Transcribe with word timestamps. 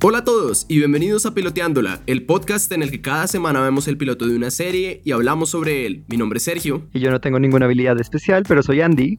Hola 0.00 0.18
a 0.18 0.24
todos 0.24 0.64
y 0.68 0.76
bienvenidos 0.76 1.26
a 1.26 1.34
Piloteándola, 1.34 2.04
el 2.06 2.24
podcast 2.24 2.70
en 2.70 2.84
el 2.84 2.92
que 2.92 3.00
cada 3.00 3.26
semana 3.26 3.60
vemos 3.60 3.88
el 3.88 3.98
piloto 3.98 4.28
de 4.28 4.36
una 4.36 4.52
serie 4.52 5.02
y 5.04 5.10
hablamos 5.10 5.50
sobre 5.50 5.86
él. 5.86 6.04
Mi 6.06 6.16
nombre 6.16 6.36
es 6.36 6.44
Sergio. 6.44 6.86
Y 6.94 7.00
yo 7.00 7.10
no 7.10 7.20
tengo 7.20 7.40
ninguna 7.40 7.64
habilidad 7.64 8.00
especial, 8.00 8.44
pero 8.46 8.62
soy 8.62 8.80
Andy. 8.80 9.18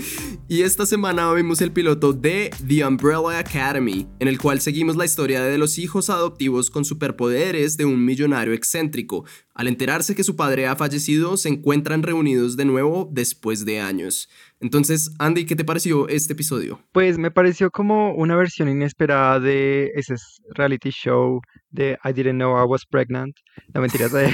y 0.48 0.62
esta 0.62 0.86
semana 0.86 1.32
vemos 1.32 1.60
el 1.62 1.72
piloto 1.72 2.12
de 2.12 2.52
The 2.64 2.86
Umbrella 2.86 3.40
Academy, 3.40 4.06
en 4.20 4.28
el 4.28 4.38
cual 4.38 4.60
seguimos 4.60 4.94
la 4.94 5.04
historia 5.04 5.42
de 5.42 5.58
los 5.58 5.78
hijos 5.78 6.10
adoptivos 6.10 6.70
con 6.70 6.84
superpoderes 6.84 7.76
de 7.76 7.86
un 7.86 8.04
millonario 8.04 8.54
excéntrico. 8.54 9.24
Al 9.52 9.66
enterarse 9.66 10.14
que 10.14 10.22
su 10.22 10.36
padre 10.36 10.68
ha 10.68 10.76
fallecido, 10.76 11.36
se 11.38 11.48
encuentran 11.48 12.04
reunidos 12.04 12.56
de 12.56 12.66
nuevo 12.66 13.10
después 13.12 13.64
de 13.64 13.80
años. 13.80 14.28
Entonces, 14.60 15.14
Andy, 15.18 15.46
¿qué 15.46 15.56
te 15.56 15.64
pareció 15.64 16.06
este 16.08 16.34
episodio? 16.34 16.80
Pues 16.92 17.16
me 17.16 17.30
pareció 17.30 17.70
como 17.70 18.12
una 18.12 18.36
versión 18.36 18.68
inesperada 18.68 19.40
de 19.40 19.90
ese 19.94 20.16
reality 20.54 20.90
show 20.90 21.40
de 21.70 21.98
I 22.04 22.12
Didn't 22.12 22.34
Know 22.34 22.62
I 22.62 22.66
Was 22.66 22.84
Pregnant. 22.84 23.34
La 23.72 23.80
mentira 23.80 24.08
de 24.08 24.28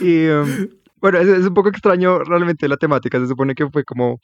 Y 0.00 0.26
um, 0.26 0.68
bueno, 1.00 1.18
es, 1.18 1.46
un 1.46 1.54
poco 1.54 1.68
extraño 1.68 2.18
realmente 2.24 2.66
la 2.66 2.76
temática. 2.76 3.20
Se 3.20 3.28
supone 3.28 3.54
que 3.54 3.70
fue 3.70 3.84
como 3.84 4.18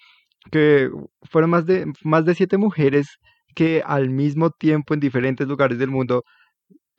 que 0.50 0.90
fueron 1.30 1.50
más 1.50 1.64
de, 1.64 1.86
más 2.02 2.24
de 2.24 2.34
siete 2.34 2.58
mujeres 2.58 3.06
que 3.54 3.82
al 3.86 4.10
mismo 4.10 4.50
tiempo 4.50 4.94
en 4.94 5.00
diferentes 5.00 5.46
lugares 5.46 5.78
del 5.78 5.90
mundo 5.90 6.24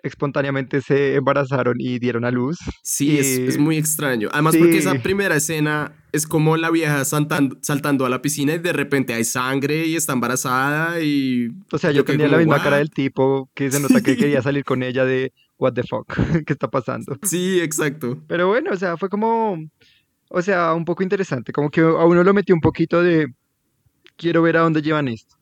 espontáneamente 0.03 0.81
se 0.81 1.15
embarazaron 1.15 1.75
y 1.79 1.99
dieron 1.99 2.25
a 2.25 2.31
luz. 2.31 2.57
Sí, 2.83 3.17
es, 3.17 3.57
muy 3.57 3.77
extraño. 3.77 4.29
Además, 4.31 4.55
porque 4.57 4.77
esa 4.77 4.95
primera 4.95 5.35
escena 5.35 5.93
es 6.11 6.25
como 6.25 6.57
la 6.57 6.69
vieja 6.71 7.03
saltando, 7.05 7.57
saltando, 7.61 8.05
a 8.05 8.09
la 8.09 8.21
piscina 8.21 8.53
y 8.53 8.59
de 8.59 8.73
repente 8.73 9.13
hay 9.13 9.23
sangre 9.23 9.85
y 9.85 9.95
está 9.95 10.13
embarazada 10.13 11.01
y... 11.01 11.49
O 11.71 11.77
sea, 11.77 11.91
yo, 11.91 12.05
tenía 12.05 12.27
la 12.27 12.37
misma 12.37 12.61
cara 12.61 12.77
del 12.77 12.89
tipo 12.89 13.49
que 13.53 13.71
se 13.71 13.79
nota 13.79 14.01
que 14.01 14.15
quería 14.17 14.41
salir 14.41 14.63
con 14.63 14.83
ella 14.83 15.05
de 15.05 15.33
what 15.57 15.73
the 15.73 15.83
fuck, 15.83 16.07
¿qué 16.45 16.53
está 16.53 16.69
pasando? 16.69 17.17
Sí, 17.23 17.59
exacto. 17.59 18.23
Pero 18.27 18.47
bueno, 18.47 18.71
o 18.71 18.77
sea, 18.77 18.97
fue 18.97 19.09
como... 19.09 19.57
O 20.29 20.41
sea, 20.41 20.73
un 20.73 20.83
poco 20.83 21.03
interesante, 21.03 21.53
como 21.53 21.69
que 21.69 21.79
a 21.81 22.05
uno 22.05 22.23
lo 22.23 22.33
metió 22.33 22.53
un 22.53 22.61
poquito 22.61 23.01
de... 23.01 23.27
Quiero 24.17 24.41
ver 24.41 24.57
a 24.57 24.61
dónde 24.61 24.81
llevan 24.81 25.07
esto 25.07 25.36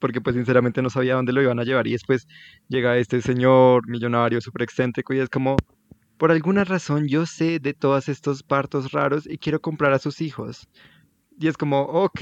porque 0.00 0.20
pues 0.20 0.34
sinceramente 0.34 0.82
no 0.82 0.90
sabía 0.90 1.14
dónde 1.14 1.32
lo 1.32 1.42
iban 1.42 1.60
a 1.60 1.64
llevar 1.64 1.86
y 1.86 1.92
después 1.92 2.26
llega 2.68 2.96
este 2.98 3.20
señor 3.22 3.88
millonario 3.88 4.40
súper 4.40 4.62
excéntrico 4.62 5.14
y 5.14 5.20
es 5.20 5.28
como, 5.28 5.56
por 6.18 6.32
alguna 6.32 6.64
razón 6.64 7.06
yo 7.06 7.26
sé 7.26 7.60
de 7.60 7.74
todos 7.74 8.08
estos 8.08 8.42
partos 8.42 8.92
raros 8.92 9.26
y 9.26 9.38
quiero 9.38 9.60
comprar 9.60 9.92
a 9.92 9.98
sus 9.98 10.20
hijos. 10.20 10.68
Y 11.38 11.48
es 11.48 11.56
como, 11.56 11.82
ok, 11.82 12.20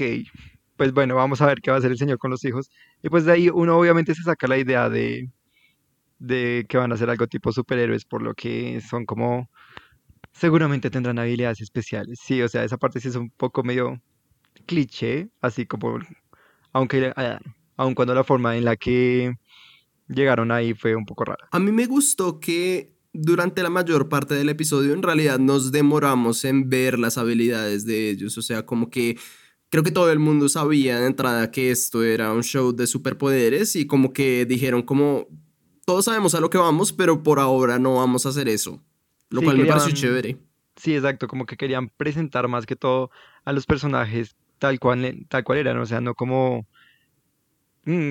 pues 0.77 0.93
bueno, 0.93 1.15
vamos 1.15 1.41
a 1.41 1.47
ver 1.47 1.59
qué 1.61 1.71
va 1.71 1.77
a 1.77 1.79
hacer 1.79 1.91
el 1.91 1.97
señor 1.97 2.17
con 2.19 2.31
los 2.31 2.45
hijos. 2.45 2.69
Y 3.03 3.09
pues 3.09 3.25
de 3.25 3.33
ahí 3.33 3.49
uno 3.49 3.77
obviamente 3.77 4.15
se 4.15 4.23
saca 4.23 4.47
la 4.47 4.57
idea 4.57 4.89
de, 4.89 5.29
de 6.19 6.65
que 6.69 6.77
van 6.77 6.91
a 6.91 6.97
ser 6.97 7.09
algo 7.09 7.27
tipo 7.27 7.51
superhéroes, 7.51 8.05
por 8.05 8.21
lo 8.21 8.33
que 8.33 8.79
son 8.81 9.05
como, 9.05 9.49
seguramente 10.31 10.89
tendrán 10.89 11.19
habilidades 11.19 11.61
especiales. 11.61 12.19
Sí, 12.23 12.41
o 12.41 12.47
sea, 12.47 12.63
esa 12.63 12.77
parte 12.77 12.99
sí 13.01 13.09
es 13.09 13.15
un 13.15 13.29
poco 13.31 13.63
medio 13.63 14.01
cliché, 14.65 15.29
así 15.41 15.65
como, 15.65 15.99
aunque 16.73 17.11
ah, 17.15 17.39
aun 17.79 17.95
cuando 17.95 18.13
la 18.13 18.25
forma 18.25 18.57
en 18.57 18.65
la 18.65 18.75
que 18.75 19.37
llegaron 20.09 20.51
ahí 20.51 20.73
fue 20.73 20.95
un 20.95 21.05
poco 21.05 21.23
rara. 21.23 21.47
A 21.49 21.59
mí 21.59 21.71
me 21.71 21.85
gustó 21.85 22.41
que 22.41 22.93
durante 23.13 23.63
la 23.63 23.69
mayor 23.69 24.09
parte 24.09 24.35
del 24.35 24.49
episodio 24.49 24.93
en 24.93 25.01
realidad 25.01 25.39
nos 25.39 25.71
demoramos 25.71 26.43
en 26.43 26.69
ver 26.69 26.99
las 26.99 27.17
habilidades 27.17 27.85
de 27.85 28.09
ellos, 28.09 28.37
o 28.37 28.41
sea, 28.41 28.65
como 28.65 28.89
que 28.89 29.17
creo 29.69 29.81
que 29.81 29.91
todo 29.91 30.11
el 30.11 30.19
mundo 30.19 30.49
sabía 30.49 30.99
de 30.99 31.07
entrada 31.07 31.51
que 31.51 31.71
esto 31.71 32.03
era 32.03 32.33
un 32.33 32.43
show 32.43 32.75
de 32.75 32.85
superpoderes 32.85 33.77
y 33.77 33.87
como 33.87 34.11
que 34.11 34.45
dijeron 34.45 34.81
como 34.81 35.27
todos 35.85 36.05
sabemos 36.05 36.35
a 36.35 36.41
lo 36.41 36.49
que 36.49 36.57
vamos, 36.57 36.91
pero 36.91 37.23
por 37.23 37.39
ahora 37.39 37.79
no 37.79 37.95
vamos 37.95 38.25
a 38.25 38.29
hacer 38.29 38.49
eso, 38.49 38.83
lo 39.29 39.41
cual 39.41 39.57
me 39.57 39.65
pareció 39.65 39.93
chévere. 39.93 40.37
Sí, 40.75 40.95
exacto, 40.95 41.29
como 41.29 41.45
que 41.45 41.55
querían 41.55 41.87
presentar 41.87 42.49
más 42.49 42.65
que 42.65 42.75
todo 42.75 43.09
a 43.45 43.53
los 43.53 43.65
personajes 43.65 44.35
tal 44.59 44.79
cual, 44.79 45.25
tal 45.29 45.45
cual 45.45 45.59
eran, 45.59 45.77
o 45.79 45.85
sea, 45.85 46.01
no 46.01 46.13
como 46.13 46.67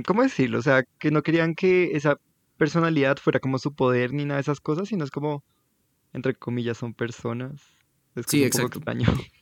¿cómo 0.07 0.23
decirlo? 0.23 0.59
O 0.59 0.63
sea, 0.63 0.85
que 0.99 1.11
no 1.11 1.23
querían 1.23 1.55
que 1.55 1.93
esa 1.97 2.19
personalidad 2.57 3.17
fuera 3.19 3.41
como 3.41 3.59
su 3.59 3.75
poder 3.75 4.13
ni 4.13 4.25
nada 4.25 4.37
de 4.37 4.43
esas 4.43 4.61
cosas, 4.61 4.89
sino 4.89 5.05
es 5.05 5.11
como, 5.11 5.45
entre 6.13 6.35
comillas, 6.35 6.79
son 6.79 6.95
personas. 6.95 7.61
Es 8.15 8.27
sí, 8.29 8.45
exacto. 8.45 8.81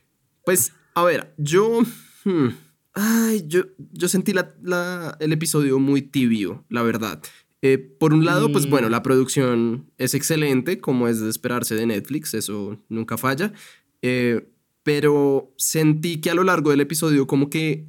Pues, 0.45 0.71
a 0.95 1.03
ver, 1.03 1.33
yo... 1.37 1.81
Hmm, 2.23 2.47
ay, 2.93 3.43
yo, 3.47 3.63
yo 3.91 4.07
sentí 4.07 4.33
la, 4.33 5.17
el 5.19 5.33
episodio 5.33 5.77
muy 5.77 6.01
tibio, 6.01 6.63
la 6.69 6.83
verdad. 6.83 7.21
Eh, 7.61 7.77
por 7.77 8.13
un 8.13 8.23
lado, 8.23 8.51
pues 8.51 8.69
bueno, 8.69 8.87
la 8.87 9.03
producción 9.03 9.91
es 9.97 10.13
excelente, 10.13 10.79
como 10.79 11.07
es 11.07 11.19
de 11.19 11.29
esperarse 11.29 11.75
de 11.75 11.87
Netflix, 11.87 12.33
eso 12.33 12.81
nunca 12.87 13.17
falla. 13.17 13.51
Eh, 14.01 14.49
pero 14.83 15.53
sentí 15.57 16.21
que 16.21 16.29
a 16.29 16.35
lo 16.35 16.43
largo 16.43 16.71
del 16.71 16.81
episodio 16.81 17.27
como 17.27 17.49
que 17.49 17.87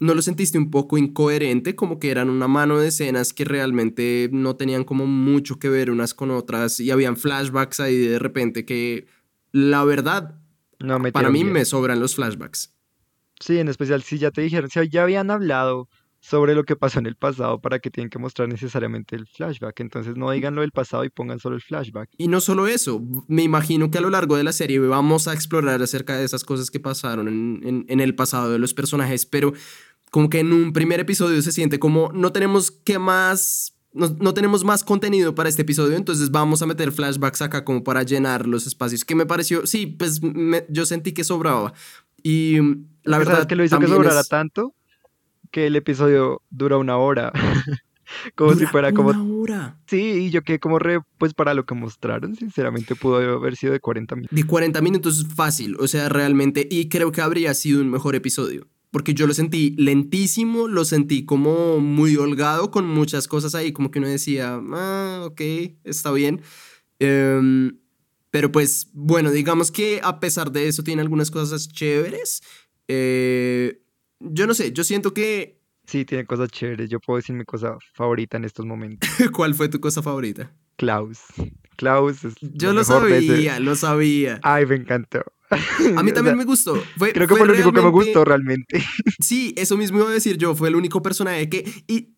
¿No 0.00 0.14
lo 0.14 0.22
sentiste 0.22 0.56
un 0.56 0.70
poco 0.70 0.96
incoherente? 0.96 1.76
Como 1.76 1.98
que 1.98 2.10
eran 2.10 2.30
una 2.30 2.48
mano 2.48 2.78
de 2.78 2.88
escenas 2.88 3.34
que 3.34 3.44
realmente 3.44 4.30
no 4.32 4.56
tenían 4.56 4.84
como 4.84 5.06
mucho 5.06 5.58
que 5.58 5.68
ver 5.68 5.90
unas 5.90 6.14
con 6.14 6.30
otras 6.30 6.80
y 6.80 6.90
habían 6.90 7.18
flashbacks 7.18 7.80
ahí 7.80 7.98
de 7.98 8.18
repente 8.18 8.64
que 8.64 9.06
la 9.52 9.84
verdad, 9.84 10.40
no 10.78 10.98
para 11.12 11.28
mí 11.28 11.44
me 11.44 11.66
sobran 11.66 12.00
los 12.00 12.14
flashbacks. 12.14 12.74
Sí, 13.40 13.58
en 13.58 13.68
especial 13.68 14.02
si 14.02 14.18
ya 14.18 14.30
te 14.30 14.40
dijeron, 14.40 14.70
si 14.70 14.88
ya 14.88 15.02
habían 15.02 15.30
hablado 15.30 15.88
sobre 16.20 16.54
lo 16.54 16.64
que 16.64 16.76
pasó 16.76 16.98
en 16.98 17.06
el 17.06 17.16
pasado 17.16 17.60
para 17.60 17.78
que 17.78 17.90
tienen 17.90 18.10
que 18.10 18.18
mostrar 18.18 18.48
necesariamente 18.48 19.16
el 19.16 19.26
flashback. 19.26 19.80
Entonces 19.80 20.16
no 20.16 20.30
digan 20.30 20.54
lo 20.54 20.60
del 20.60 20.70
pasado 20.70 21.04
y 21.04 21.08
pongan 21.08 21.40
solo 21.40 21.56
el 21.56 21.62
flashback. 21.62 22.10
Y 22.18 22.28
no 22.28 22.40
solo 22.40 22.66
eso, 22.66 23.02
me 23.26 23.42
imagino 23.42 23.90
que 23.90 23.98
a 23.98 24.00
lo 24.02 24.10
largo 24.10 24.36
de 24.36 24.44
la 24.44 24.52
serie 24.52 24.78
vamos 24.80 25.28
a 25.28 25.32
explorar 25.32 25.82
acerca 25.82 26.16
de 26.16 26.24
esas 26.24 26.44
cosas 26.44 26.70
que 26.70 26.78
pasaron 26.78 27.28
en, 27.28 27.86
en 27.88 28.00
el 28.00 28.14
pasado 28.14 28.52
de 28.52 28.58
los 28.58 28.74
personajes, 28.74 29.24
pero 29.24 29.54
como 30.10 30.28
que 30.28 30.40
en 30.40 30.52
un 30.52 30.72
primer 30.72 31.00
episodio 31.00 31.40
se 31.40 31.52
siente 31.52 31.78
como 31.78 32.10
no 32.12 32.32
tenemos 32.32 32.70
que 32.70 32.98
más, 32.98 33.74
no, 33.92 34.34
tenemos 34.34 34.64
más 34.64 34.84
contenido 34.84 35.34
para 35.34 35.48
este 35.48 35.62
episodio, 35.62 35.96
entonces 35.96 36.30
vamos 36.30 36.62
a 36.62 36.66
meter 36.66 36.92
flashbacks 36.92 37.42
acá 37.42 37.64
como 37.64 37.82
para 37.82 38.02
llenar 38.02 38.46
los 38.46 38.66
espacios, 38.66 39.04
que 39.04 39.14
me 39.14 39.26
pareció, 39.26 39.66
sí, 39.66 39.86
pues 39.86 40.20
yo 40.68 40.84
sentí 40.84 41.12
que 41.12 41.24
sobraba. 41.24 41.72
Y 42.22 42.58
la 43.04 43.18
verdad... 43.18 43.40
es 43.40 43.46
que 43.46 43.56
lo 43.56 43.64
hizo 43.64 43.78
que 43.78 43.86
sobrara 43.86 44.24
tanto? 44.24 44.74
Que 45.50 45.66
el 45.66 45.76
episodio 45.76 46.42
dura 46.50 46.76
una 46.76 46.98
hora. 46.98 47.32
como 48.34 48.54
si 48.54 48.66
fuera 48.66 48.92
como... 48.92 49.10
Una 49.10 49.22
hora. 49.22 49.78
Sí, 49.86 50.26
y 50.26 50.30
yo 50.30 50.42
quedé 50.42 50.58
como 50.58 50.78
re, 50.78 51.00
pues 51.18 51.34
para 51.34 51.54
lo 51.54 51.64
que 51.64 51.74
mostraron, 51.74 52.36
sinceramente 52.36 52.94
pudo 52.94 53.16
haber 53.16 53.56
sido 53.56 53.72
de 53.72 53.80
40 53.80 54.16
minutos. 54.16 54.36
De 54.36 54.44
40 54.44 54.80
minutos 54.82 55.26
fácil, 55.34 55.76
o 55.78 55.88
sea, 55.88 56.08
realmente, 56.08 56.66
y 56.70 56.88
creo 56.88 57.10
que 57.12 57.22
habría 57.22 57.54
sido 57.54 57.80
un 57.80 57.90
mejor 57.90 58.16
episodio 58.16 58.68
porque 58.90 59.14
yo 59.14 59.26
lo 59.26 59.34
sentí 59.34 59.74
lentísimo, 59.78 60.68
lo 60.68 60.84
sentí 60.84 61.24
como 61.24 61.78
muy 61.78 62.16
holgado 62.16 62.70
con 62.70 62.88
muchas 62.88 63.28
cosas 63.28 63.54
ahí, 63.54 63.72
como 63.72 63.90
que 63.90 64.00
uno 64.00 64.08
decía, 64.08 64.60
ah, 64.72 65.22
ok, 65.24 65.40
está 65.84 66.10
bien. 66.12 66.42
Em, 66.98 67.78
pero 68.30 68.52
pues 68.52 68.88
bueno, 68.92 69.30
digamos 69.30 69.70
que 69.70 70.00
a 70.02 70.20
pesar 70.20 70.50
de 70.52 70.68
eso 70.68 70.82
tiene 70.82 71.02
algunas 71.02 71.30
cosas 71.30 71.68
chéveres. 71.68 72.42
Eh, 72.88 73.82
yo 74.18 74.46
no 74.46 74.54
sé, 74.54 74.72
yo 74.72 74.84
siento 74.84 75.14
que... 75.14 75.60
Sí, 75.86 76.04
tiene 76.04 76.24
cosas 76.24 76.50
chéveres. 76.50 76.90
Yo 76.90 77.00
puedo 77.00 77.16
decir 77.16 77.34
mi 77.34 77.44
cosa 77.44 77.76
favorita 77.94 78.36
en 78.36 78.44
estos 78.44 78.66
momentos. 78.66 79.08
¿Cuál 79.32 79.54
fue 79.54 79.68
tu 79.68 79.80
cosa 79.80 80.02
favorita? 80.02 80.52
Klaus. 80.76 81.20
Klaus 81.76 82.24
es... 82.24 82.34
Yo 82.40 82.72
lo 82.72 82.84
sabía, 82.84 83.58
lo 83.60 83.74
sabía. 83.74 84.40
Ay, 84.42 84.66
me 84.66 84.76
encantó. 84.76 85.22
A 85.96 86.02
mí 86.02 86.12
también 86.14 86.36
me 86.36 86.44
gustó. 86.44 86.74
creo 86.98 87.26
que 87.26 87.34
fue, 87.34 87.46
lo 87.46 87.52
único 87.52 87.72
que 87.72 87.80
me 87.82 87.90
gustó 87.90 88.24
realmente. 88.24 88.82
Sí, 89.20 89.54
eso 89.56 89.76
mismo 89.76 89.98
iba 89.98 90.08
a 90.08 90.12
decir 90.12 90.38
yo. 90.38 90.54
Fue 90.54 90.68
el 90.68 90.76
único 90.76 91.02
personaje 91.02 91.48
que. 91.48 91.70
Y, 91.86 92.14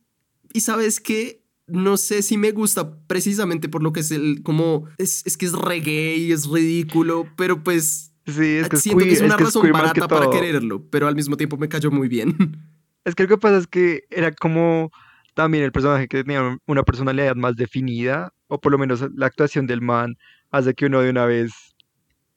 y 0.52 0.60
sabes 0.60 1.00
que 1.00 1.44
no 1.66 1.96
sé 1.96 2.22
si 2.22 2.36
me 2.36 2.52
gusta 2.52 2.98
precisamente 3.06 3.68
por 3.68 3.82
lo 3.82 3.92
que 3.92 4.00
es 4.00 4.10
el. 4.10 4.42
Como. 4.42 4.88
Es, 4.98 5.26
es 5.26 5.36
que 5.36 5.46
es 5.46 5.52
reggae 5.52 6.16
y 6.16 6.32
es 6.32 6.46
ridículo, 6.46 7.26
pero 7.36 7.62
pues. 7.62 8.12
Sí, 8.24 8.56
es 8.56 8.68
que 8.68 8.76
es 8.76 8.82
siento 8.82 9.04
que 9.04 9.12
es 9.12 9.20
una 9.20 9.36
razón 9.36 9.72
barata 9.72 10.06
para 10.06 10.30
quererlo, 10.30 10.86
pero 10.90 11.08
al 11.08 11.16
mismo 11.16 11.36
tiempo 11.36 11.56
me 11.56 11.68
cayó 11.68 11.90
muy 11.90 12.08
bien. 12.08 12.36
Es 13.04 13.16
que 13.16 13.24
lo 13.24 13.30
que 13.30 13.38
pasa 13.38 13.58
es 13.58 13.66
que 13.66 14.04
era 14.10 14.30
como 14.30 14.92
también 15.34 15.64
el 15.64 15.72
personaje 15.72 16.06
que 16.06 16.22
tenía 16.22 16.56
una 16.66 16.84
personalidad 16.84 17.34
más 17.34 17.56
definida, 17.56 18.32
o 18.46 18.60
por 18.60 18.70
lo 18.70 18.78
menos 18.78 19.04
la 19.16 19.26
actuación 19.26 19.66
del 19.66 19.80
man 19.80 20.16
hace 20.52 20.72
que 20.74 20.86
uno 20.86 21.00
de 21.00 21.10
una 21.10 21.26
vez 21.26 21.71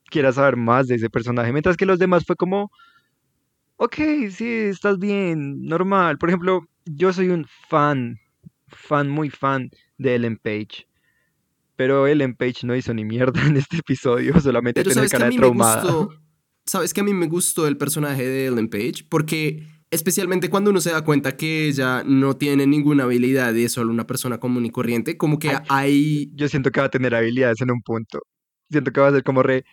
quiera 0.10 0.32
saber 0.32 0.56
más 0.56 0.88
de 0.88 0.96
ese 0.96 1.10
personaje, 1.10 1.52
mientras 1.52 1.78
que 1.78 1.86
los 1.86 2.00
demás 2.00 2.24
fue 2.26 2.36
como, 2.36 2.72
ok, 3.78 3.96
sí, 4.30 4.48
estás 4.48 5.00
bien, 5.00 5.64
normal. 5.66 6.18
Por 6.18 6.30
ejemplo, 6.30 6.68
yo 6.86 7.14
soy 7.14 7.30
un 7.30 7.46
fan, 7.70 8.20
fan, 8.68 9.10
muy 9.10 9.30
fan 9.30 9.70
de 9.98 10.16
Ellen 10.16 10.38
Page. 10.38 10.88
Pero 11.76 12.08
Ellen 12.08 12.36
Page 12.36 12.66
no 12.66 12.76
hizo 12.76 12.94
ni 12.94 13.04
mierda 13.04 13.42
en 13.48 13.58
este 13.58 13.78
episodio, 13.78 14.40
solamente 14.40 14.84
tiene 14.84 15.08
cara 15.08 15.30
de 15.30 15.36
traumada. 15.36 16.08
Sabes 16.68 16.96
que 16.96 17.02
a 17.02 17.04
mí 17.04 17.14
me 17.14 17.28
gustó 17.28 17.68
el 17.68 17.78
personaje 17.78 18.26
de 18.26 18.48
Ellen 18.48 18.70
Page 18.70 19.06
porque 19.08 19.68
especialmente 19.92 20.50
cuando 20.50 20.72
uno 20.72 20.82
se 20.82 20.92
da 20.92 21.04
cuenta 21.04 21.38
que 21.38 21.68
ella 21.68 22.04
no 22.04 22.36
tiene 22.36 22.66
ninguna 22.66 23.04
habilidad 23.04 23.54
y 23.54 23.66
es 23.66 23.74
solo 23.74 23.92
una 23.92 24.08
persona 24.08 24.40
común 24.40 24.66
y 24.66 24.72
corriente, 24.72 25.16
como 25.16 25.38
que 25.38 25.52
hay... 25.70 26.32
Yo 26.34 26.48
siento 26.50 26.72
que 26.72 26.80
va 26.80 26.88
a 26.88 26.90
tener 26.90 27.14
habilidades 27.14 27.62
en 27.62 27.70
un 27.70 27.82
punto. 27.82 28.20
Siento 28.70 28.92
que 28.92 29.00
va 29.02 29.10
a 29.10 29.12
ser 29.12 29.24
como 29.24 29.44
re... 29.44 29.66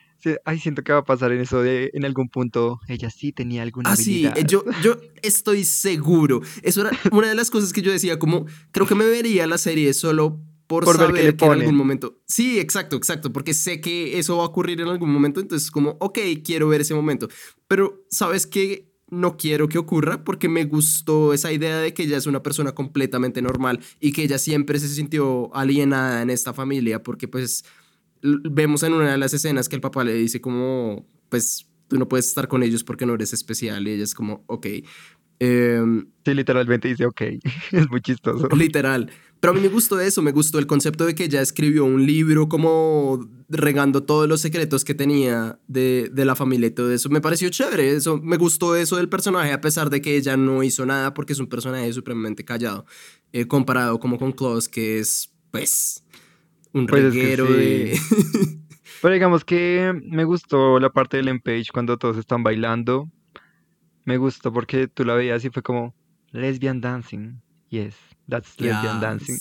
Ay, 0.44 0.60
siento 0.60 0.82
que 0.82 0.92
va 0.92 1.00
a 1.00 1.04
pasar 1.04 1.32
en 1.32 1.40
eso 1.40 1.62
de 1.62 1.90
en 1.94 2.04
algún 2.04 2.28
punto 2.28 2.78
ella 2.86 3.10
sí 3.10 3.32
tenía 3.32 3.62
alguna 3.62 3.90
ah, 3.90 3.94
habilidad. 3.94 4.34
Sí, 4.36 4.44
yo, 4.46 4.64
yo 4.82 4.96
estoy 5.22 5.64
seguro. 5.64 6.42
Eso 6.62 6.82
era 6.82 6.90
una 7.10 7.28
de 7.28 7.34
las 7.34 7.50
cosas 7.50 7.72
que 7.72 7.82
yo 7.82 7.90
decía, 7.90 8.18
como 8.18 8.46
creo 8.70 8.86
que 8.86 8.94
me 8.94 9.04
vería 9.04 9.46
la 9.48 9.58
serie 9.58 9.92
solo 9.94 10.40
por, 10.80 10.96
saber 10.96 11.12
ver 11.12 11.36
que 11.36 11.44
en 11.44 11.52
algún 11.52 11.74
momento. 11.74 12.20
Sí, 12.26 12.58
exacto, 12.58 12.96
exacto, 12.96 13.32
porque 13.32 13.54
sé 13.54 13.80
que 13.80 14.18
eso 14.18 14.38
va 14.38 14.44
a 14.44 14.46
ocurrir 14.46 14.80
en 14.80 14.88
algún 14.88 15.10
momento, 15.10 15.40
entonces 15.40 15.70
como, 15.70 15.96
ok, 16.00 16.18
quiero 16.44 16.68
ver 16.68 16.80
ese 16.80 16.94
momento. 16.94 17.28
Pero, 17.68 18.04
¿sabes 18.08 18.46
qué? 18.46 18.90
No 19.08 19.36
quiero 19.36 19.68
que 19.68 19.76
ocurra 19.76 20.24
porque 20.24 20.48
me 20.48 20.64
gustó 20.64 21.34
esa 21.34 21.52
idea 21.52 21.78
de 21.78 21.92
que 21.92 22.04
ella 22.04 22.16
es 22.16 22.26
una 22.26 22.42
persona 22.42 22.72
completamente 22.72 23.42
normal 23.42 23.80
y 24.00 24.12
que 24.12 24.22
ella 24.22 24.38
siempre 24.38 24.78
se 24.78 24.88
sintió 24.88 25.54
alienada 25.54 26.22
en 26.22 26.30
esta 26.30 26.54
familia 26.54 27.02
porque 27.02 27.28
pues 27.28 27.64
vemos 28.22 28.82
en 28.82 28.94
una 28.94 29.10
de 29.10 29.18
las 29.18 29.34
escenas 29.34 29.68
que 29.68 29.76
el 29.76 29.82
papá 29.82 30.04
le 30.04 30.14
dice 30.14 30.40
como, 30.40 31.06
pues 31.28 31.68
tú 31.88 31.98
no 31.98 32.08
puedes 32.08 32.28
estar 32.28 32.48
con 32.48 32.62
ellos 32.62 32.84
porque 32.84 33.04
no 33.04 33.14
eres 33.14 33.32
especial 33.32 33.86
y 33.86 33.92
ella 33.92 34.04
es 34.04 34.14
como, 34.14 34.44
ok. 34.46 34.66
Em, 35.38 36.06
sí, 36.24 36.34
literalmente 36.34 36.88
dice, 36.88 37.04
ok, 37.04 37.20
es 37.72 37.90
muy 37.90 38.00
chistoso. 38.00 38.48
Literal. 38.56 39.10
Pero 39.40 39.50
a 39.50 39.54
mí 39.54 39.60
me 39.60 39.68
gustó 39.68 39.98
eso, 39.98 40.22
me 40.22 40.30
gustó 40.30 40.60
el 40.60 40.68
concepto 40.68 41.04
de 41.04 41.16
que 41.16 41.24
ella 41.24 41.42
escribió 41.42 41.84
un 41.84 42.06
libro 42.06 42.48
como 42.48 43.28
regando 43.48 44.04
todos 44.04 44.28
los 44.28 44.40
secretos 44.40 44.84
que 44.84 44.94
tenía 44.94 45.58
de, 45.66 46.08
de, 46.12 46.24
la 46.24 46.36
familia 46.36 46.68
y 46.68 46.70
todo 46.70 46.92
eso. 46.92 47.08
Me 47.08 47.20
pareció 47.20 47.48
chévere, 47.48 47.90
eso, 47.90 48.18
me 48.18 48.36
gustó 48.36 48.76
eso 48.76 48.98
del 48.98 49.08
personaje, 49.08 49.52
a 49.52 49.60
pesar 49.60 49.90
de 49.90 50.00
que 50.00 50.16
ella 50.16 50.36
no 50.36 50.62
hizo 50.62 50.86
nada 50.86 51.12
porque 51.12 51.32
es 51.32 51.40
un 51.40 51.48
personaje 51.48 51.92
supremamente 51.92 52.44
callado, 52.44 52.86
eh, 53.32 53.48
comparado 53.48 53.98
como 53.98 54.16
con 54.16 54.30
Klaus, 54.30 54.68
que 54.68 55.00
es, 55.00 55.32
pues, 55.50 56.04
un 56.72 56.86
pues 56.86 57.02
reguero 57.02 57.46
de... 57.46 57.98
Pero 59.02 59.14
digamos 59.14 59.44
que 59.44 59.92
me 60.04 60.24
gustó 60.24 60.78
la 60.78 60.90
parte 60.90 61.16
del 61.16 61.28
Empage 61.28 61.66
cuando 61.72 61.98
todos 61.98 62.16
están 62.16 62.44
bailando. 62.44 63.10
Me 64.04 64.16
gustó 64.16 64.52
porque 64.52 64.86
tú 64.86 65.04
la 65.04 65.14
veías 65.14 65.44
y 65.44 65.50
fue 65.50 65.62
como 65.62 65.94
lesbian 66.30 66.80
dancing. 66.80 67.40
Yes, 67.68 67.96
that's 68.28 68.60
lesbian 68.60 69.00
dancing. 69.00 69.38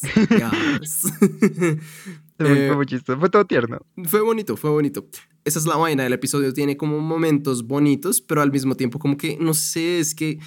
fue, 2.38 2.68
eh, 2.68 2.72
muy 2.74 2.86
chistoso, 2.88 3.19
fue 3.19 3.30
todo 3.30 3.45
tierno. 3.45 3.86
Fue 4.06 4.22
bonito, 4.22 4.57
fue 4.57 4.72
bonito. 4.72 5.07
Esa 5.44 5.60
es 5.60 5.66
la 5.66 5.75
vaina 5.75 6.04
del 6.04 6.13
episodio, 6.13 6.54
tiene 6.54 6.78
como 6.78 7.00
momentos 7.00 7.68
bonitos, 7.68 8.22
pero 8.22 8.42
al 8.42 8.51
mismo 8.51 8.75
tiempo 8.75 8.98
como 9.00 9.18
que, 9.18 9.38
no 9.39 9.54
sé, 9.54 10.00
es 10.00 10.16
que 10.16 10.39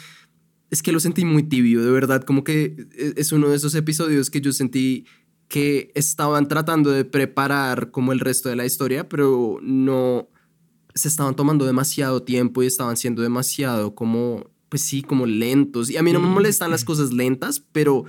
es 0.71 0.83
que 0.83 0.93
lo 0.93 0.99
sentí 0.99 1.25
muy 1.25 1.45
tibio, 1.45 1.85
de 1.85 1.91
verdad, 1.91 2.25
como 2.25 2.43
que 2.43 2.89
e, 2.97 3.15
es 3.17 3.31
uno 3.31 3.49
de 3.49 3.57
esos 3.57 3.75
episodios 3.75 4.29
que 4.31 4.41
yo 4.41 4.53
sentí 4.53 5.07
que 5.49 5.93
estaban 5.95 6.49
tratando 6.49 6.91
de 6.91 7.05
preparar 7.05 7.91
como 7.91 8.13
el 8.13 8.21
resto 8.21 8.49
de 8.49 8.57
la 8.57 8.65
historia, 8.65 9.09
pero 9.09 9.59
no 9.63 10.29
se 10.95 11.09
estaban 11.09 11.35
tomando 11.35 11.65
demasiado 11.67 12.23
tiempo 12.23 12.63
y 12.63 12.67
estaban 12.67 12.97
siendo 12.97 13.23
demasiado 13.23 13.95
como, 13.95 14.51
pues 14.69 14.83
sí, 14.83 15.03
como 15.03 15.27
lentos. 15.27 15.91
Y 15.91 15.97
a 15.97 16.03
mí 16.03 16.13
no 16.13 16.21
me 16.21 16.29
molestan 16.29 16.71
las 16.71 16.85
cosas 16.85 17.13
lentas, 17.13 17.61
pero 17.61 18.05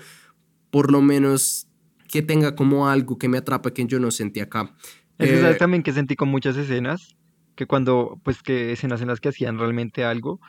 por 0.70 0.92
lo 0.92 1.02
menos 1.02 1.68
que 2.10 2.22
tenga 2.22 2.56
como 2.56 2.88
algo 2.88 3.18
que 3.18 3.28
me 3.28 3.38
atrapa 3.38 3.74
que 3.74 3.86
yo 3.86 4.00
no 4.00 4.12
sentí 4.12 4.40
acá. 4.40 4.76
Es 5.18 5.30
eh, 5.30 5.56
también 5.58 5.84
que 5.84 5.94
sentí 5.94 6.16
con 6.16 6.30
muchas 6.30 6.58
escenas, 6.58 7.16
que 7.56 7.66
cuando, 7.66 8.20
pues 8.24 8.44
que 8.44 8.72
escenas 8.72 9.02
en 9.02 9.08
las 9.08 9.20
que 9.20 9.30
hacían 9.30 9.58
realmente 9.58 10.04
algo, 10.04 10.40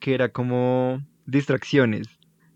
que 0.00 0.14
era 0.14 0.30
como 0.30 1.02
distracciones 1.26 2.08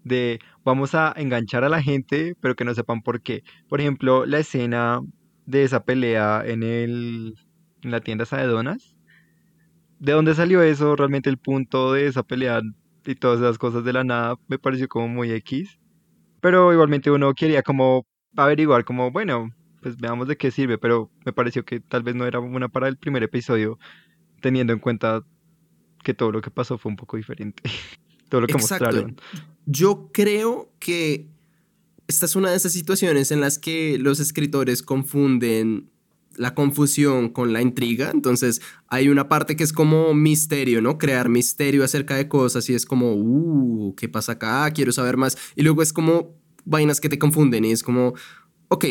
de 0.09 0.41
vamos 0.65 0.95
a 0.95 1.13
enganchar 1.17 1.65
a 1.65 1.69
la 1.69 1.83
gente, 1.83 2.35
pero 2.41 2.57
que 2.57 2.65
no 2.65 2.75
sepan 2.75 3.03
por 3.03 3.23
qué. 3.23 3.43
Por 3.69 3.81
ejemplo, 3.81 4.27
la 4.27 4.39
escena 4.39 5.01
de 5.47 5.65
esa 5.65 5.85
pelea 5.85 6.43
en, 6.45 6.63
el, 6.63 7.35
en 7.83 7.91
la 7.91 8.01
tienda 8.01 8.25
esa 8.25 8.39
de 8.39 8.47
donas. 8.47 8.97
¿De 9.99 10.13
dónde 10.13 10.35
salió 10.35 10.63
eso? 10.63 10.95
Realmente 10.97 11.31
el 11.31 11.39
punto 11.39 11.93
de 11.93 12.07
esa 12.07 12.23
pelea 12.23 12.61
y 13.05 13.15
todas 13.15 13.41
esas 13.41 13.59
cosas 13.59 13.85
de 13.85 13.93
la 13.93 14.05
nada 14.05 14.37
me 14.49 14.59
pareció 14.59 14.89
como 14.89 15.09
muy 15.09 15.31
X. 15.33 15.79
Pero 16.41 16.73
igualmente 16.73 17.11
uno 17.11 17.35
quería 17.35 17.63
como 17.63 18.07
averiguar 18.37 18.85
como, 18.85 19.11
bueno, 19.11 19.51
pues 19.83 19.97
veamos 19.97 20.29
de 20.29 20.37
qué 20.37 20.51
sirve, 20.51 20.79
pero 20.79 21.11
me 21.25 21.33
pareció 21.33 21.65
que 21.65 21.81
tal 21.81 22.03
vez 22.03 22.15
no 22.15 22.27
era 22.27 22.41
una 22.41 22.69
para 22.69 22.89
el 22.89 22.97
primer 22.99 23.23
episodio, 23.23 23.79
teniendo 24.41 24.73
en 24.73 24.79
cuenta 24.81 25.23
que 26.05 26.15
todo 26.15 26.33
lo 26.33 26.41
que 26.41 26.51
pasó 26.51 26.79
fue 26.79 26.91
un 26.91 26.97
poco 26.97 27.17
diferente. 27.17 27.63
todo 28.29 28.43
lo 28.43 28.47
que 28.47 28.55
mostraron. 28.55 29.21
Yo 29.67 30.11
creo 30.13 30.73
que 30.79 31.29
esta 32.07 32.27
es 32.27 32.37
una 32.37 32.51
de 32.51 32.57
esas 32.57 32.73
situaciones 32.73 33.31
en 33.31 33.41
las 33.41 33.59
que 33.59 33.99
los 33.99 34.19
escritores 34.19 34.83
confunden 34.83 35.91
la 36.37 36.55
confusión 36.55 37.29
con 37.29 37.53
la 37.53 37.61
intriga. 37.61 38.11
Entonces 38.11 38.63
hay 38.89 39.09
una 39.09 39.29
parte 39.29 39.57
que 39.57 39.65
es 39.65 39.73
como 39.73 40.15
misterio, 40.15 40.81
¿no? 40.81 40.97
Crear 40.97 41.29
misterio 41.29 41.85
acerca 41.85 42.17
de 42.17 42.29
cosas 42.29 42.69
y 42.71 42.75
es 42.75 42.87
como, 42.87 43.15
uh, 43.15 43.95
¿qué 43.97 44.09
pasa 44.09 44.33
acá? 44.33 44.71
Quiero 44.71 44.93
saber 44.93 45.17
más. 45.17 45.37
Y 45.57 45.63
luego 45.63 45.83
es 45.83 45.93
como 45.93 46.35
vainas 46.65 47.01
que 47.01 47.09
te 47.09 47.19
confunden 47.19 47.65
y 47.65 47.73
es 47.73 47.83
como, 47.83 48.15
ok, 48.69 48.85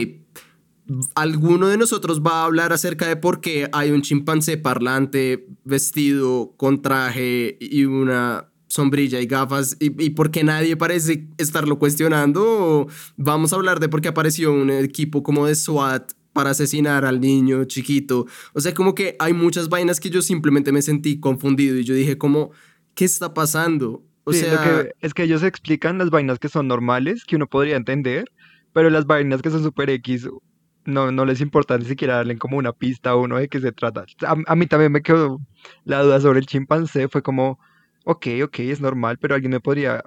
alguno 1.15 1.67
de 1.67 1.77
nosotros 1.77 2.21
va 2.21 2.41
a 2.41 2.45
hablar 2.45 2.73
acerca 2.73 3.07
de 3.07 3.15
por 3.15 3.41
qué 3.41 3.69
hay 3.71 3.91
un 3.91 4.01
chimpancé 4.01 4.57
parlante 4.57 5.47
vestido 5.63 6.53
con 6.57 6.81
traje 6.81 7.57
y 7.59 7.85
una 7.85 8.49
sombrilla 8.77 9.19
y 9.19 9.25
gafas 9.25 9.75
y, 9.79 9.87
y 10.03 10.11
porque 10.11 10.43
nadie 10.43 10.77
parece 10.77 11.27
estarlo 11.37 11.79
cuestionando. 11.79 12.87
vamos 13.17 13.51
a 13.51 13.55
hablar 13.57 13.79
de 13.79 13.89
por 13.89 14.01
qué 14.01 14.07
apareció 14.07 14.53
un 14.53 14.69
equipo 14.69 15.23
como 15.23 15.47
de 15.47 15.55
SWAT 15.55 16.13
para 16.31 16.51
asesinar 16.51 17.03
al 17.03 17.19
niño 17.19 17.65
chiquito. 17.65 18.27
O 18.53 18.61
sea, 18.61 18.73
como 18.75 18.93
que 18.93 19.15
hay 19.17 19.33
muchas 19.33 19.69
vainas 19.69 19.99
que 19.99 20.11
yo 20.11 20.21
simplemente 20.21 20.71
me 20.71 20.83
sentí 20.83 21.19
confundido 21.19 21.77
y 21.77 21.83
yo 21.83 21.95
dije 21.95 22.19
como, 22.19 22.51
¿qué 22.93 23.05
está 23.05 23.33
pasando? 23.33 24.03
O 24.23 24.33
sea, 24.33 24.85
es 25.01 25.13
que 25.15 25.23
ellos 25.23 25.41
explican 25.41 25.97
las 25.97 26.11
vainas 26.11 26.37
que 26.37 26.49
son 26.49 26.67
normales, 26.67 27.25
que 27.25 27.37
uno 27.37 27.47
podría 27.47 27.75
entender, 27.75 28.25
pero 28.71 28.91
las 28.91 29.07
vainas 29.07 29.41
que 29.41 29.49
son 29.49 29.63
super 29.63 29.89
X 29.89 30.29
no, 30.85 31.11
no 31.11 31.25
les 31.25 31.41
importa 31.41 31.77
ni 31.77 31.85
siquiera 31.85 32.17
darle 32.17 32.37
como 32.37 32.57
una 32.57 32.71
pista 32.71 33.09
a 33.11 33.15
uno 33.15 33.37
de 33.37 33.49
qué 33.49 33.59
se 33.59 33.71
trata. 33.71 34.05
A, 34.25 34.35
a 34.45 34.55
mí 34.55 34.67
también 34.67 34.91
me 34.91 35.01
quedó 35.01 35.39
la 35.85 36.03
duda 36.03 36.21
sobre 36.21 36.39
el 36.39 36.45
chimpancé, 36.45 37.07
fue 37.07 37.23
como, 37.23 37.59
ok, 38.07 38.27
ok, 38.45 38.59
es 38.59 38.79
normal, 38.79 39.17
pero 39.19 39.35
alguien 39.35 39.51
me 39.51 39.59
podría 39.59 40.01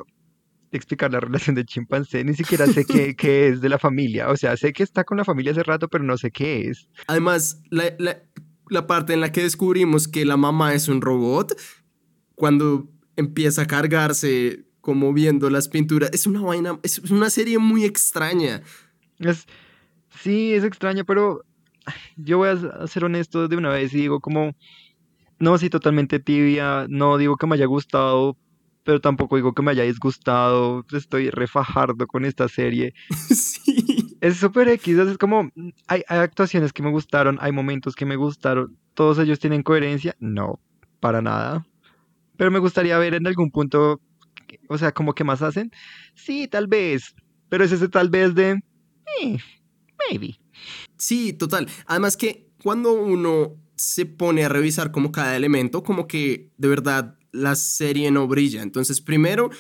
explicar 0.73 1.13
la 1.13 1.21
relación 1.21 1.55
del 1.55 1.67
chimpancé, 1.67 2.25
ni 2.25 2.33
siquiera 2.35 2.67
sé 2.67 2.87
qué, 2.87 3.15
qué, 3.15 3.49
es 3.49 3.61
de 3.61 3.69
la 3.69 3.79
familia, 3.79 4.31
o 4.31 4.37
sea, 4.37 4.57
sé 4.57 4.73
que 4.73 4.83
está 4.83 5.05
con 5.05 5.19
la 5.19 5.25
familia 5.25 5.53
hace 5.53 5.63
rato, 5.63 5.87
pero 5.89 6.03
no 6.03 6.17
sé 6.17 6.31
qué 6.31 6.69
es. 6.69 6.89
Además, 7.09 7.61
la, 7.71 7.95
la, 7.99 8.23
la 8.71 8.87
parte 8.87 9.13
en 9.13 9.21
la 9.21 9.33
que 9.33 9.43
descubrimos 9.43 10.09
que 10.09 10.25
la 10.25 10.39
mamá 10.39 10.73
es 10.73 10.89
un 10.89 11.03
robot, 11.03 11.61
cuando 12.35 12.91
empieza 13.17 13.63
a 13.63 13.67
cargarse 13.67 14.65
como 14.81 15.13
viendo 15.13 15.51
las 15.51 15.69
pinturas, 15.69 16.09
es 16.15 16.27
una 16.27 16.41
vaina, 16.41 16.81
es 16.83 17.01
una 17.11 17.29
serie 17.29 17.59
muy 17.59 17.85
extraña. 17.85 18.63
Es, 19.19 19.47
sí, 20.23 20.55
es 20.55 20.65
extraña, 20.65 21.05
pero 21.05 21.45
yo 22.17 22.39
voy 22.39 22.49
a 22.49 22.87
ser 22.87 23.05
honesto 23.05 23.47
de 23.47 23.57
una 23.57 23.69
vez 23.69 23.93
y 23.93 23.99
digo 23.99 24.21
como 24.21 24.55
no, 25.41 25.57
sí, 25.59 25.71
totalmente 25.71 26.21
tibia. 26.21 26.87
No 26.89 27.17
digo 27.17 27.37
que 27.37 27.47
me 27.47 27.55
haya 27.55 27.67
gustado, 27.67 28.37
pero 28.85 29.01
tampoco 29.01 29.37
digo 29.37 29.55
que 29.55 29.63
me 29.63 29.71
haya 29.71 29.85
disgustado. 29.85 30.85
Estoy 30.93 31.31
refajardo 31.31 32.07
con 32.07 32.25
esta 32.25 32.49
serie. 32.49 32.95
sí. 33.29 34.19
Es 34.21 34.37
súper 34.37 34.69
X, 34.69 34.99
es 34.99 35.17
como, 35.17 35.51
hay, 35.87 36.03
hay, 36.07 36.19
actuaciones 36.19 36.75
que 36.75 36.83
me 36.83 36.91
gustaron, 36.91 37.39
hay 37.41 37.53
momentos 37.53 37.97
que 37.97 38.05
me 38.05 38.17
gustaron. 38.17 38.77
¿Todos 38.93 39.19
ellos 39.19 39.39
tienen 39.39 39.63
coherencia? 39.63 40.15
No, 40.21 40.61
para 41.01 41.23
nada. 41.23 41.67
Pero 42.37 42.51
me 42.51 42.59
gustaría 42.59 42.99
ver 42.99 43.15
en 43.15 43.27
algún 43.27 43.51
punto, 43.51 44.01
o 44.69 44.77
sea, 44.77 44.93
como 44.93 45.15
que 45.15 45.25
más 45.25 45.41
hacen. 45.41 45.71
Sí, 46.15 46.49
tal 46.49 46.67
vez. 46.67 47.15
Pero 47.49 47.65
es 47.65 47.73
ese 47.73 47.89
tal 47.89 48.11
vez 48.11 48.35
de, 48.35 48.61
eh, 49.23 49.39
maybe. 50.11 50.39
Sí, 50.99 51.33
total. 51.33 51.67
Además 51.87 52.19
que 52.19 52.51
cuando 52.63 52.93
uno 52.93 53.57
se 53.81 54.07
pone 54.07 54.45
a 54.45 54.49
revisar 54.49 54.93
como 54.93 55.13
cada 55.13 55.37
elemento, 55.37 55.83
como 55.83 56.07
que 56.07 56.51
de 56.59 56.69
verdad 56.69 57.19
la 57.33 57.57
serie 57.57 58.11
no 58.11 58.27
brilla. 58.29 58.63
Entonces, 58.63 59.01
primero 59.01 59.51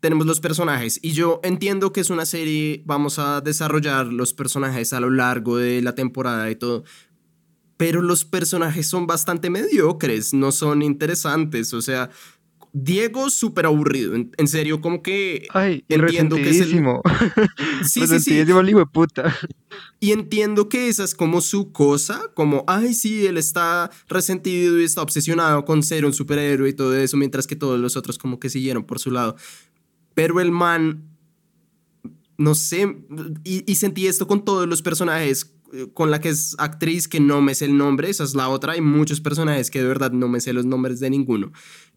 tenemos 0.00 0.26
los 0.26 0.40
personajes 0.40 1.00
y 1.02 1.12
yo 1.12 1.40
entiendo 1.42 1.92
que 1.92 2.00
es 2.00 2.10
una 2.10 2.26
serie, 2.26 2.82
vamos 2.84 3.18
a 3.18 3.40
desarrollar 3.40 4.06
los 4.06 4.34
personajes 4.34 4.92
a 4.92 5.00
lo 5.00 5.10
largo 5.10 5.56
de 5.56 5.80
la 5.82 5.94
temporada 5.94 6.50
y 6.50 6.56
todo, 6.56 6.84
pero 7.76 8.02
los 8.02 8.24
personajes 8.24 8.86
son 8.86 9.06
bastante 9.06 9.50
mediocres, 9.50 10.32
no 10.32 10.52
son 10.52 10.82
interesantes, 10.82 11.72
o 11.74 11.82
sea, 11.82 12.10
Diego, 12.78 13.30
súper 13.30 13.64
aburrido. 13.64 14.14
En, 14.14 14.48
serio, 14.48 14.82
como 14.82 15.02
que 15.02 15.48
Ay, 15.54 15.82
entiendo 15.88 16.36
que 16.36 16.50
es 16.50 16.60
el... 16.60 16.74
Sí, 17.88 18.06
sí, 18.06 18.20
sí. 18.20 18.38
el 18.38 18.68
hijo 18.68 18.80
de 18.80 18.86
puta. 18.86 19.34
Y 19.98 20.12
entiendo 20.12 20.68
que 20.68 20.88
esa 20.88 21.02
es 21.02 21.14
como 21.14 21.40
su 21.40 21.72
cosa, 21.72 22.30
como, 22.34 22.64
ay, 22.66 22.92
sí, 22.92 23.26
él 23.26 23.38
está 23.38 23.90
resentido 24.10 24.78
y 24.78 24.84
está 24.84 25.00
obsesionado 25.00 25.64
con 25.64 25.82
ser 25.82 26.04
un 26.04 26.12
superhéroe 26.12 26.68
y 26.68 26.74
todo 26.74 26.94
eso, 26.94 27.16
mientras 27.16 27.46
que 27.46 27.56
todos 27.56 27.80
los 27.80 27.96
otros 27.96 28.18
como 28.18 28.38
que 28.38 28.50
siguieron 28.50 28.84
por 28.84 28.98
su 28.98 29.10
lado. 29.10 29.36
Pero 30.12 30.38
el 30.42 30.50
man, 30.50 31.02
no 32.36 32.54
sé, 32.54 32.94
y, 33.42 33.70
y 33.70 33.74
sentí 33.76 34.06
esto 34.06 34.26
con 34.26 34.44
todos 34.44 34.68
los 34.68 34.82
personajes, 34.82 35.54
con 35.94 36.10
la 36.10 36.20
que 36.20 36.28
es 36.28 36.54
actriz 36.58 37.08
que 37.08 37.20
no 37.20 37.40
me 37.40 37.54
sé 37.54 37.64
el 37.64 37.78
nombre, 37.78 38.10
esa 38.10 38.24
es 38.24 38.34
la 38.34 38.50
otra, 38.50 38.74
hay 38.74 38.82
muchos 38.82 39.22
personajes 39.22 39.70
que 39.70 39.80
de 39.80 39.88
verdad 39.88 40.12
no 40.12 40.28
me 40.28 40.40
sé 40.40 40.52
los 40.52 40.66
nombres 40.66 41.00
de 41.00 41.08
ninguno. 41.08 41.52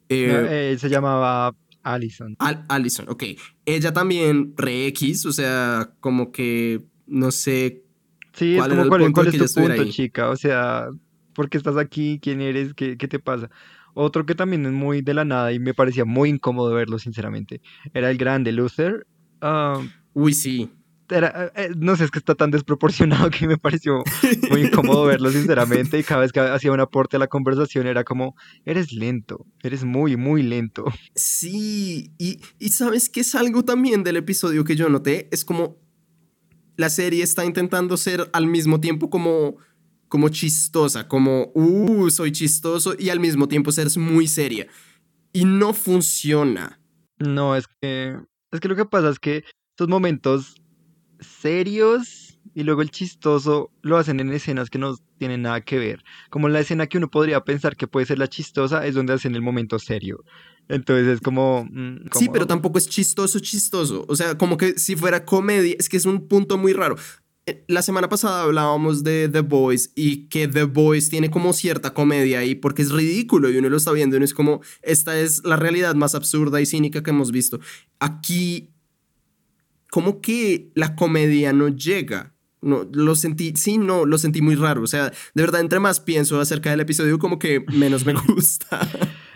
Eh, 0.10 0.78
se 0.80 0.89
llamaba 0.89 1.56
Allison. 1.84 2.36
Allison, 2.68 3.06
ok. 3.10 3.24
Ella 3.66 3.94
también 3.94 4.54
re 4.58 4.88
X, 4.88 5.25
o 5.25 5.32
sea, 5.32 5.94
como 6.00 6.32
que 6.32 6.82
no 7.08 7.32
sé. 7.32 7.84
Sí, 8.34 8.56
cuál 8.56 8.72
es 8.72 8.78
como 8.78 8.89
cuál, 8.89 9.12
cuál 9.13 9.28
es 9.28 9.38
tu 9.38 9.62
punto, 9.62 9.92
chica. 9.92 10.30
O 10.30 10.36
sea, 10.36 10.89
¿por 11.34 11.50
qué 11.50 11.58
estás 11.58 11.78
aquí? 11.78 12.20
¿Quién 12.22 12.42
eres? 12.42 12.74
¿Qué, 12.74 12.98
¿Qué 12.98 13.08
te 13.08 13.20
pasa? 13.20 13.50
Otro 13.94 14.25
que 14.25 14.36
también 14.36 14.66
es 14.66 14.72
muy 14.72 15.01
de 15.01 15.13
la 15.13 15.25
nada 15.25 15.51
y 15.51 15.60
me 15.60 15.74
parecía 15.74 16.06
muy 16.06 16.30
incómodo 16.30 16.74
verlo, 16.74 17.00
sinceramente, 17.00 17.62
era 17.94 18.10
el 18.10 18.18
grande 18.18 18.51
Luther. 18.51 19.06
Ah, 19.42 19.82
Uy, 20.13 20.34
sí. 20.34 20.70
Eh, 21.10 21.51
eh, 21.56 21.70
no 21.75 21.96
sé, 21.96 22.06
es 22.06 22.12
que 22.12 22.20
está 22.20 22.36
tan 22.36 22.51
desproporcionado 22.51 23.30
que 23.30 23.48
me 23.48 23.58
pareció 23.58 24.04
muy 24.50 24.62
incómodo 24.62 25.06
verlo, 25.06 25.32
sinceramente, 25.32 25.98
y 25.98 26.04
cada 26.04 26.22
vez 26.22 26.32
que 26.32 26.39
hacía 26.39 26.72
un 26.72 26.80
aporte 26.80 27.16
a 27.16 27.20
la 27.20 27.28
conversación 27.28 27.88
era 27.88 28.04
como, 28.04 28.36
eres 28.66 28.94
lento, 28.94 29.46
eres 29.63 29.84
muy, 29.84 30.18
muy 30.18 30.44
lento. 30.44 30.86
Sí, 31.16 32.12
y, 32.18 32.39
y 32.60 32.70
sabes 32.70 33.10
que 33.10 33.22
es 33.22 33.36
algo 33.36 33.63
también 33.63 34.04
del 34.04 34.18
episodio 34.18 34.63
que 34.63 34.75
yo 34.75 34.89
noté, 34.89 35.28
es 35.32 35.44
como 35.44 35.78
la 36.78 36.89
serie 36.89 37.24
está 37.24 37.44
intentando 37.44 37.98
ser 37.98 38.30
al 38.32 38.48
mismo 38.48 38.80
tiempo 38.80 39.10
como 39.10 39.58
como 40.10 40.30
chistosa, 40.30 41.08
como, 41.08 41.51
uh, 41.54 42.10
soy 42.10 42.32
chistoso, 42.32 42.96
y 42.98 43.10
al 43.10 43.20
mismo 43.20 43.48
tiempo 43.48 43.72
ser 43.72 43.88
muy 43.98 44.28
seria. 44.28 44.68
Y 45.32 45.46
no 45.46 45.74
funciona. 45.74 46.82
No, 47.20 47.56
es 47.56 47.68
que, 47.80 48.18
es 48.51 48.60
que 48.60 48.68
lo 48.68 48.75
que 48.75 48.86
pasa 48.86 49.10
es 49.10 49.20
que 49.20 49.44
estos 49.70 49.88
momentos 49.88 50.59
serios 51.20 52.40
y 52.54 52.64
luego 52.64 52.82
el 52.82 52.92
chistoso 52.92 53.72
lo 53.82 53.98
hacen 53.98 54.20
en 54.20 54.32
escenas 54.32 54.70
que 54.70 54.80
no 54.80 54.96
tienen 55.18 55.44
nada 55.44 55.62
que 55.62 55.78
ver. 55.78 56.04
Como 56.30 56.50
la 56.50 56.60
escena 56.60 56.88
que 56.88 56.98
uno 56.98 57.10
podría 57.10 57.44
pensar 57.44 57.76
que 57.76 57.88
puede 57.88 58.06
ser 58.06 58.20
la 58.20 58.28
chistosa 58.28 58.86
es 58.86 58.96
donde 58.96 59.14
hacen 59.14 59.36
el 59.36 59.42
momento 59.42 59.80
serio. 59.80 60.24
Entonces 60.68 61.08
es 61.08 61.22
como, 61.22 61.68
mm, 61.70 62.10
Sí, 62.14 62.30
pero 62.32 62.48
tampoco 62.48 62.78
es 62.78 62.88
chistoso, 62.88 63.40
chistoso. 63.40 64.06
O 64.08 64.16
sea, 64.16 64.38
como 64.38 64.58
que 64.58 64.78
si 64.78 64.96
fuera 64.96 65.26
comedia, 65.26 65.76
es 65.78 65.90
que 65.90 65.98
es 65.98 66.06
un 66.06 66.28
punto 66.28 66.58
muy 66.58 66.74
raro. 66.74 66.96
Eh, 67.46 67.64
la 67.68 67.82
semana 67.82 68.10
pasada 68.10 68.44
hablábamos 68.44 69.04
de 69.04 69.28
The 69.30 69.42
Boys 69.42 69.92
y 69.96 70.28
que 70.28 70.48
The 70.48 70.64
Boys 70.64 71.10
tiene 71.10 71.32
como 71.32 71.54
cierta 71.54 71.94
comedia 71.94 72.40
ahí 72.40 72.54
porque 72.54 72.84
es 72.84 72.92
ridículo 72.92 73.50
y 73.50 73.58
uno 73.58 73.70
lo 73.70 73.78
está 73.78 73.92
viendo 73.92 74.16
y 74.16 74.18
uno 74.18 74.26
es 74.26 74.34
como, 74.34 74.62
esta 74.84 75.20
es 75.20 75.44
la 75.44 75.56
realidad 75.56 75.96
más 75.96 76.14
absurda 76.14 76.62
y 76.62 76.66
cínica 76.68 77.02
que 77.02 77.10
hemos 77.10 77.32
visto. 77.32 77.60
Aquí 78.00 78.70
como 79.89 80.22
que 80.22 80.72
la 80.75 80.96
comedia 80.96 81.53
no 81.53 81.69
llega. 81.69 82.34
No, 82.62 82.86
lo 82.91 83.15
sentí, 83.15 83.53
sí, 83.55 83.77
no, 83.77 84.05
lo 84.05 84.17
sentí 84.17 84.41
muy 84.41 84.55
raro. 84.55 84.84
O 84.84 84.88
sea, 84.88 85.12
de 85.34 85.41
verdad, 85.41 85.62
entre 85.62 85.79
más 85.79 86.00
pienso 86.00 86.39
acerca 86.41 86.69
del 86.72 86.81
episodio, 86.81 87.17
como 87.17 87.39
que 87.39 87.63
menos 87.72 88.05
me 88.05 88.13
gusta. 88.27 88.88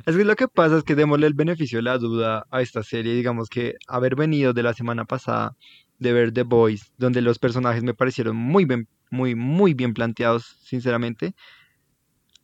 Es 0.05 0.17
que 0.17 0.25
lo 0.25 0.35
que 0.35 0.49
pasa 0.49 0.77
es 0.77 0.83
que 0.83 0.95
démosle 0.95 1.27
el 1.27 1.33
beneficio 1.33 1.77
de 1.77 1.83
la 1.83 1.97
duda 1.97 2.45
a 2.51 2.61
esta 2.61 2.83
serie. 2.83 3.15
Digamos 3.15 3.49
que 3.49 3.75
haber 3.87 4.15
venido 4.15 4.53
de 4.53 4.63
la 4.63 4.73
semana 4.73 5.05
pasada 5.05 5.55
de 5.99 6.11
ver 6.11 6.33
The 6.33 6.43
Boys, 6.43 6.91
donde 6.97 7.21
los 7.21 7.39
personajes 7.39 7.83
me 7.83 7.93
parecieron 7.93 8.35
muy 8.35 8.65
bien, 8.65 8.89
muy, 9.09 9.35
muy 9.35 9.73
bien 9.73 9.93
planteados, 9.93 10.57
sinceramente. 10.61 11.33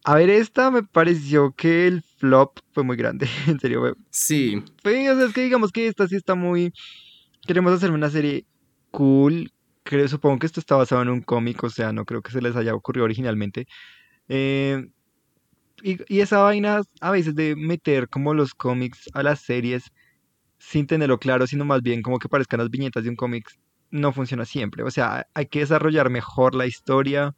A 0.06 0.16
ver, 0.16 0.30
esta 0.30 0.72
me 0.72 0.84
pareció 0.84 1.52
que 1.52 1.88
el 1.88 2.02
flop 2.18 2.60
fue 2.72 2.86
muy 2.86 2.96
grande, 2.96 3.28
en 3.48 3.60
serio. 3.60 3.98
Sí. 4.10 4.64
Fue, 4.82 5.10
o 5.12 5.18
sea, 5.18 5.26
es 5.26 5.34
que 5.34 5.44
digamos 5.44 5.74
que 5.74 5.88
esta 5.88 6.08
sí 6.08 6.16
está 6.16 6.36
muy 6.36 6.72
queremos 7.46 7.74
hacer 7.74 7.92
una 7.92 8.10
serie 8.10 8.46
cool. 8.92 9.52
Creo, 9.84 10.08
supongo 10.08 10.40
que 10.40 10.46
esto 10.46 10.60
está 10.60 10.76
basado 10.76 11.02
en 11.02 11.10
un 11.10 11.22
cómic, 11.22 11.64
o 11.64 11.70
sea, 11.70 11.94
no 11.94 12.06
creo 12.06 12.22
que 12.22 12.32
se 12.32 12.42
les 12.42 12.56
haya 12.56 12.76
ocurrido 12.76 13.06
originalmente. 13.06 13.68
Eh, 14.28 14.88
y, 15.82 16.20
esa 16.20 16.42
vaina 16.42 16.82
a 17.02 17.12
veces 17.12 17.36
de 17.36 17.56
meter 17.56 18.10
como 18.10 18.34
los 18.34 18.54
cómics 18.54 19.10
a 19.14 19.24
las 19.24 19.42
series 19.42 19.92
sin 20.58 20.88
tenerlo 20.88 21.20
claro, 21.20 21.48
sino 21.48 21.66
más 21.66 21.82
bien 21.82 22.02
como 22.02 22.20
que 22.20 22.30
parezcan 22.30 22.60
las 22.60 22.70
viñetas 22.70 23.04
de 23.04 23.10
un 23.10 23.16
cómic, 23.16 23.50
no 23.92 24.12
funciona 24.14 24.46
siempre. 24.46 24.84
O 24.84 24.92
sea, 24.92 25.28
hay 25.34 25.48
que 25.48 25.60
desarrollar 25.60 26.10
mejor 26.10 26.56
la 26.56 26.68
historia, 26.68 27.36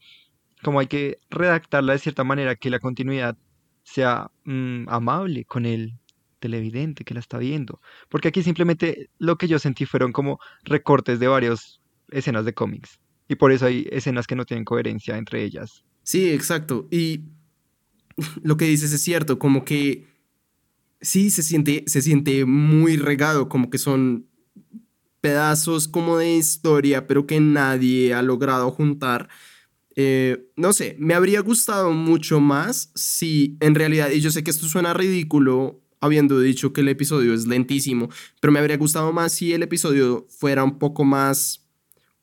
como 0.64 0.80
hay 0.80 0.88
que 0.88 1.20
redactarla 1.30 1.94
de 1.94 2.00
cierta 2.00 2.24
manera 2.24 2.56
que 2.56 2.70
la 2.70 2.80
continuidad 2.80 3.38
sea 3.84 4.32
mm, 4.46 4.90
amable 4.90 5.46
con 5.46 5.66
el 5.66 5.94
televidente 6.42 7.06
que 7.06 7.14
la 7.14 7.22
está 7.22 7.38
viendo. 7.38 7.80
Porque 8.10 8.28
aquí 8.28 8.44
simplemente 8.44 9.10
lo 9.18 9.38
que 9.38 9.48
yo 9.48 9.60
sentí 9.60 9.86
fueron 9.86 10.12
como 10.12 10.40
recortes 10.64 11.20
de 11.20 11.28
varias 11.28 11.80
escenas 12.10 12.44
de 12.44 12.54
cómics. 12.54 13.00
Y 13.30 13.36
por 13.36 13.54
eso 13.54 13.68
hay 13.68 13.88
escenas 13.92 14.28
que 14.28 14.36
no 14.36 14.46
tienen 14.46 14.66
coherencia 14.66 15.18
entre 15.18 15.44
ellas. 15.46 15.86
Sí, 16.04 16.30
exacto. 16.30 16.90
Y 16.92 17.22
lo 18.44 18.58
que 18.58 18.66
dices 18.66 18.92
es 18.92 19.02
cierto, 19.02 19.40
como 19.40 19.64
que 19.64 20.06
sí 21.00 21.30
se 21.30 21.44
siente, 21.44 21.86
se 21.88 22.02
siente 22.02 22.44
muy 22.46 22.98
regado, 22.98 23.48
como 23.48 23.70
que 23.70 23.78
son 23.78 24.28
pedazos 25.22 25.88
como 25.88 26.18
de 26.18 26.36
historia, 26.36 27.08
pero 27.08 27.28
que 27.28 27.40
nadie 27.40 28.14
ha 28.14 28.22
logrado 28.22 28.72
juntar. 28.72 29.30
Eh, 29.96 30.48
no 30.56 30.74
sé, 30.74 30.96
me 31.00 31.14
habría 31.14 31.42
gustado 31.42 31.92
mucho 31.92 32.40
más 32.40 32.92
si 32.96 33.58
en 33.60 33.76
realidad, 33.76 34.10
y 34.10 34.22
yo 34.22 34.32
sé 34.32 34.44
que 34.44 34.52
esto 34.52 34.68
suena 34.68 34.94
ridículo 34.94 35.82
habiendo 36.02 36.40
dicho 36.40 36.74
que 36.74 36.82
el 36.82 36.90
episodio 36.90 37.34
es 37.34 37.48
lentísimo, 37.48 38.10
pero 38.42 38.52
me 38.52 38.60
habría 38.60 38.78
gustado 38.78 39.14
más 39.14 39.32
si 39.32 39.54
el 39.54 39.64
episodio 39.64 40.28
fuera 40.30 40.64
un 40.64 40.80
poco 40.80 41.06
más, 41.06 41.66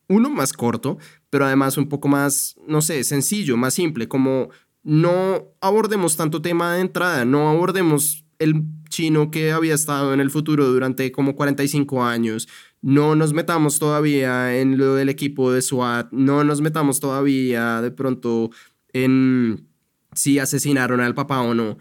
uno 0.08 0.28
más 0.28 0.52
corto, 0.52 0.98
pero 1.30 1.46
además 1.46 1.78
un 1.78 1.88
poco 1.88 2.08
más, 2.08 2.56
no 2.66 2.82
sé, 2.82 3.04
sencillo, 3.04 3.56
más 3.56 3.74
simple, 3.74 4.08
como 4.08 4.50
no 4.82 5.44
abordemos 5.60 6.16
tanto 6.16 6.42
tema 6.42 6.74
de 6.74 6.80
entrada, 6.80 7.24
no 7.24 7.48
abordemos 7.48 8.24
el 8.38 8.62
chino 8.88 9.30
que 9.30 9.52
había 9.52 9.74
estado 9.74 10.12
en 10.14 10.20
el 10.20 10.30
futuro 10.30 10.66
durante 10.66 11.12
como 11.12 11.36
45 11.36 12.04
años, 12.04 12.48
no 12.80 13.14
nos 13.14 13.32
metamos 13.32 13.78
todavía 13.78 14.58
en 14.58 14.78
lo 14.78 14.94
del 14.94 15.08
equipo 15.08 15.52
de 15.52 15.62
SWAT, 15.62 16.12
no 16.12 16.44
nos 16.44 16.60
metamos 16.60 17.00
todavía 17.00 17.80
de 17.80 17.90
pronto 17.90 18.50
en 18.92 19.68
si 20.14 20.38
asesinaron 20.38 21.00
al 21.00 21.14
papá 21.14 21.40
o 21.42 21.54
no. 21.54 21.78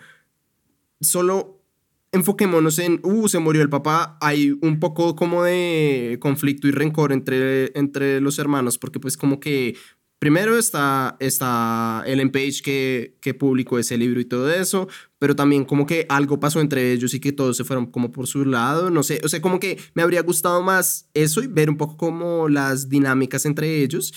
Solo 1.00 1.57
enfoquémonos 2.12 2.80
en, 2.80 3.00
uh, 3.04 3.28
se 3.28 3.40
murió 3.40 3.62
el 3.62 3.70
papá, 3.70 4.18
hay 4.22 4.58
un 4.62 4.80
poco 4.80 5.16
como 5.16 5.44
de 5.44 6.18
conflicto 6.22 6.68
y 6.68 6.72
rencor 6.72 7.12
entre, 7.12 7.78
entre 7.78 8.22
los 8.22 8.40
hermanos, 8.40 8.78
porque 8.78 9.00
pues 9.00 9.18
como 9.18 9.40
que 9.40 9.76
primero 10.20 10.58
está, 10.58 11.16
está 11.20 12.04
Ellen 12.06 12.32
Page 12.32 12.62
que, 12.64 13.18
que 13.22 13.34
publicó 13.34 13.78
ese 13.78 13.98
libro 13.98 14.20
y 14.20 14.26
todo 14.26 14.52
eso, 14.52 14.88
pero 15.20 15.36
también 15.36 15.66
como 15.66 15.86
que 15.86 16.06
algo 16.10 16.40
pasó 16.40 16.60
entre 16.60 16.92
ellos 16.92 17.14
y 17.14 17.20
que 17.20 17.32
todos 17.32 17.58
se 17.58 17.64
fueron 17.64 17.88
como 17.88 18.12
por 18.12 18.28
su 18.28 18.46
lado, 18.46 18.90
no 18.90 19.04
sé, 19.04 19.22
o 19.24 19.30
sea, 19.30 19.42
como 19.42 19.60
que 19.60 19.78
me 19.94 20.02
habría 20.02 20.22
gustado 20.22 20.64
más 20.64 21.10
eso 21.14 21.44
y 21.44 21.48
ver 21.48 21.70
un 21.70 21.78
poco 21.78 21.98
como 21.98 22.50
las 22.50 22.90
dinámicas 22.90 23.46
entre 23.46 23.82
ellos 23.84 24.14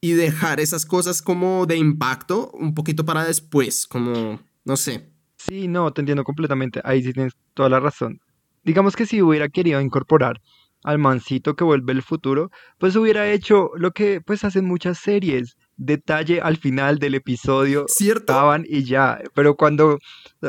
y 0.00 0.12
dejar 0.12 0.58
esas 0.58 0.84
cosas 0.84 1.22
como 1.22 1.66
de 1.66 1.76
impacto 1.76 2.50
un 2.54 2.74
poquito 2.74 3.04
para 3.04 3.24
después, 3.24 3.86
como, 3.86 4.40
no 4.64 4.76
sé. 4.76 5.11
Sí, 5.46 5.66
no, 5.66 5.92
te 5.92 6.02
entiendo 6.02 6.24
completamente. 6.24 6.80
Ahí 6.84 7.02
sí 7.02 7.12
tienes 7.12 7.32
toda 7.54 7.68
la 7.68 7.80
razón. 7.80 8.20
Digamos 8.64 8.94
que 8.94 9.06
si 9.06 9.20
hubiera 9.22 9.48
querido 9.48 9.80
incorporar 9.80 10.40
al 10.84 10.98
mancito 10.98 11.54
que 11.56 11.64
vuelve 11.64 11.92
el 11.92 12.02
futuro, 12.02 12.50
pues 12.78 12.94
hubiera 12.96 13.28
hecho 13.30 13.70
lo 13.76 13.92
que 13.92 14.20
pues 14.20 14.44
hacen 14.44 14.64
muchas 14.64 14.98
series, 14.98 15.56
detalle 15.76 16.40
al 16.40 16.56
final 16.56 16.98
del 16.98 17.14
episodio, 17.14 17.86
¿Cierto? 17.88 18.34
y 18.64 18.84
ya, 18.84 19.20
pero 19.34 19.56
cuando, 19.56 19.98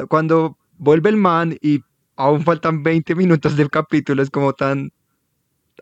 cuando 0.10 0.58
vuelve 0.78 1.10
el 1.10 1.18
man 1.18 1.58
y 1.62 1.82
aún 2.16 2.44
faltan 2.44 2.84
20 2.84 3.16
minutos 3.16 3.56
del 3.56 3.70
capítulo, 3.70 4.22
es 4.22 4.30
como 4.30 4.54
tan, 4.54 4.92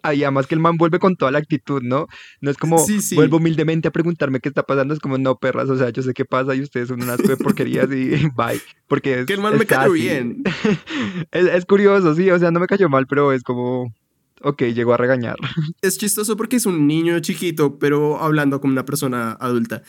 Ahí 0.03 0.23
además 0.23 0.47
que 0.47 0.55
el 0.55 0.61
man 0.61 0.77
vuelve 0.77 0.99
con 0.99 1.15
toda 1.15 1.31
la 1.31 1.39
actitud, 1.39 1.81
¿no? 1.81 2.07
No 2.39 2.51
es 2.51 2.57
como, 2.57 2.83
vuelvo 3.13 3.37
humildemente 3.37 3.87
a 3.87 3.91
preguntarme 3.91 4.39
qué 4.39 4.49
está 4.49 4.63
pasando, 4.63 4.93
es 4.93 4.99
como, 4.99 5.17
no, 5.17 5.37
perras, 5.37 5.69
o 5.69 5.77
sea, 5.77 5.89
yo 5.89 6.01
sé 6.01 6.13
qué 6.13 6.25
pasa 6.25 6.55
y 6.55 6.61
ustedes 6.61 6.87
son 6.87 7.01
unas 7.01 7.21
porquerías 7.41 7.91
y 7.91 8.09
bye. 8.35 8.61
Porque 8.87 9.25
que 9.25 9.33
el 9.33 9.41
man 9.41 9.57
me 9.57 9.65
cayó 9.65 9.91
bien. 9.91 10.43
es, 11.31 11.65
curioso, 11.65 12.15
sí, 12.15 12.29
o 12.29 12.39
sea, 12.39 12.51
no 12.51 12.59
me 12.59 12.67
cayó 12.67 12.89
mal, 12.89 13.07
pero 13.07 13.31
es 13.31 13.43
como, 13.43 13.93
ok, 14.41 14.63
llegó 14.63 14.93
a 14.93 14.97
regañar. 14.97 15.37
Es 15.81 15.97
chistoso 15.97 16.37
porque 16.37 16.57
es 16.57 16.65
un 16.65 16.87
niño 16.87 17.19
chiquito, 17.19 17.79
pero 17.79 18.19
hablando 18.21 18.61
como 18.61 18.73
una 18.73 18.85
persona 18.85 19.33
adulta. 19.33 19.83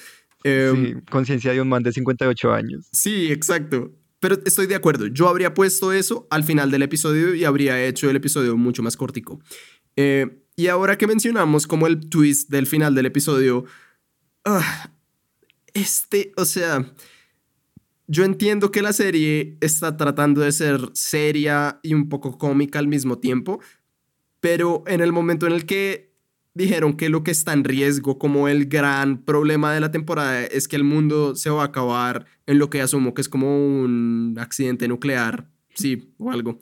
sí, 0.45 0.51
em, 0.51 1.01
conciencia 1.11 1.53
de 1.53 1.61
un 1.61 1.69
man 1.69 1.83
de 1.83 1.93
58 1.93 2.53
años. 2.53 2.89
Sí, 2.93 3.31
exacto. 3.31 3.93
Pero 4.23 4.39
estoy 4.47 4.69
de 4.69 4.77
acuerdo, 4.77 5.09
yo 5.09 5.29
habría 5.29 5.53
puesto 5.53 5.91
eso 5.91 6.29
al 6.31 6.45
final 6.45 6.71
del 6.71 6.83
episodio 6.83 7.35
y 7.35 7.45
habría 7.45 7.85
hecho 7.85 8.09
el 8.09 8.15
episodio 8.15 8.57
mucho 8.57 8.81
más 8.81 8.97
cortico. 8.97 9.41
Eh, 9.97 10.43
y 10.57 10.69
ahora 10.69 10.99
que 10.99 11.07
mencionamos 11.07 11.67
como 11.67 11.87
el 11.87 12.09
twist 12.09 12.51
del 12.51 12.67
final 12.67 12.95
del 12.95 13.07
episodio, 13.07 13.65
ah, 14.45 14.91
este, 15.75 16.33
o 16.37 16.45
sea, 16.45 16.93
yo 18.07 18.25
entiendo 18.25 18.71
que 18.71 18.83
la 18.83 18.93
serie 18.93 19.57
está 19.61 19.97
tratando 19.97 20.43
de 20.43 20.53
ser 20.53 20.91
seria 20.93 21.81
y 21.83 21.95
un 21.95 22.09
poco 22.09 22.37
cómica 22.37 22.79
al 22.79 22.89
mismo 22.89 23.19
tiempo, 23.19 23.61
pero 24.41 24.85
en 24.87 25.01
el 25.01 25.13
momento 25.13 25.47
en 25.47 25.53
el 25.53 25.65
que 25.65 26.13
dijeron 26.55 26.97
que 26.97 27.09
lo 27.09 27.23
que 27.23 27.31
está 27.31 27.53
en 27.53 27.65
riesgo 27.65 28.19
como 28.19 28.49
el 28.49 28.67
gran 28.67 29.25
problema 29.25 29.73
de 29.73 29.81
la 29.81 29.91
temporada 29.91 30.45
es 30.45 30.69
que 30.69 30.77
el 30.77 30.85
mundo 30.85 31.35
se 31.35 31.49
va 31.49 31.63
a 31.63 31.67
acabar 31.67 32.27
en 32.47 32.59
lo 32.59 32.69
que 32.69 32.83
asumo 32.83 33.15
que 33.15 33.23
es 33.23 33.29
como 33.29 33.57
un 33.57 34.37
accidente 34.39 34.89
nuclear, 34.89 35.49
sí, 35.75 36.13
o 36.19 36.31
algo. 36.31 36.59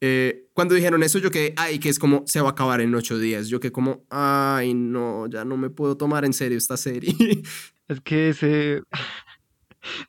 Eh, 0.00 0.46
cuando 0.54 0.74
dijeron 0.74 1.02
eso, 1.02 1.18
yo 1.18 1.30
que, 1.30 1.52
ay, 1.56 1.78
que 1.78 1.88
es 1.88 1.98
como, 1.98 2.24
se 2.26 2.40
va 2.40 2.48
a 2.48 2.52
acabar 2.52 2.80
en 2.80 2.94
ocho 2.94 3.18
días. 3.18 3.48
Yo 3.48 3.60
que 3.60 3.72
como, 3.72 4.04
ay, 4.10 4.74
no, 4.74 5.26
ya 5.26 5.44
no 5.44 5.56
me 5.56 5.70
puedo 5.70 5.96
tomar 5.96 6.24
en 6.24 6.32
serio 6.32 6.58
esta 6.58 6.76
serie. 6.76 7.14
Es 7.88 8.00
que 8.02 8.28
ese, 8.28 8.82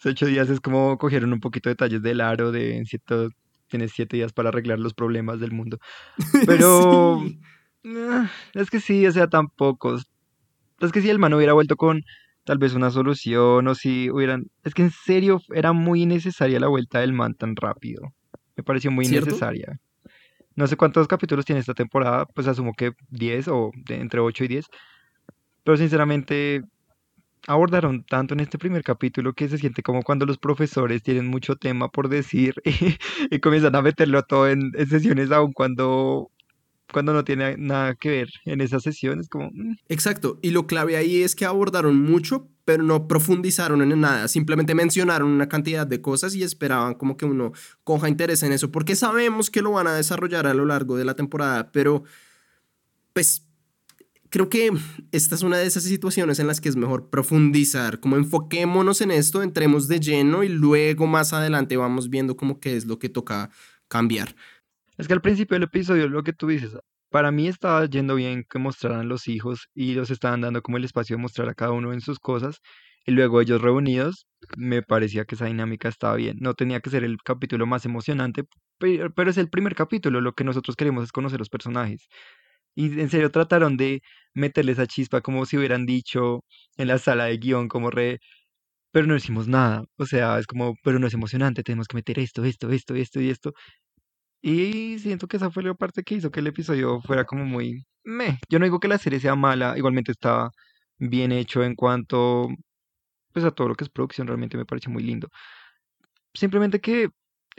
ocho 0.05 0.27
días 0.27 0.47
es 0.51 0.59
como 0.59 0.99
cogieron 0.99 1.33
un 1.33 1.39
poquito 1.39 1.67
de 1.67 1.73
detalles 1.73 2.03
del 2.03 2.21
aro 2.21 2.51
de 2.51 2.77
en 2.77 2.85
cierto, 2.85 3.29
tienes 3.67 3.91
siete 3.91 4.17
días 4.17 4.33
para 4.33 4.49
arreglar 4.49 4.77
los 4.77 4.93
problemas 4.93 5.39
del 5.39 5.51
mundo. 5.51 5.79
Pero 6.45 7.23
eh, 7.83 8.27
es 8.53 8.69
que 8.69 8.79
sí, 8.79 9.07
o 9.07 9.11
sea, 9.11 9.27
tampoco. 9.29 9.97
Es 10.79 10.91
que 10.91 11.01
si 11.01 11.09
el 11.09 11.17
man 11.17 11.33
hubiera 11.33 11.53
vuelto 11.53 11.75
con 11.75 12.03
tal 12.43 12.57
vez 12.57 12.73
una 12.73 12.89
solución 12.89 13.67
o 13.67 13.75
si 13.75 14.09
hubieran... 14.09 14.47
Es 14.63 14.73
que 14.73 14.83
en 14.83 14.91
serio 14.91 15.41
era 15.53 15.73
muy 15.73 16.03
innecesaria 16.03 16.59
la 16.59 16.67
vuelta 16.67 16.99
del 16.99 17.13
man 17.13 17.35
tan 17.35 17.55
rápido. 17.55 18.13
Me 18.61 18.63
pareció 18.63 18.91
muy 18.91 19.07
innecesaria. 19.07 19.79
No 20.55 20.67
sé 20.67 20.77
cuántos 20.77 21.07
capítulos 21.07 21.45
tiene 21.45 21.61
esta 21.61 21.73
temporada, 21.73 22.27
pues 22.27 22.45
asumo 22.47 22.73
que 22.73 22.91
10 23.09 23.47
o 23.47 23.71
entre 23.89 24.19
8 24.19 24.43
y 24.43 24.47
10. 24.49 24.65
Pero 25.63 25.77
sinceramente 25.77 26.61
abordaron 27.47 28.03
tanto 28.03 28.35
en 28.35 28.41
este 28.41 28.59
primer 28.59 28.83
capítulo 28.83 29.33
que 29.33 29.49
se 29.49 29.57
siente 29.57 29.81
como 29.81 30.03
cuando 30.03 30.27
los 30.27 30.37
profesores 30.37 31.01
tienen 31.01 31.25
mucho 31.25 31.55
tema 31.55 31.89
por 31.89 32.07
decir 32.07 32.53
y, 33.31 33.39
comienzan 33.39 33.75
a 33.75 33.81
meterlo 33.81 34.21
todo 34.21 34.47
en, 34.47 34.71
sesiones 34.87 35.31
aun 35.31 35.51
cuando 35.51 36.29
cuando 36.91 37.13
no 37.13 37.23
tiene 37.23 37.55
nada 37.57 37.95
que 37.95 38.09
ver 38.09 38.29
en 38.45 38.61
esas 38.61 38.83
sesiones 38.83 39.29
como 39.29 39.49
mm. 39.51 39.77
exacto 39.89 40.39
y 40.41 40.51
lo 40.51 40.67
clave 40.67 40.97
ahí 40.97 41.21
es 41.21 41.35
que 41.35 41.45
abordaron 41.45 42.01
mucho 42.01 42.47
pero 42.65 42.83
no 42.83 43.07
profundizaron 43.07 43.81
en 43.81 43.99
nada 43.99 44.27
simplemente 44.27 44.75
mencionaron 44.75 45.29
una 45.29 45.49
cantidad 45.49 45.87
de 45.87 46.01
cosas 46.01 46.35
y 46.35 46.43
esperaban 46.43 46.95
como 46.95 47.17
que 47.17 47.25
uno 47.25 47.53
coja 47.83 48.09
interés 48.09 48.43
en 48.43 48.51
eso 48.51 48.71
porque 48.71 48.95
sabemos 48.95 49.49
que 49.49 49.61
lo 49.61 49.71
van 49.71 49.87
a 49.87 49.95
desarrollar 49.95 50.47
a 50.47 50.53
lo 50.53 50.65
largo 50.65 50.97
de 50.97 51.05
la 51.05 51.15
temporada 51.15 51.71
pero 51.71 52.03
pues 53.13 53.45
creo 54.31 54.49
que 54.49 54.71
esta 55.11 55.35
es 55.35 55.43
una 55.43 55.57
de 55.57 55.67
esas 55.67 55.83
situaciones 55.83 56.39
en 56.39 56.47
las 56.47 56.61
que 56.61 56.69
es 56.69 56.77
mejor 56.77 57.09
profundizar, 57.09 57.99
como 57.99 58.15
enfoquémonos 58.15 59.01
en 59.01 59.11
esto, 59.11 59.43
entremos 59.43 59.87
de 59.87 59.99
lleno 59.99 60.43
y 60.43 60.49
luego 60.49 61.05
más 61.05 61.33
adelante 61.33 61.77
vamos 61.77 62.09
viendo 62.09 62.37
como 62.37 62.59
qué 62.59 62.77
es 62.77 62.85
lo 62.85 62.97
que 62.97 63.09
toca 63.09 63.51
cambiar. 63.89 64.35
Es 65.01 65.07
que 65.07 65.13
al 65.13 65.21
principio 65.21 65.55
del 65.55 65.63
episodio 65.63 66.07
lo 66.07 66.21
que 66.21 66.31
tú 66.31 66.45
dices, 66.45 66.77
para 67.09 67.31
mí 67.31 67.47
estaba 67.47 67.83
yendo 67.87 68.13
bien 68.13 68.45
que 68.47 68.59
mostraran 68.59 69.09
los 69.09 69.27
hijos 69.27 69.67
y 69.73 69.95
los 69.95 70.11
estaban 70.11 70.41
dando 70.41 70.61
como 70.61 70.77
el 70.77 70.83
espacio 70.83 71.15
de 71.15 71.23
mostrar 71.23 71.49
a 71.49 71.55
cada 71.55 71.71
uno 71.71 71.91
en 71.91 72.01
sus 72.01 72.19
cosas 72.19 72.59
y 73.03 73.11
luego 73.11 73.41
ellos 73.41 73.63
reunidos, 73.63 74.27
me 74.57 74.83
parecía 74.83 75.25
que 75.25 75.33
esa 75.33 75.47
dinámica 75.47 75.89
estaba 75.89 76.15
bien. 76.17 76.37
No 76.39 76.53
tenía 76.53 76.81
que 76.81 76.91
ser 76.91 77.03
el 77.03 77.17
capítulo 77.23 77.65
más 77.65 77.83
emocionante, 77.83 78.43
pero 78.77 79.29
es 79.31 79.37
el 79.39 79.49
primer 79.49 79.73
capítulo, 79.73 80.21
lo 80.21 80.33
que 80.33 80.43
nosotros 80.43 80.75
queremos 80.75 81.05
es 81.05 81.11
conocer 81.11 81.39
los 81.39 81.49
personajes. 81.49 82.07
Y 82.75 82.99
en 82.99 83.09
serio 83.09 83.31
trataron 83.31 83.77
de 83.77 84.01
meterle 84.35 84.73
esa 84.73 84.85
chispa 84.87 85.21
como 85.21 85.47
si 85.47 85.57
hubieran 85.57 85.87
dicho 85.87 86.41
en 86.77 86.87
la 86.89 86.99
sala 86.99 87.25
de 87.25 87.37
guion, 87.37 87.69
como 87.69 87.89
re, 87.89 88.19
pero 88.91 89.07
no 89.07 89.15
hicimos 89.15 89.47
nada. 89.47 89.83
O 89.97 90.05
sea, 90.05 90.39
es 90.39 90.47
como, 90.47 90.75
pero 90.83 90.99
no 90.99 91.07
es 91.07 91.13
emocionante, 91.13 91.63
tenemos 91.63 91.87
que 91.87 91.95
meter 91.97 92.19
esto, 92.19 92.43
esto, 92.45 92.69
esto, 92.71 92.95
esto 92.95 93.21
y 93.21 93.29
esto. 93.29 93.53
Y 94.41 94.97
siento 94.99 95.27
que 95.27 95.37
esa 95.37 95.51
fue 95.51 95.63
la 95.63 95.73
parte 95.73 96.03
que 96.03 96.15
hizo 96.15 96.31
que 96.31 96.39
el 96.39 96.47
episodio 96.47 96.99
fuera 97.01 97.25
como 97.25 97.45
muy 97.45 97.85
meh. 98.03 98.39
Yo 98.49 98.59
no 98.59 98.65
digo 98.65 98.79
que 98.79 98.87
la 98.87 98.97
serie 98.97 99.19
sea 99.19 99.35
mala, 99.35 99.77
igualmente 99.77 100.11
está 100.11 100.49
bien 100.97 101.31
hecho 101.31 101.63
en 101.63 101.75
cuanto 101.75 102.47
pues 103.31 103.45
a 103.45 103.51
todo 103.51 103.69
lo 103.69 103.75
que 103.75 103.83
es 103.83 103.89
producción, 103.89 104.27
realmente 104.27 104.57
me 104.57 104.65
parece 104.65 104.89
muy 104.89 105.03
lindo. 105.03 105.29
Simplemente 106.33 106.79
que 106.81 107.09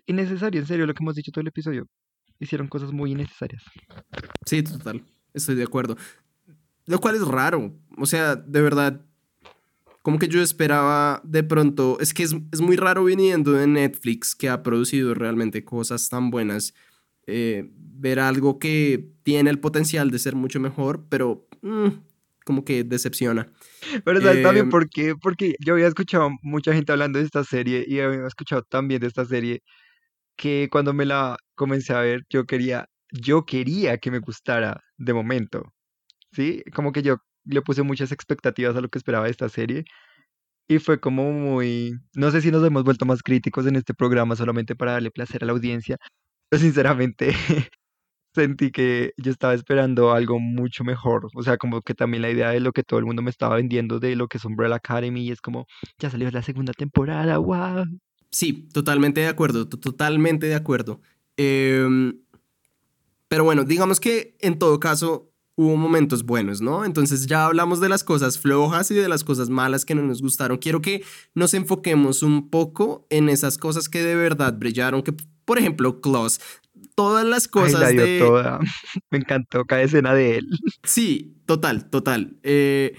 innecesario, 0.06 0.60
en 0.60 0.66
serio, 0.66 0.86
lo 0.86 0.94
que 0.94 1.02
hemos 1.02 1.14
dicho 1.14 1.30
todo 1.30 1.42
el 1.42 1.48
episodio 1.48 1.86
hicieron 2.38 2.68
cosas 2.68 2.92
muy 2.92 3.12
innecesarias. 3.12 3.62
Sí, 4.44 4.62
total, 4.62 5.04
estoy 5.32 5.54
de 5.54 5.62
acuerdo. 5.62 5.96
Lo 6.86 7.00
cual 7.00 7.14
es 7.14 7.26
raro, 7.26 7.72
o 7.96 8.06
sea, 8.06 8.34
de 8.34 8.60
verdad, 8.60 9.04
como 10.02 10.18
que 10.18 10.28
yo 10.28 10.42
esperaba 10.42 11.20
de 11.24 11.44
pronto, 11.44 11.98
es 12.00 12.12
que 12.12 12.24
es, 12.24 12.60
muy 12.60 12.76
raro 12.76 13.04
viniendo 13.04 13.52
de 13.52 13.68
Netflix 13.68 14.34
que 14.34 14.48
ha 14.48 14.62
producido 14.62 15.14
realmente 15.14 15.64
cosas 15.64 16.08
tan 16.08 16.30
buenas, 16.30 16.74
eh, 17.26 17.70
ver 17.76 18.18
algo 18.18 18.58
que 18.58 19.12
tiene 19.22 19.50
el 19.50 19.60
potencial 19.60 20.10
de 20.10 20.18
ser 20.18 20.34
mucho 20.34 20.58
mejor, 20.58 21.06
pero 21.08 21.46
mm, 21.62 21.88
como 22.44 22.64
que 22.64 22.82
decepciona. 22.82 23.52
Pero 24.04 24.20
¿sabes 24.20 24.42
también 24.42 24.66
em, 24.66 24.70
por 24.70 24.90
qué? 24.90 25.14
Porque 25.14 25.54
yo 25.60 25.74
había 25.74 25.86
escuchado 25.86 26.30
mucha 26.42 26.72
gente 26.74 26.90
hablando 26.90 27.20
de 27.20 27.24
esta 27.24 27.44
serie 27.44 27.84
y 27.86 28.00
había 28.00 28.26
escuchado 28.26 28.62
también 28.62 29.00
de 29.00 29.06
esta 29.06 29.24
serie 29.24 29.62
que 30.36 30.68
cuando 30.70 30.92
me 30.94 31.06
la 31.06 31.36
comencé 31.54 31.92
a 31.94 32.00
ver, 32.00 32.24
yo 32.28 32.44
quería, 32.46 32.88
yo 33.12 33.46
quería 33.46 33.98
que 33.98 34.10
me 34.10 34.18
gustara 34.18 34.82
de 34.96 35.14
momento, 35.14 35.72
¿sí? 36.32 36.62
Como 36.74 36.92
que 36.92 37.02
yo 37.02 37.18
le 37.44 37.62
puse 37.62 37.82
muchas 37.82 38.12
expectativas 38.12 38.76
a 38.76 38.80
lo 38.80 38.88
que 38.88 38.98
esperaba 38.98 39.24
de 39.24 39.30
esta 39.30 39.48
serie 39.48 39.84
y 40.68 40.78
fue 40.78 41.00
como 41.00 41.32
muy, 41.32 41.92
no 42.14 42.30
sé 42.30 42.40
si 42.40 42.50
nos 42.50 42.64
hemos 42.64 42.84
vuelto 42.84 43.04
más 43.04 43.22
críticos 43.22 43.66
en 43.66 43.76
este 43.76 43.94
programa 43.94 44.36
solamente 44.36 44.76
para 44.76 44.92
darle 44.92 45.10
placer 45.10 45.42
a 45.42 45.46
la 45.46 45.52
audiencia, 45.52 45.98
pero 46.48 46.62
sinceramente 46.62 47.34
sentí 48.34 48.70
que 48.70 49.12
yo 49.16 49.30
estaba 49.30 49.54
esperando 49.54 50.12
algo 50.12 50.38
mucho 50.38 50.84
mejor, 50.84 51.28
o 51.34 51.42
sea, 51.42 51.56
como 51.58 51.82
que 51.82 51.94
también 51.94 52.22
la 52.22 52.30
idea 52.30 52.50
de 52.50 52.60
lo 52.60 52.72
que 52.72 52.84
todo 52.84 52.98
el 52.98 53.06
mundo 53.06 53.22
me 53.22 53.30
estaba 53.30 53.56
vendiendo 53.56 53.98
de 54.00 54.16
lo 54.16 54.28
que 54.28 54.38
es 54.38 54.44
Umbrella 54.44 54.76
Academy 54.76 55.30
es 55.30 55.40
como, 55.40 55.66
ya 55.98 56.10
salió 56.10 56.30
la 56.30 56.42
segunda 56.42 56.72
temporada, 56.72 57.38
wow, 57.38 57.84
Sí, 58.32 58.66
totalmente 58.72 59.20
de 59.20 59.28
acuerdo, 59.28 59.68
totalmente 59.68 60.46
de 60.46 60.54
acuerdo. 60.54 61.02
Em, 61.36 62.18
pero 63.28 63.44
bueno, 63.44 63.64
digamos 63.64 64.00
que 64.00 64.36
en 64.40 64.58
todo 64.58 64.80
caso 64.80 65.31
hubo 65.56 65.76
momentos 65.76 66.24
buenos, 66.24 66.60
¿no? 66.60 66.84
Entonces 66.84 67.26
ya 67.26 67.46
hablamos 67.46 67.80
de 67.80 67.88
las 67.88 68.04
cosas 68.04 68.38
flojas 68.38 68.90
y 68.90 68.94
de 68.94 69.08
las 69.08 69.24
cosas 69.24 69.50
malas 69.50 69.84
que 69.84 69.94
no 69.94 70.02
nos 70.02 70.22
gustaron. 70.22 70.58
Quiero 70.58 70.80
que 70.80 71.04
nos 71.34 71.54
enfoquemos 71.54 72.22
un 72.22 72.48
poco 72.50 73.06
en 73.10 73.28
esas 73.28 73.58
cosas 73.58 73.88
que 73.88 74.02
de 74.02 74.14
verdad 74.14 74.54
brillaron, 74.58 75.02
que 75.02 75.14
por 75.44 75.58
ejemplo, 75.58 76.00
Klaus, 76.00 76.40
todas 76.94 77.26
las 77.26 77.48
cosas 77.48 77.82
Ay, 77.82 77.96
la 77.96 78.04
dio 78.04 78.26
toda. 78.26 78.60
Me 79.10 79.18
encantó 79.18 79.64
cada 79.64 79.82
escena 79.82 80.14
de 80.14 80.38
él. 80.38 80.48
Sí, 80.84 81.36
total, 81.46 81.90
total. 81.90 82.36
Eh, 82.42 82.96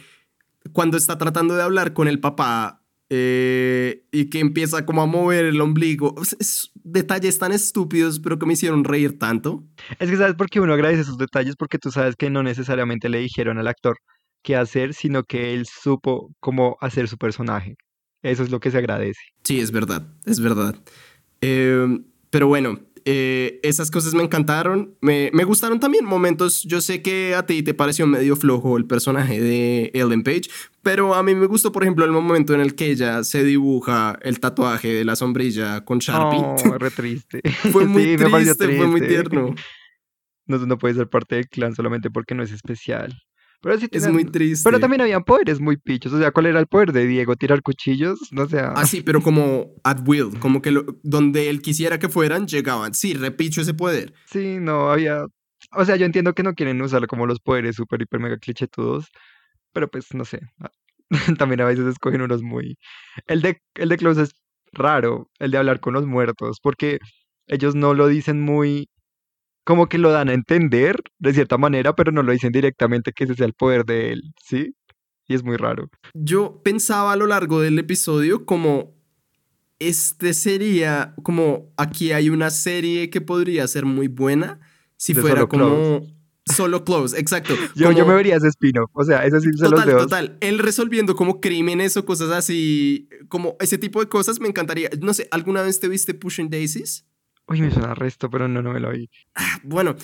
cuando 0.72 0.98
está 0.98 1.18
tratando 1.18 1.56
de 1.56 1.64
hablar 1.64 1.94
con 1.94 2.08
el 2.08 2.20
papá 2.20 2.83
eh, 3.16 4.08
y 4.12 4.32
que 4.32 4.40
empieza 4.40 4.88
como 4.88 5.04
a 5.04 5.06
mover 5.06 5.46
el 5.46 5.62
ombligo. 5.62 6.16
Es, 6.40 6.72
detalles 6.84 7.38
tan 7.38 7.52
estúpidos, 7.52 8.20
pero 8.20 8.40
que 8.40 8.48
me 8.48 8.54
hicieron 8.54 8.84
reír 8.84 9.20
tanto. 9.20 9.64
Es 10.00 10.10
que 10.10 10.18
sabes 10.18 10.34
por 10.34 10.50
qué 10.50 10.60
uno 10.60 10.74
agradece 10.74 11.02
esos 11.02 11.20
detalles, 11.20 11.56
porque 11.56 11.78
tú 11.78 11.92
sabes 11.92 12.16
que 12.16 12.32
no 12.32 12.42
necesariamente 12.42 13.10
le 13.10 13.20
dijeron 13.20 13.60
al 13.60 13.68
actor 13.68 13.98
qué 14.42 14.56
hacer, 14.56 14.96
sino 14.96 15.24
que 15.24 15.54
él 15.54 15.68
supo 15.68 16.34
cómo 16.40 16.76
hacer 16.82 17.08
su 17.08 17.18
personaje. 17.18 17.76
Eso 18.24 18.42
es 18.42 18.50
lo 18.50 18.60
que 18.60 18.72
se 18.72 18.80
agradece. 18.80 19.22
Sí, 19.44 19.60
es 19.60 19.72
verdad, 19.72 20.08
es 20.26 20.40
verdad. 20.40 20.76
Eh, 21.42 22.00
pero 22.32 22.48
bueno, 22.48 22.80
eh, 23.06 23.60
esas 23.64 23.92
cosas 23.92 24.14
me 24.14 24.24
encantaron. 24.24 24.96
Me, 25.02 25.30
me, 25.34 25.44
gustaron 25.44 25.80
también 25.80 26.06
momentos. 26.06 26.64
Yo 26.64 26.82
sé 26.82 27.02
que 27.02 27.36
a 27.36 27.46
ti 27.46 27.64
te 27.64 27.74
pareció 27.74 28.08
medio 28.08 28.36
flojo 28.36 28.78
el 28.78 28.86
personaje 28.86 29.40
de 29.40 29.92
Ellen 29.94 30.24
Page, 30.24 30.44
pero 30.82 31.14
a 31.14 31.24
mí 31.24 31.36
me 31.36 31.46
gustó, 31.46 31.72
por 31.72 31.84
ejemplo, 31.84 32.06
el 32.06 32.12
momento 32.12 32.54
en 32.54 32.62
el 32.62 32.76
que 32.76 32.92
ella 32.92 33.24
se 33.24 33.44
dibuja 33.44 34.18
el 34.22 34.40
tatuaje 34.40 34.94
de 34.94 35.06
la 35.06 35.16
sombrilla 35.16 35.84
con 35.86 36.00
Sharpie. 36.00 36.40
Oh, 36.40 36.78
re 36.78 36.92
triste. 36.96 37.42
fue 37.72 37.86
muy 37.86 38.16
triste, 38.18 38.78
fue 38.78 38.88
muy 38.88 39.02
tierno. 39.02 39.54
No, 40.46 40.58
no 40.58 40.78
puede 40.78 40.96
ser 40.96 41.08
parte 41.08 41.36
del 41.36 41.48
clan 41.48 41.74
solamente 41.74 42.12
porque 42.12 42.36
no 42.36 42.44
es 42.44 42.52
especial. 42.52 43.18
Pero 43.64 43.76
es 43.76 44.10
muy 44.10 44.26
triste. 44.26 44.70
Pero 44.70 44.78
también 44.78 45.00
habían 45.00 45.24
poderes 45.24 45.62
muy 45.62 45.78
pichos. 45.78 46.12
O 46.12 46.20
sea, 46.20 46.32
¿cuál 46.32 46.48
era 46.48 46.60
el 46.60 46.68
poder 46.68 46.92
de 46.92 47.08
Diego? 47.08 47.38
¿Tirar 47.38 47.62
cuchillos? 47.62 48.20
No 48.34 48.46
sé. 48.46 48.60
Ah, 48.60 48.86
sí, 48.86 49.02
pero 49.02 49.22
como 49.22 49.72
at 49.86 50.06
will. 50.06 50.38
Como 50.40 50.62
que 50.62 50.84
donde 51.02 51.50
él 51.50 51.62
quisiera 51.62 51.98
que 51.98 52.10
fueran, 52.10 52.46
llegaban. 52.46 52.94
Sí, 52.94 53.14
repicho 53.14 53.62
ese 53.62 53.74
poder. 53.74 54.14
Sí, 54.26 54.58
no, 54.60 54.92
había... 54.92 55.24
O 55.72 55.86
sea, 55.86 55.96
yo 55.96 56.06
entiendo 56.06 56.34
que 56.34 56.44
no 56.44 56.56
quieren 56.56 56.82
usarlo 56.82 57.08
como 57.08 57.26
los 57.26 57.40
poderes 57.40 57.78
super, 57.78 58.02
hiper, 58.02 58.20
mega 58.20 58.38
clichétudos. 58.38 59.08
Pero 59.72 59.90
pues, 59.90 60.14
no 60.14 60.26
sé. 60.26 60.42
También 61.40 61.62
a 61.62 61.66
veces 61.66 61.86
escogen 61.86 62.22
unos 62.22 62.44
muy... 62.44 62.76
El 63.28 63.42
de, 63.42 63.62
el 63.76 63.88
de 63.88 63.96
Klaus 63.96 64.18
es 64.18 64.32
raro, 64.74 65.30
el 65.40 65.52
de 65.52 65.58
hablar 65.58 65.80
con 65.80 65.94
los 65.94 66.06
muertos, 66.06 66.58
porque 66.62 67.00
ellos 67.48 67.76
no 67.76 67.94
lo 67.94 68.08
dicen 68.08 68.42
muy, 68.42 68.90
como 69.64 69.88
que 69.88 69.98
lo 69.98 70.12
dan 70.12 70.30
a 70.30 70.34
entender 70.34 70.98
de 71.20 71.34
cierta 71.34 71.58
manera, 71.58 71.96
pero 71.96 72.12
no 72.12 72.24
lo 72.24 72.32
dicen 72.32 72.52
directamente 72.52 73.12
que 73.14 73.24
ese 73.26 73.36
sea 73.36 73.46
el 73.46 73.54
poder 73.54 73.86
de 73.86 74.12
él, 74.12 74.34
¿sí? 74.44 74.76
Y 75.28 75.36
es 75.36 75.44
muy 75.44 75.56
raro. 75.58 75.90
Yo 76.14 76.62
pensaba 76.64 77.14
a 77.14 77.16
lo 77.16 77.28
largo 77.28 77.62
del 77.62 77.80
episodio 77.80 78.46
como 78.46 78.94
este 79.80 80.34
sería 80.34 81.14
como 81.24 81.74
aquí 81.78 82.12
hay 82.12 82.30
una 82.30 82.50
serie 82.50 83.10
que 83.10 83.22
podría 83.22 83.68
ser 83.68 83.86
muy 83.86 84.08
buena 84.08 84.60
si 84.98 85.14
De 85.14 85.22
fuera 85.22 85.36
solo 85.38 85.50
como 85.50 85.66
Close. 85.68 86.14
solo 86.46 86.84
close, 86.86 87.20
exacto. 87.20 87.54
Yo, 87.76 87.92
yo 87.92 88.00
como- 88.00 88.08
me 88.10 88.16
vería 88.16 88.36
ese 88.38 88.48
spin-off, 88.50 88.90
o 88.94 89.04
sea, 89.04 89.26
eso 89.26 89.40
sí 89.40 89.50
se 89.54 89.64
los 89.64 89.72
Total, 89.72 89.88
veo. 89.88 89.98
total. 90.00 90.38
Él 90.42 90.60
resolviendo 90.60 91.16
como 91.16 91.42
crímenes 91.42 91.98
o 91.98 92.06
cosas 92.06 92.30
así, 92.32 93.10
como 93.30 93.56
ese 93.60 93.78
tipo 93.78 94.00
de 94.00 94.08
cosas 94.08 94.40
me 94.40 94.48
encantaría. 94.48 94.90
No 95.02 95.14
sé, 95.14 95.28
¿alguna 95.32 95.62
vez 95.62 95.80
te 95.80 95.88
viste 95.90 96.14
Pushing 96.14 96.50
Daisies? 96.50 97.06
Uy, 97.48 97.62
me 97.62 97.72
suena 97.72 97.94
resto, 97.94 98.30
pero 98.30 98.48
no, 98.48 98.62
no 98.62 98.74
me 98.74 98.80
lo 98.80 98.92
vi. 98.92 99.10
Bueno, 99.64 99.96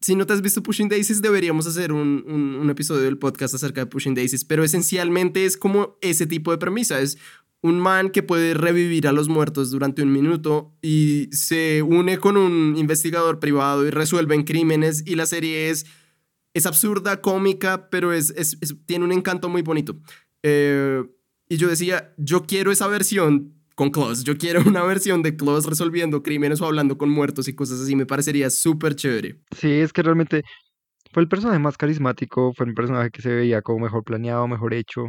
si 0.00 0.14
no 0.14 0.26
te 0.26 0.32
has 0.34 0.42
visto 0.42 0.62
Pushing 0.62 0.88
Daisies, 0.88 1.22
deberíamos 1.22 1.66
hacer 1.66 1.92
un, 1.92 2.24
un- 2.26 2.56
un 2.56 2.70
episodio 2.70 3.02
del 3.02 3.18
podcast 3.18 3.54
acerca 3.54 3.80
de 3.80 3.86
Pushing 3.86 4.14
Daisies, 4.14 4.44
pero 4.44 4.64
esencialmente 4.64 5.44
es 5.44 5.56
como 5.56 5.96
ese 6.02 6.26
tipo 6.26 6.50
de 6.50 6.58
premisa. 6.58 7.00
Es 7.00 7.18
un 7.62 7.78
man 7.78 8.10
que 8.10 8.22
puede 8.24 8.54
revivir 8.54 9.06
a 9.06 9.12
los 9.12 9.28
muertos 9.28 9.70
durante 9.70 10.02
un 10.02 10.12
minuto 10.12 10.76
y 10.82 11.28
se 11.30 11.82
une 11.82 12.18
con 12.18 12.36
un 12.36 12.76
investigador 12.76 13.38
privado 13.38 13.86
y 13.86 13.90
resuelven 13.90 14.42
crímenes 14.42 15.04
y 15.06 15.14
la 15.14 15.26
serie 15.26 15.70
es, 15.70 15.86
es 16.54 16.66
absurda, 16.66 17.20
cómica, 17.20 17.88
pero 17.88 18.12
es, 18.12 18.30
es- 18.36 18.58
es- 18.60 18.74
tiene 18.84 19.04
un 19.04 19.12
encanto 19.12 19.48
muy 19.48 19.62
bonito. 19.62 19.96
Eh, 20.42 21.04
y 21.48 21.56
yo 21.56 21.68
decía, 21.68 22.12
yo 22.18 22.44
quiero 22.46 22.72
esa 22.72 22.88
versión 22.88 23.54
con 23.82 23.90
Klaus. 23.90 24.22
Yo 24.22 24.38
quiero 24.38 24.60
una 24.64 24.84
versión 24.84 25.22
de 25.22 25.34
Klaus 25.34 25.66
resolviendo 25.66 26.22
crímenes 26.22 26.60
o 26.60 26.66
hablando 26.66 26.96
con 26.96 27.10
muertos 27.10 27.48
y 27.48 27.54
cosas 27.54 27.80
así. 27.80 27.96
Me 27.96 28.06
parecería 28.06 28.48
súper 28.48 28.94
chévere. 28.94 29.40
Sí, 29.56 29.72
es 29.72 29.92
que 29.92 30.02
realmente 30.02 30.42
fue 31.12 31.22
el 31.22 31.28
personaje 31.28 31.58
más 31.58 31.76
carismático, 31.76 32.52
fue 32.54 32.66
el 32.66 32.74
personaje 32.74 33.10
que 33.10 33.22
se 33.22 33.34
veía 33.34 33.60
como 33.60 33.80
mejor 33.80 34.04
planeado, 34.04 34.46
mejor 34.46 34.72
hecho. 34.72 35.06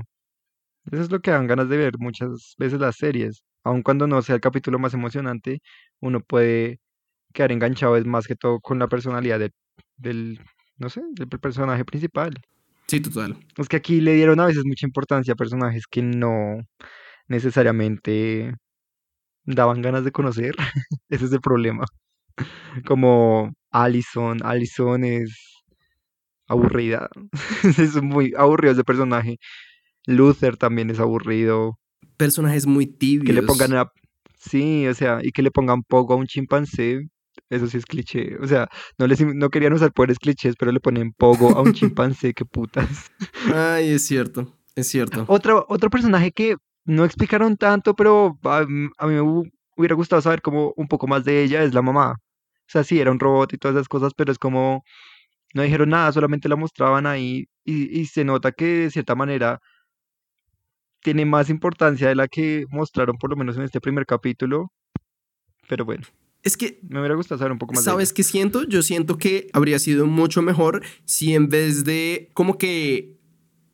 Eso 0.91 1.03
es 1.03 1.11
lo 1.11 1.19
que 1.19 1.29
dan 1.29 1.45
ganas 1.45 1.69
de 1.69 1.77
ver 1.77 1.93
muchas 1.99 2.55
veces 2.57 2.79
las 2.79 2.95
series. 2.95 3.43
Aun 3.63 3.83
cuando 3.83 4.07
no 4.07 4.21
sea 4.23 4.35
el 4.35 4.41
capítulo 4.41 4.79
más 4.79 4.95
emocionante, 4.95 5.59
uno 6.01 6.21
puede 6.21 6.79
quedar 7.31 7.51
enganchado 7.51 7.95
es 7.95 8.05
más 8.05 8.25
que 8.25 8.35
todo 8.35 8.59
con 8.59 8.79
la 8.79 8.87
personalidad 8.87 9.39
del, 9.39 9.53
del, 9.97 10.39
no 10.77 10.89
sé, 10.89 11.01
del 11.11 11.27
personaje 11.27 11.85
principal. 11.85 12.33
Sí, 12.87 12.99
total. 13.01 13.37
Es 13.55 13.69
que 13.69 13.77
aquí 13.77 14.01
le 14.01 14.15
dieron 14.15 14.39
a 14.39 14.47
veces 14.47 14.63
mucha 14.65 14.87
importancia 14.87 15.33
a 15.33 15.37
personajes 15.37 15.85
que 15.87 16.01
no 16.01 16.57
necesariamente 17.27 18.53
daban 19.45 19.81
ganas 19.81 20.03
de 20.03 20.11
conocer. 20.11 20.55
Ese 21.09 21.25
es 21.25 21.31
el 21.31 21.41
problema. 21.41 21.85
Como 22.85 23.53
Allison. 23.71 24.39
Allison 24.43 25.03
es 25.03 25.63
aburrida. 26.47 27.09
Es 27.63 28.01
muy 28.01 28.33
aburrido 28.37 28.73
ese 28.73 28.83
personaje. 28.83 29.37
Luther 30.05 30.57
también 30.57 30.89
es 30.89 30.99
aburrido. 30.99 31.79
Personajes 32.17 32.65
muy 32.65 32.87
tibios. 32.87 33.25
Que 33.25 33.33
le 33.33 33.43
pongan 33.43 33.73
a... 33.73 33.91
Sí, 34.37 34.87
o 34.87 34.93
sea, 34.93 35.19
y 35.23 35.31
que 35.31 35.41
le 35.41 35.51
pongan 35.51 35.83
poco 35.83 36.13
a 36.13 36.17
un 36.17 36.27
chimpancé. 36.27 37.07
Eso 37.49 37.67
sí 37.67 37.77
es 37.77 37.85
cliché. 37.85 38.37
O 38.41 38.47
sea, 38.47 38.67
no 38.97 39.07
les 39.07 39.21
no 39.21 39.49
querían 39.49 39.73
usar 39.73 39.93
poderes 39.93 40.19
clichés, 40.19 40.55
pero 40.57 40.71
le 40.71 40.79
ponen 40.79 41.13
pogo 41.13 41.51
a 41.51 41.61
un 41.61 41.73
chimpancé, 41.73 42.33
qué 42.33 42.45
putas. 42.45 43.11
Ay, 43.53 43.91
es 43.91 44.05
cierto. 44.05 44.53
Es 44.75 44.87
cierto. 44.87 45.25
Otro, 45.27 45.65
otro 45.69 45.89
personaje 45.89 46.31
que 46.31 46.57
no 46.85 47.05
explicaron 47.05 47.57
tanto, 47.57 47.95
pero 47.95 48.37
a, 48.43 48.59
m- 48.61 48.89
a 48.97 49.07
mí 49.07 49.13
me 49.13 49.21
hu- 49.21 49.49
hubiera 49.77 49.95
gustado 49.95 50.21
saber 50.21 50.41
como 50.41 50.73
un 50.77 50.87
poco 50.87 51.07
más 51.07 51.23
de 51.23 51.43
ella, 51.43 51.63
es 51.63 51.73
la 51.73 51.81
mamá. 51.81 52.11
O 52.61 52.67
sea, 52.67 52.83
sí, 52.83 52.99
era 52.99 53.11
un 53.11 53.19
robot 53.19 53.53
y 53.53 53.57
todas 53.57 53.75
esas 53.75 53.87
cosas, 53.87 54.13
pero 54.15 54.31
es 54.31 54.37
como, 54.39 54.83
no 55.53 55.61
dijeron 55.63 55.89
nada, 55.89 56.11
solamente 56.11 56.49
la 56.49 56.55
mostraban 56.55 57.05
ahí 57.05 57.45
y, 57.65 57.99
y 57.99 58.05
se 58.05 58.23
nota 58.23 58.51
que 58.51 58.65
de 58.65 58.91
cierta 58.91 59.15
manera 59.15 59.59
tiene 61.01 61.25
más 61.25 61.49
importancia 61.49 62.07
de 62.07 62.15
la 62.15 62.27
que 62.27 62.65
mostraron 62.69 63.17
por 63.17 63.29
lo 63.29 63.35
menos 63.35 63.57
en 63.57 63.63
este 63.63 63.81
primer 63.81 64.05
capítulo. 64.05 64.71
Pero 65.67 65.85
bueno, 65.85 66.03
Es 66.43 66.57
que 66.57 66.79
me 66.83 66.99
hubiera 66.99 67.15
gustado 67.15 67.39
saber 67.39 67.51
un 67.51 67.57
poco 67.57 67.73
más 67.73 67.83
de 67.83 67.91
¿Sabes 67.91 68.09
ella. 68.09 68.15
qué 68.15 68.23
siento? 68.23 68.63
Yo 68.63 68.81
siento 68.81 69.17
que 69.17 69.49
habría 69.53 69.79
sido 69.79 70.05
mucho 70.07 70.41
mejor 70.41 70.81
si 71.05 71.35
en 71.35 71.49
vez 71.49 71.83
de 71.83 72.29
como 72.33 72.57
que 72.57 73.17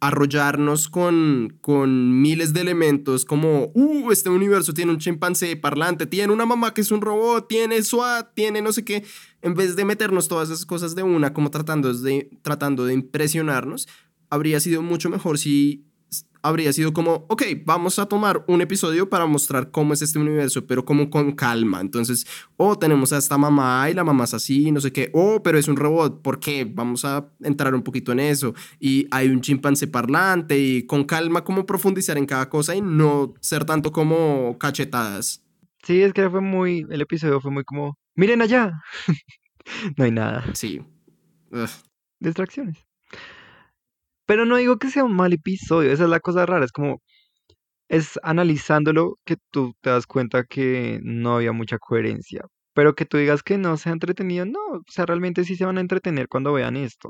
arrollarnos 0.02 0.88
con, 0.88 1.58
con 1.62 2.22
miles 2.22 2.54
de 2.54 2.62
elementos 2.62 3.26
como, 3.26 3.72
uh, 3.74 4.12
este 4.12 4.30
universo 4.30 4.74
tiene 4.74 4.92
un 4.92 4.98
chimpancé 4.98 5.58
parlante, 5.58 6.06
tiene 6.06 6.32
una 6.32 6.46
mamá 6.46 6.74
que 6.74 6.82
es 6.82 6.92
un 6.92 7.02
robot, 7.02 7.48
tiene 7.48 7.82
SWAT, 7.82 8.34
tiene 8.34 8.62
no 8.62 8.72
sé 8.72 8.86
qué, 8.86 9.04
en 9.42 9.56
vez 9.56 9.76
de 9.76 9.86
meternos 9.86 10.28
todas 10.28 10.50
esas 10.50 10.66
cosas 10.66 10.96
de 10.96 11.04
una 11.04 11.34
como 11.34 11.52
tratando 11.52 11.94
de, 11.94 12.30
tratando 12.42 12.86
de 12.86 12.94
impresionarnos, 12.94 13.88
habría 14.30 14.60
sido 14.60 14.82
mucho 14.82 15.10
mejor 15.10 15.38
si 15.38 15.86
habría 16.42 16.72
sido 16.74 16.94
como, 16.94 17.26
ok, 17.30 17.44
vamos 17.66 18.00
a 18.00 18.08
tomar 18.08 18.44
un 18.48 18.62
episodio 18.62 19.10
para 19.10 19.26
mostrar 19.26 19.72
cómo 19.72 19.94
es 19.94 20.02
este 20.02 20.20
universo, 20.20 20.66
pero 20.66 20.86
como 20.86 21.10
con 21.10 21.34
calma. 21.34 21.82
Entonces, 21.82 22.26
oh, 22.58 22.78
tenemos 22.78 23.14
a 23.14 23.18
esta 23.18 23.38
mamá 23.38 23.90
y 23.90 23.94
la 23.94 24.04
mamá 24.04 24.24
es 24.24 24.34
así, 24.34 24.72
no 24.72 24.82
sé 24.82 24.92
qué, 24.92 25.10
oh, 25.14 25.42
pero 25.44 25.58
es 25.58 25.68
un 25.68 25.76
robot, 25.76 26.22
¿por 26.22 26.40
qué? 26.40 26.66
Vamos 26.66 27.06
a 27.06 27.30
entrar 27.42 27.74
un 27.76 27.84
poquito 27.84 28.12
en 28.12 28.20
eso. 28.20 28.54
Y 28.80 29.08
hay 29.12 29.30
un 29.30 29.42
chimpancé 29.42 29.88
parlante 29.88 30.58
y 30.58 30.86
con 30.86 31.04
calma 31.04 31.44
como 31.44 31.66
profundizar 31.66 32.18
en 32.18 32.26
cada 32.26 32.50
cosa 32.50 32.76
y 32.76 32.82
no 32.82 33.34
ser 33.40 33.66
tanto 33.66 33.92
como 33.92 34.58
cachetadas. 34.58 35.44
Sí, 35.84 36.02
es 36.02 36.14
que 36.14 36.30
fue 36.30 36.42
muy, 36.42 36.86
el 36.90 37.02
episodio 37.02 37.40
fue 37.40 37.52
muy 37.52 37.64
como, 37.64 37.98
miren 38.16 38.42
allá. 38.42 38.82
No 39.98 40.04
hay 40.04 40.12
nada. 40.12 40.44
Sí. 40.56 40.82
Ugh. 41.52 41.70
distracciones. 42.20 42.89
Pero 44.30 44.46
no 44.46 44.58
digo 44.58 44.78
que 44.78 44.92
sea 44.92 45.04
un 45.04 45.16
mal 45.16 45.34
episodio, 45.34 45.92
esa 45.92 46.04
es 46.04 46.10
la 46.12 46.20
cosa 46.20 46.46
rara, 46.46 46.64
es 46.64 46.72
como, 46.72 47.02
es 47.88 48.20
analizándolo 48.22 49.18
que 49.26 49.38
tú 49.52 49.74
te 49.82 49.90
das 49.90 50.06
cuenta 50.06 50.44
que 50.44 51.00
no 51.02 51.38
había 51.38 51.52
mucha 51.52 51.80
coherencia, 51.80 52.44
pero 52.76 52.94
que 52.94 53.06
tú 53.06 53.18
digas 53.18 53.42
que 53.42 53.58
no 53.58 53.76
se 53.78 53.90
ha 53.90 53.94
entretenido, 53.94 54.46
no, 54.46 54.60
o 54.60 54.84
sea, 54.88 55.08
realmente 55.08 55.46
sí 55.46 55.56
se 55.56 55.66
van 55.66 55.80
a 55.80 55.82
entretener 55.82 56.28
cuando 56.28 56.54
vean 56.54 56.78
esto, 56.78 57.10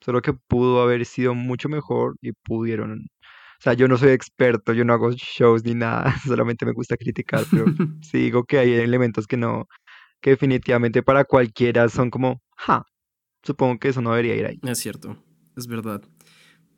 solo 0.00 0.22
que 0.22 0.32
pudo 0.32 0.80
haber 0.80 1.04
sido 1.04 1.34
mucho 1.34 1.68
mejor 1.68 2.16
y 2.22 2.32
pudieron, 2.32 2.92
o 2.98 3.62
sea, 3.62 3.74
yo 3.74 3.86
no 3.86 3.98
soy 3.98 4.12
experto, 4.12 4.72
yo 4.72 4.86
no 4.86 4.94
hago 4.94 5.12
shows 5.12 5.62
ni 5.64 5.74
nada, 5.74 6.04
solamente 6.26 6.64
me 6.64 6.72
gusta 6.72 6.96
criticar, 6.96 7.44
pero 7.50 7.66
sí 8.02 8.20
digo 8.20 8.44
que 8.44 8.58
hay 8.58 8.72
elementos 8.72 9.26
que 9.26 9.36
no, 9.36 9.66
que 10.22 10.30
definitivamente 10.30 11.02
para 11.02 11.24
cualquiera 11.24 11.90
son 11.90 12.08
como, 12.08 12.40
ja, 12.56 12.86
supongo 13.42 13.78
que 13.78 13.88
eso 13.88 14.00
no 14.00 14.12
debería 14.12 14.36
ir 14.36 14.46
ahí. 14.46 14.60
Es 14.62 14.78
cierto, 14.78 15.22
es 15.58 15.66
verdad. 15.66 16.02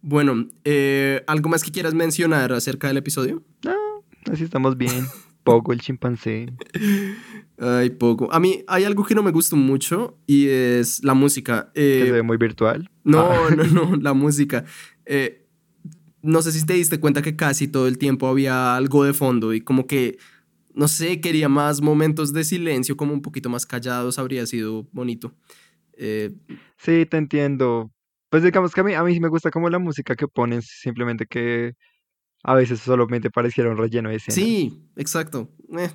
Bueno, 0.03 0.49
eh, 0.65 1.23
¿algo 1.27 1.49
más 1.51 1.63
que 1.63 1.71
quieras 1.71 1.95
mencionar 1.95 2.53
acerca 2.53 2.89
del 2.89 2.97
episodio? 2.97 3.43
No, 3.65 3.75
así 4.33 4.45
estamos 4.45 4.77
bien. 4.77 5.05
Poco 5.45 5.73
el 5.73 5.81
chimpancé. 5.81 6.53
Ay, 7.59 7.91
poco. 7.91 8.31
A 8.31 8.39
mí 8.39 8.63
hay 8.69 8.85
algo 8.85 9.05
que 9.05 9.15
no 9.15 9.23
me 9.23 9.31
gusta 9.31 9.57
mucho 9.57 10.19
y 10.27 10.47
es 10.49 11.03
la 11.03 11.15
música. 11.15 11.71
Que 11.75 12.03
Eh, 12.03 12.05
se 12.07 12.13
ve 12.13 12.23
muy 12.23 12.37
virtual. 12.37 12.91
no, 13.05 13.21
Ah, 13.21 13.49
no, 13.57 13.65
no, 13.65 13.97
la 14.01 14.13
música. 14.13 14.65
Eh, 15.07 15.47
no 16.23 16.43
sé 16.43 16.53
si 16.53 16.65
te 16.67 16.75
diste 16.75 17.01
cuenta 17.01 17.23
que 17.23 17.37
casi 17.37 17.69
todo 17.69 17.89
el 17.89 17.97
tiempo 17.97 18.29
había 18.29 18.77
algo 18.77 19.03
de 19.05 19.15
fondo 19.15 19.55
y 19.55 19.63
como 19.63 19.87
que, 19.87 20.19
no 20.75 20.89
sé, 20.89 21.23
quería 21.23 21.49
más 21.49 21.81
momentos 21.81 22.35
de 22.35 22.45
silencio, 22.45 22.97
como 22.99 23.15
un 23.15 23.23
poquito 23.23 23.49
más 23.49 23.65
callados, 23.65 24.19
habría 24.19 24.45
sido 24.47 24.87
bonito. 24.93 25.35
Eh, 25.97 26.33
Sí, 26.77 27.07
te 27.07 27.17
entiendo. 27.17 27.91
Pues 28.31 28.43
digamos 28.43 28.73
que 28.73 28.81
a 28.81 28.85
mí, 28.85 28.95
a 28.95 29.03
mí 29.03 29.21
me 29.21 29.29
gusta 29.29 29.51
como 29.51 29.69
la 29.69 29.79
música 29.79 30.17
que 30.17 30.29
ponen, 30.29 30.63
simplemente 30.63 31.27
que 31.27 31.75
a 32.43 32.55
veces 32.55 32.81
solamente 32.81 33.31
pareciera 33.31 33.71
un 33.71 33.77
relleno 33.77 34.09
de 34.09 34.17
escenas. 34.17 34.35
sí, 34.35 34.83
exacto. 34.97 35.51
Eh. 35.77 35.91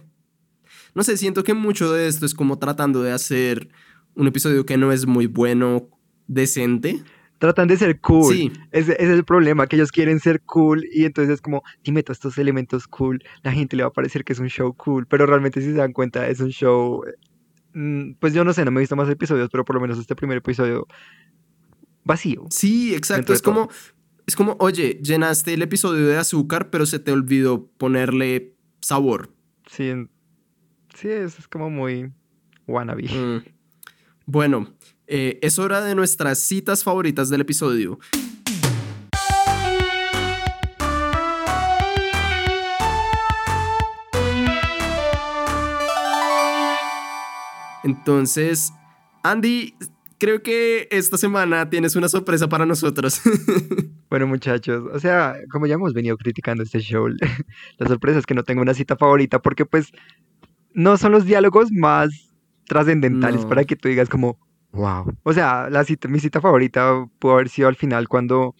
No 0.93 1.03
sé, 1.03 1.17
siento 1.17 1.43
que 1.43 1.53
mucho 1.53 1.91
de 1.91 2.07
esto 2.07 2.25
es 2.25 2.33
como 2.33 2.59
tratando 2.59 3.01
de 3.01 3.11
hacer 3.11 3.69
un 4.15 4.27
episodio 4.27 4.65
que 4.65 4.77
no 4.77 4.91
es 4.91 5.05
muy 5.05 5.27
bueno, 5.27 5.89
decente. 6.27 7.03
Tratan 7.37 7.67
de 7.67 7.77
ser 7.77 7.99
cool. 7.99 8.33
Sí, 8.33 8.51
Ese, 8.71 8.93
ese 8.93 9.03
es 9.03 9.09
el 9.09 9.25
problema, 9.25 9.67
que 9.67 9.75
ellos 9.75 9.91
quieren 9.91 10.19
ser 10.19 10.41
cool 10.41 10.85
y 10.91 11.05
entonces 11.05 11.35
es 11.35 11.41
como, 11.41 11.63
si 11.83 11.91
meto 11.91 12.11
estos 12.11 12.37
elementos 12.37 12.87
cool, 12.87 13.23
la 13.43 13.51
gente 13.51 13.75
le 13.75 13.83
va 13.83 13.89
a 13.89 13.93
parecer 13.93 14.23
que 14.23 14.33
es 14.33 14.39
un 14.39 14.47
show 14.47 14.73
cool, 14.73 15.05
pero 15.05 15.25
realmente 15.25 15.61
si 15.61 15.67
se 15.67 15.73
dan 15.73 15.91
cuenta 15.91 16.27
es 16.27 16.39
un 16.39 16.49
show, 16.49 17.03
mm, 17.73 18.13
pues 18.19 18.33
yo 18.33 18.45
no 18.45 18.53
sé, 18.53 18.63
no 18.63 18.71
me 18.71 18.79
he 18.79 18.83
visto 18.83 18.95
más 18.95 19.09
episodios, 19.09 19.49
pero 19.51 19.65
por 19.65 19.75
lo 19.75 19.81
menos 19.81 19.99
este 19.99 20.15
primer 20.15 20.37
episodio 20.37 20.87
vacío. 22.05 22.45
Sí, 22.49 22.95
exacto. 22.95 23.33
Es 23.33 23.41
como, 23.41 23.69
es 24.25 24.35
como, 24.37 24.55
oye, 24.59 25.01
llenaste 25.03 25.53
el 25.53 25.61
episodio 25.61 26.07
de 26.07 26.17
azúcar, 26.17 26.69
pero 26.69 26.85
se 26.85 26.99
te 26.99 27.11
olvidó 27.11 27.67
ponerle 27.77 28.55
sabor. 28.79 29.33
Sí, 29.69 29.91
sí 30.95 31.09
es, 31.09 31.37
es 31.37 31.47
como 31.49 31.69
muy 31.69 32.11
wannabe. 32.67 33.03
Mm. 33.03 33.43
Bueno, 34.25 34.73
eh, 35.07 35.39
es 35.41 35.59
hora 35.59 35.81
de 35.81 35.95
nuestras 35.95 36.39
citas 36.39 36.83
favoritas 36.83 37.29
del 37.29 37.41
episodio. 37.41 37.99
Entonces, 47.83 48.73
Andy 49.21 49.75
creo 50.17 50.41
que 50.41 50.87
esta 50.91 51.17
semana 51.17 51.69
tienes 51.69 51.95
una 51.95 52.07
sorpresa 52.09 52.47
para 52.49 52.65
nosotros. 52.65 53.21
Bueno, 54.07 54.27
muchachos, 54.27 54.83
o 54.93 54.99
sea, 54.99 55.35
como 55.51 55.65
ya 55.65 55.73
hemos 55.73 55.93
venido 55.93 56.15
criticando 56.15 56.63
este 56.63 56.79
show, 56.79 57.07
la 57.79 57.87
sorpresa 57.87 58.19
es 58.19 58.25
que 58.25 58.35
no 58.35 58.43
tengo 58.43 58.61
una 58.61 58.73
cita 58.73 58.95
favorita 58.95 59.41
porque 59.41 59.65
pues 59.65 59.91
no 60.73 60.95
son 60.97 61.11
los 61.11 61.25
diálogos 61.25 61.69
más 61.71 62.31
trascendentales 62.65 63.41
No. 63.41 63.49
para 63.49 63.65
que 63.65 63.75
tú 63.75 63.89
digas 63.89 64.07
como, 64.07 64.39
wow. 64.71 65.11
O 65.23 65.33
sea, 65.33 65.69
la 65.69 65.83
cita, 65.83 66.07
mi 66.07 66.19
cita 66.19 66.39
favorita 66.39 67.07
pudo 67.19 67.33
haber 67.33 67.49
sido 67.49 67.67
al 67.67 67.75
final 67.75 68.07
cuando 68.07 68.55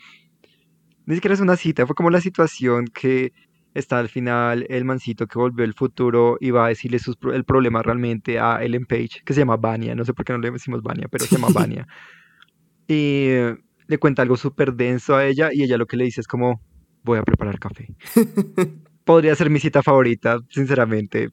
ni 1.06 1.16
siquiera 1.16 1.36
es 1.36 1.40
una 1.42 1.56
cita, 1.56 1.86
fue 1.86 1.96
como 1.96 2.10
la 2.10 2.20
situación 2.20 2.88
que 2.88 3.32
está 3.76 4.00
al 4.00 4.10
final 4.10 4.66
el 4.70 4.86
mancito 4.86 5.28
que 5.28 5.38
volvió 5.38 5.64
el 5.64 5.74
futuro 5.74 6.38
y 6.40 6.50
va 6.50 6.66
a 6.66 6.70
decirle 6.70 6.98
sus 6.98 7.18
el 7.32 7.44
problema 7.44 7.84
realmente 7.84 8.40
a 8.40 8.64
Ellen 8.64 8.86
Page, 8.86 9.22
que 9.24 9.34
se 9.34 9.42
llama 9.42 9.58
Vania, 9.58 9.94
no 9.94 10.06
sé 10.06 10.14
por 10.14 10.26
qué 10.26 10.34
no 10.34 10.40
le 10.40 10.50
decimos 10.50 10.82
Vania, 10.82 11.08
pero 11.12 11.26
se 11.26 11.36
llama 11.36 11.50
Vania. 11.54 11.86
Y 12.88 13.28
eh, 13.28 13.58
le 13.88 13.98
cuenta 13.98 14.22
algo 14.22 14.38
súper 14.38 14.74
denso 14.74 15.16
a 15.16 15.26
ella 15.26 15.50
y 15.52 15.64
ella 15.64 15.78
lo 15.78 15.86
que 15.86 15.98
le 15.98 16.06
dice 16.06 16.22
es 16.22 16.28
como, 16.28 16.62
voy 17.04 17.20
a 17.20 17.24
preparar 17.24 17.60
café. 17.60 17.94
Podría 19.04 19.36
ser 19.36 19.50
mi 19.50 19.60
cita 19.60 19.84
favorita, 19.84 20.40
sinceramente, 20.50 21.30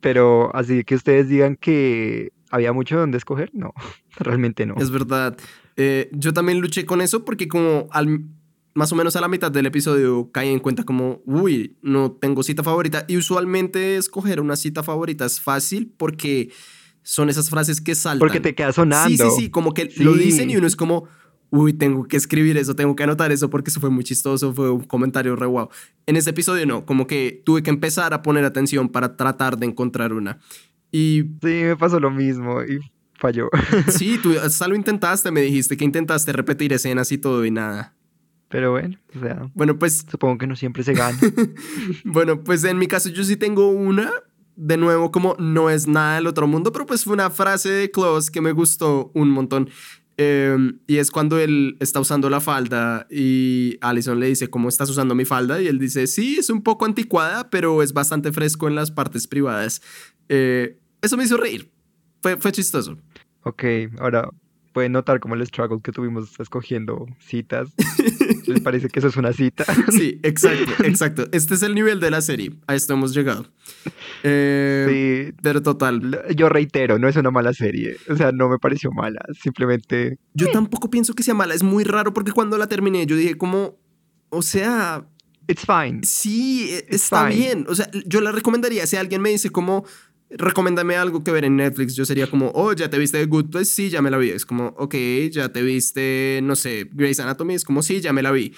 pero 0.00 0.54
así 0.56 0.82
que 0.82 0.94
ustedes 0.94 1.28
digan 1.28 1.56
que 1.56 2.32
había 2.50 2.72
mucho 2.72 2.98
donde 2.98 3.18
escoger, 3.18 3.50
no, 3.52 3.74
realmente 4.18 4.64
no. 4.64 4.76
Es 4.78 4.90
verdad. 4.90 5.36
Eh, 5.76 6.08
yo 6.12 6.32
también 6.32 6.60
luché 6.60 6.86
con 6.86 7.02
eso 7.02 7.24
porque 7.24 7.48
como 7.48 7.86
al, 7.90 8.24
más 8.76 8.92
o 8.92 8.96
menos 8.96 9.16
a 9.16 9.20
la 9.20 9.28
mitad 9.28 9.50
del 9.50 9.66
episodio 9.66 10.30
caí 10.32 10.50
en 10.50 10.60
cuenta 10.60 10.84
como, 10.84 11.20
uy, 11.24 11.76
no 11.82 12.12
tengo 12.12 12.42
cita 12.42 12.62
favorita. 12.62 13.04
Y 13.08 13.16
usualmente 13.16 13.96
escoger 13.96 14.40
una 14.40 14.54
cita 14.56 14.82
favorita 14.82 15.24
es 15.24 15.40
fácil 15.40 15.92
porque 15.96 16.50
son 17.02 17.28
esas 17.30 17.50
frases 17.50 17.80
que 17.80 17.94
saltan. 17.94 18.20
Porque 18.20 18.40
te 18.40 18.54
queda 18.54 18.72
sonando. 18.72 19.08
Sí, 19.08 19.16
sí, 19.16 19.42
sí, 19.44 19.50
como 19.50 19.72
que 19.74 19.90
lo 19.96 20.14
Sí. 20.14 20.20
dicen 20.24 20.50
y 20.50 20.56
uno 20.56 20.66
es 20.66 20.76
como, 20.76 21.08
uy, 21.50 21.72
tengo 21.72 22.04
que 22.04 22.16
escribir 22.16 22.56
eso, 22.58 22.76
tengo 22.76 22.94
que 22.94 23.02
anotar 23.04 23.32
eso 23.32 23.48
porque 23.48 23.70
eso 23.70 23.80
fue 23.80 23.90
muy 23.90 24.04
chistoso, 24.04 24.52
fue 24.52 24.70
un 24.70 24.84
comentario 24.84 25.34
re 25.36 25.46
guau. 25.46 25.68
En 26.06 26.16
este 26.16 26.30
episodio 26.30 26.66
no, 26.66 26.84
como 26.84 27.06
que 27.06 27.42
tuve 27.46 27.62
que 27.62 27.70
empezar 27.70 28.12
a 28.12 28.22
poner 28.22 28.44
atención 28.44 28.88
para 28.90 29.16
tratar 29.16 29.56
de 29.56 29.66
encontrar 29.66 30.12
una. 30.12 30.38
Y 30.92 31.22
Sí, 31.40 31.48
me 31.64 31.76
pasó 31.76 31.98
lo 31.98 32.10
mismo 32.10 32.62
y 32.62 32.78
falló. 33.14 33.48
sí, 33.88 34.18
tú 34.22 34.34
hasta 34.38 34.68
lo 34.68 34.76
intentaste, 34.76 35.30
me 35.30 35.40
dijiste 35.40 35.76
que 35.78 35.84
intentaste 35.84 36.32
repetir 36.32 36.72
escenas 36.74 37.10
y 37.10 37.16
todo 37.18 37.44
y 37.46 37.50
nada. 37.50 37.94
Pero 38.48 38.70
bueno, 38.70 38.96
o 39.14 39.20
sea, 39.20 39.50
Bueno, 39.54 39.78
pues, 39.78 40.04
supongo 40.08 40.38
que 40.38 40.46
no 40.46 40.56
siempre 40.56 40.82
se 40.84 40.94
gana. 40.94 41.18
bueno, 42.04 42.42
pues 42.44 42.64
en 42.64 42.78
mi 42.78 42.86
caso 42.86 43.08
yo 43.08 43.24
sí 43.24 43.36
tengo 43.36 43.68
una. 43.68 44.10
De 44.54 44.78
nuevo, 44.78 45.10
como 45.10 45.36
no 45.38 45.68
es 45.68 45.86
nada 45.86 46.14
del 46.14 46.26
otro 46.26 46.46
mundo, 46.46 46.72
pero 46.72 46.86
pues 46.86 47.04
fue 47.04 47.12
una 47.12 47.28
frase 47.28 47.68
de 47.68 47.90
Klaus 47.90 48.30
que 48.30 48.40
me 48.40 48.52
gustó 48.52 49.10
un 49.12 49.28
montón. 49.28 49.68
Eh, 50.16 50.56
y 50.86 50.96
es 50.96 51.10
cuando 51.10 51.38
él 51.38 51.76
está 51.78 52.00
usando 52.00 52.30
la 52.30 52.40
falda 52.40 53.06
y 53.10 53.76
Allison 53.82 54.18
le 54.18 54.28
dice, 54.28 54.48
¿cómo 54.48 54.70
estás 54.70 54.88
usando 54.88 55.14
mi 55.14 55.26
falda? 55.26 55.60
Y 55.60 55.66
él 55.66 55.78
dice, 55.78 56.06
sí, 56.06 56.38
es 56.38 56.48
un 56.48 56.62
poco 56.62 56.86
anticuada, 56.86 57.50
pero 57.50 57.82
es 57.82 57.92
bastante 57.92 58.32
fresco 58.32 58.66
en 58.66 58.76
las 58.76 58.90
partes 58.90 59.26
privadas. 59.26 59.82
Eh, 60.30 60.78
eso 61.02 61.18
me 61.18 61.24
hizo 61.24 61.36
reír. 61.36 61.70
Fue, 62.22 62.38
fue 62.38 62.50
chistoso. 62.50 62.96
Ok, 63.42 63.62
ahora 63.98 64.30
pueden 64.76 64.92
notar 64.92 65.20
como 65.20 65.34
el 65.36 65.46
struggle 65.46 65.80
que 65.82 65.90
tuvimos 65.90 66.38
escogiendo 66.38 67.06
citas. 67.18 67.70
¿Les 68.46 68.60
parece 68.66 68.88
que 68.88 68.98
eso 68.98 69.08
es 69.08 69.16
una 69.16 69.32
cita? 69.32 69.64
Sí, 69.88 70.20
exacto, 70.22 70.84
exacto. 70.84 71.26
Este 71.32 71.54
es 71.54 71.62
el 71.62 71.74
nivel 71.74 71.98
de 71.98 72.10
la 72.10 72.20
serie. 72.20 72.52
A 72.66 72.74
esto 72.74 72.92
hemos 72.92 73.14
llegado. 73.14 73.46
Eh, 74.22 74.84
Sí, 75.30 75.34
Pero 75.42 75.62
total, 75.62 76.22
Yo 76.36 76.50
reitero, 76.50 76.98
no 76.98 77.08
es 77.08 77.16
una 77.16 77.30
mala 77.30 77.54
serie. 77.54 77.96
O 78.10 78.16
sea, 78.16 78.32
no 78.32 78.50
me 78.50 78.58
pareció 78.58 78.90
mala. 78.92 79.24
Simplemente. 79.40 80.18
yo 80.34 80.50
tampoco 80.50 80.90
pienso 80.90 81.14
que 81.14 81.22
sea 81.22 81.32
mala. 81.32 81.54
Es 81.54 81.62
muy 81.62 81.82
raro 81.82 82.12
porque 82.12 82.32
cuando 82.32 82.58
la 82.58 82.66
terminé 82.66 83.06
yo 83.06 83.16
dije 83.16 83.38
como, 83.38 83.78
o 84.28 84.42
sea, 84.42 85.06
It's 85.48 85.64
fine. 85.64 86.00
sí, 86.02 86.68
e- 86.70 86.78
It's 86.90 87.04
está 87.04 87.28
fine. 87.28 87.34
bien. 87.40 87.64
O 87.68 87.74
sea, 87.74 87.88
yo 88.04 88.20
la 88.20 88.30
recomendaría. 88.30 88.86
Si 88.86 88.96
alguien 88.96 89.22
me 89.22 89.30
dice 89.30 89.48
como, 89.48 89.86
recomiéndame 90.30 90.96
algo 90.96 91.22
que 91.22 91.30
ver 91.30 91.44
en 91.44 91.56
Netflix, 91.56 91.94
yo 91.94 92.04
sería 92.04 92.28
como, 92.28 92.50
oh, 92.54 92.72
ya 92.72 92.90
te 92.90 92.98
viste 92.98 93.18
The 93.18 93.26
Good 93.26 93.50
Place, 93.50 93.66
sí, 93.66 93.90
ya 93.90 94.02
me 94.02 94.10
la 94.10 94.18
vi. 94.18 94.30
Es 94.30 94.44
como, 94.44 94.68
ok, 94.78 94.94
ya 95.30 95.50
te 95.50 95.62
viste, 95.62 96.40
no 96.42 96.56
sé, 96.56 96.88
Grey's 96.92 97.20
Anatomy, 97.20 97.54
es 97.54 97.64
como, 97.64 97.82
sí, 97.82 98.00
ya 98.00 98.12
me 98.12 98.22
la 98.22 98.32
vi. 98.32 98.52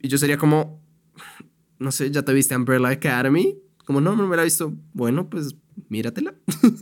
Y 0.00 0.08
yo 0.08 0.18
sería 0.18 0.38
como, 0.38 0.82
no 1.78 1.92
sé, 1.92 2.10
ya 2.10 2.22
te 2.22 2.32
viste 2.32 2.56
Umbrella 2.56 2.88
Academy. 2.88 3.58
Como, 3.84 4.00
no, 4.00 4.14
no 4.14 4.26
me 4.26 4.36
la 4.36 4.42
he 4.42 4.46
visto. 4.46 4.74
Bueno, 4.92 5.28
pues 5.28 5.56
míratela. 5.88 6.34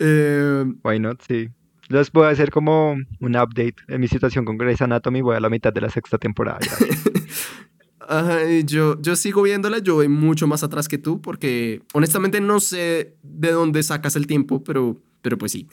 Eh, 0.00 0.64
Why 0.82 0.98
not? 0.98 1.22
Sí. 1.26 1.48
Les 1.88 2.10
voy 2.10 2.26
a 2.26 2.30
hacer 2.30 2.50
como 2.50 2.96
un 3.20 3.36
update 3.36 3.76
en 3.86 4.00
mi 4.00 4.08
situación 4.08 4.44
con 4.44 4.58
Grey's 4.58 4.82
Anatomy. 4.82 5.20
Voy 5.20 5.36
a 5.36 5.40
la 5.40 5.48
mitad 5.48 5.72
de 5.72 5.80
la 5.80 5.88
sexta 5.88 6.18
temporada. 6.18 6.58
ya. 6.60 6.76
Ajá, 8.08 8.38
yo, 8.64 9.00
yo 9.00 9.16
sigo 9.16 9.42
viéndola, 9.42 9.78
yo 9.78 9.94
voy 9.94 10.08
mucho 10.08 10.46
más 10.46 10.62
atrás 10.62 10.88
que 10.88 10.98
tú 10.98 11.20
porque 11.20 11.82
honestamente 11.92 12.40
no 12.40 12.60
sé 12.60 13.16
de 13.22 13.52
dónde 13.52 13.82
sacas 13.82 14.16
el 14.16 14.26
tiempo, 14.26 14.62
pero, 14.64 14.96
pero 15.22 15.38
pues 15.38 15.52
sí. 15.52 15.68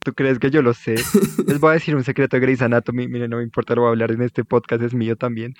¿Tú 0.00 0.12
crees 0.12 0.38
que 0.38 0.50
yo 0.50 0.62
lo 0.62 0.74
sé? 0.74 0.94
Les 1.46 1.58
voy 1.60 1.70
a 1.70 1.74
decir 1.74 1.96
un 1.96 2.04
secreto 2.04 2.36
de 2.36 2.40
Grey's 2.40 2.62
Anatomy. 2.62 3.08
Miren, 3.08 3.30
no 3.30 3.38
me 3.38 3.42
importa, 3.42 3.74
lo 3.74 3.82
voy 3.82 3.88
a 3.88 3.90
hablar 3.90 4.12
en 4.12 4.22
este 4.22 4.44
podcast, 4.44 4.82
es 4.82 4.94
mío 4.94 5.16
también. 5.16 5.54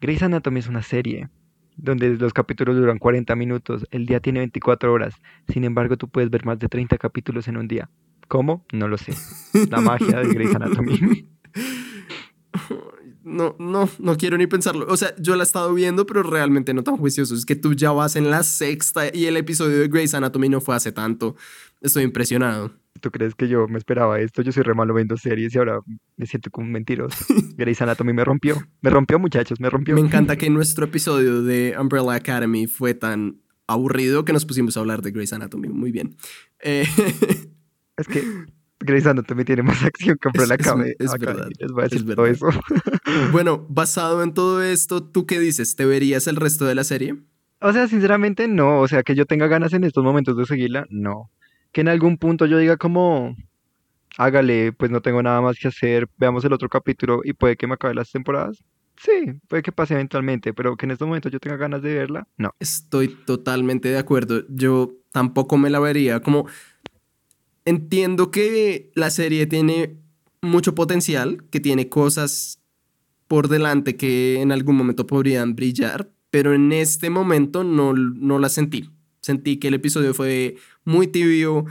Grey's 0.00 0.22
Anatomy 0.22 0.60
es 0.60 0.68
una 0.68 0.82
serie 0.82 1.28
donde 1.76 2.10
los 2.16 2.32
capítulos 2.32 2.76
duran 2.76 2.98
40 2.98 3.34
minutos. 3.36 3.86
El 3.90 4.06
día 4.06 4.20
tiene 4.20 4.40
24 4.40 4.92
horas. 4.92 5.14
Sin 5.48 5.64
embargo, 5.64 5.96
tú 5.96 6.08
puedes 6.08 6.30
ver 6.30 6.44
más 6.44 6.58
de 6.58 6.68
30 6.68 6.98
capítulos 6.98 7.48
en 7.48 7.56
un 7.56 7.68
día. 7.68 7.90
¿Cómo? 8.28 8.64
No 8.72 8.88
lo 8.88 8.96
sé. 8.98 9.14
La 9.70 9.80
magia 9.80 10.20
de 10.20 10.28
Grey's 10.32 10.54
Anatomy. 10.54 11.28
No, 13.24 13.56
no, 13.58 13.88
no 13.98 14.16
quiero 14.16 14.36
ni 14.36 14.46
pensarlo. 14.46 14.86
O 14.88 14.96
sea, 14.96 15.14
yo 15.18 15.36
la 15.36 15.42
he 15.42 15.46
estado 15.46 15.72
viendo, 15.74 16.06
pero 16.06 16.22
realmente 16.22 16.74
no 16.74 16.82
tan 16.82 16.96
juicioso. 16.96 17.34
Es 17.34 17.46
que 17.46 17.56
tú 17.56 17.74
ya 17.74 17.92
vas 17.92 18.16
en 18.16 18.30
la 18.30 18.42
sexta 18.42 19.14
y 19.14 19.26
el 19.26 19.36
episodio 19.36 19.78
de 19.78 19.88
Grey's 19.88 20.14
Anatomy 20.14 20.48
no 20.48 20.60
fue 20.60 20.74
hace 20.74 20.92
tanto. 20.92 21.36
Estoy 21.80 22.04
impresionado. 22.04 22.72
¿Tú 23.00 23.10
crees 23.10 23.34
que 23.34 23.48
yo 23.48 23.66
me 23.68 23.78
esperaba 23.78 24.20
esto? 24.20 24.42
Yo 24.42 24.52
soy 24.52 24.62
re 24.62 24.74
malo 24.74 24.94
viendo 24.94 25.16
series 25.16 25.54
y 25.54 25.58
ahora 25.58 25.80
me 26.16 26.26
siento 26.26 26.50
como 26.50 26.66
un 26.66 26.72
mentiroso. 26.72 27.16
Grey's 27.56 27.82
Anatomy 27.82 28.12
me 28.12 28.24
rompió. 28.24 28.56
Me 28.80 28.90
rompió, 28.90 29.18
muchachos, 29.18 29.60
me 29.60 29.70
rompió. 29.70 29.94
Me 29.94 30.00
encanta 30.00 30.36
que 30.36 30.50
nuestro 30.50 30.84
episodio 30.84 31.42
de 31.42 31.74
Umbrella 31.78 32.14
Academy 32.14 32.66
fue 32.66 32.94
tan 32.94 33.40
aburrido 33.66 34.24
que 34.24 34.32
nos 34.32 34.44
pusimos 34.44 34.76
a 34.76 34.80
hablar 34.80 35.02
de 35.02 35.10
Grey's 35.10 35.32
Anatomy. 35.32 35.68
Muy 35.68 35.90
bien. 35.92 36.16
Eh, 36.60 36.84
Es 37.96 38.08
que 38.08 38.22
Grey's 38.84 39.06
Anatomy 39.06 39.44
tiene 39.44 39.62
más 39.62 39.82
acción 39.84 40.18
que 40.20 40.28
Umbrella 40.28 40.54
Es- 40.54 40.60
es- 40.60 40.66
Academy. 40.68 40.90
es 40.98 41.12
verdad, 41.18 41.48
Les 41.58 41.72
voy 41.72 41.82
a 41.82 41.86
es 41.86 41.90
decir 41.92 42.14
todo 42.14 42.22
verdad. 42.24 42.48
eso. 42.50 42.60
bueno, 43.32 43.66
basado 43.68 44.22
en 44.22 44.34
todo 44.34 44.62
esto, 44.62 45.02
¿tú 45.02 45.26
qué 45.26 45.38
dices? 45.40 45.76
¿Te 45.76 45.84
verías 45.86 46.26
el 46.26 46.36
resto 46.36 46.64
de 46.66 46.74
la 46.74 46.84
serie? 46.84 47.16
O 47.60 47.72
sea, 47.72 47.86
sinceramente 47.88 48.48
no. 48.48 48.80
O 48.80 48.88
sea, 48.88 49.02
que 49.02 49.14
yo 49.14 49.24
tenga 49.26 49.46
ganas 49.46 49.72
en 49.72 49.84
estos 49.84 50.02
momentos 50.04 50.36
de 50.36 50.46
seguirla, 50.46 50.86
no. 50.90 51.30
Que 51.72 51.80
en 51.82 51.88
algún 51.88 52.18
punto 52.18 52.44
yo 52.46 52.58
diga 52.58 52.76
como, 52.76 53.36
hágale, 54.18 54.72
pues 54.72 54.90
no 54.90 55.00
tengo 55.00 55.22
nada 55.22 55.40
más 55.40 55.58
que 55.58 55.68
hacer, 55.68 56.08
veamos 56.18 56.44
el 56.44 56.52
otro 56.52 56.68
capítulo 56.68 57.20
y 57.24 57.32
puede 57.32 57.56
que 57.56 57.66
me 57.66 57.74
acabe 57.74 57.94
las 57.94 58.10
temporadas. 58.10 58.62
Sí, 58.96 59.32
puede 59.48 59.62
que 59.62 59.72
pase 59.72 59.94
eventualmente, 59.94 60.52
pero 60.52 60.76
que 60.76 60.86
en 60.86 60.92
estos 60.92 61.08
momentos 61.08 61.32
yo 61.32 61.40
tenga 61.40 61.56
ganas 61.56 61.82
de 61.82 61.94
verla, 61.94 62.28
no. 62.36 62.50
Estoy 62.60 63.08
totalmente 63.08 63.88
de 63.88 63.98
acuerdo. 63.98 64.44
Yo 64.48 64.92
tampoco 65.12 65.56
me 65.56 65.70
la 65.70 65.80
vería. 65.80 66.20
Como 66.20 66.46
entiendo 67.64 68.30
que 68.30 68.90
la 68.94 69.10
serie 69.10 69.46
tiene 69.46 69.96
mucho 70.40 70.74
potencial, 70.74 71.44
que 71.50 71.60
tiene 71.60 71.88
cosas 71.88 72.60
por 73.28 73.48
delante 73.48 73.96
que 73.96 74.40
en 74.40 74.52
algún 74.52 74.76
momento 74.76 75.06
podrían 75.06 75.54
brillar, 75.54 76.10
pero 76.30 76.54
en 76.54 76.72
este 76.72 77.10
momento 77.10 77.64
no, 77.64 77.94
no 77.94 78.38
la 78.38 78.48
sentí. 78.48 78.90
Sentí 79.20 79.58
que 79.58 79.68
el 79.68 79.74
episodio 79.74 80.14
fue 80.14 80.56
muy 80.84 81.06
tibio. 81.06 81.64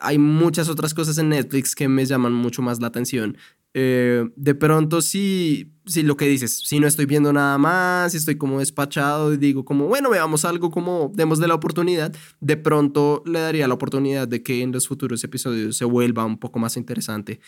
Hay 0.00 0.18
muchas 0.18 0.68
otras 0.68 0.94
cosas 0.94 1.18
en 1.18 1.30
Netflix 1.30 1.74
que 1.74 1.88
me 1.88 2.06
llaman 2.06 2.32
mucho 2.32 2.62
más 2.62 2.80
la 2.80 2.86
atención. 2.86 3.36
Eh, 3.76 4.30
de 4.36 4.54
pronto 4.54 5.02
sí, 5.02 5.72
sí 5.84 6.04
lo 6.04 6.16
que 6.16 6.26
dices, 6.28 6.60
si 6.64 6.78
no 6.78 6.86
estoy 6.86 7.06
viendo 7.06 7.32
nada 7.32 7.58
más, 7.58 8.12
si 8.12 8.18
estoy 8.18 8.36
como 8.36 8.60
despachado 8.60 9.34
y 9.34 9.36
digo 9.36 9.64
como, 9.64 9.86
bueno, 9.88 10.10
veamos 10.10 10.44
algo 10.44 10.70
como 10.70 11.10
démosle 11.12 11.48
la 11.48 11.54
oportunidad, 11.54 12.14
de 12.40 12.56
pronto 12.56 13.24
le 13.26 13.40
daría 13.40 13.66
la 13.66 13.74
oportunidad 13.74 14.28
de 14.28 14.44
que 14.44 14.62
en 14.62 14.70
los 14.70 14.86
futuros 14.86 15.24
episodios 15.24 15.76
se 15.76 15.84
vuelva 15.84 16.24
un 16.24 16.38
poco 16.38 16.60
más 16.60 16.76
interesante. 16.76 17.40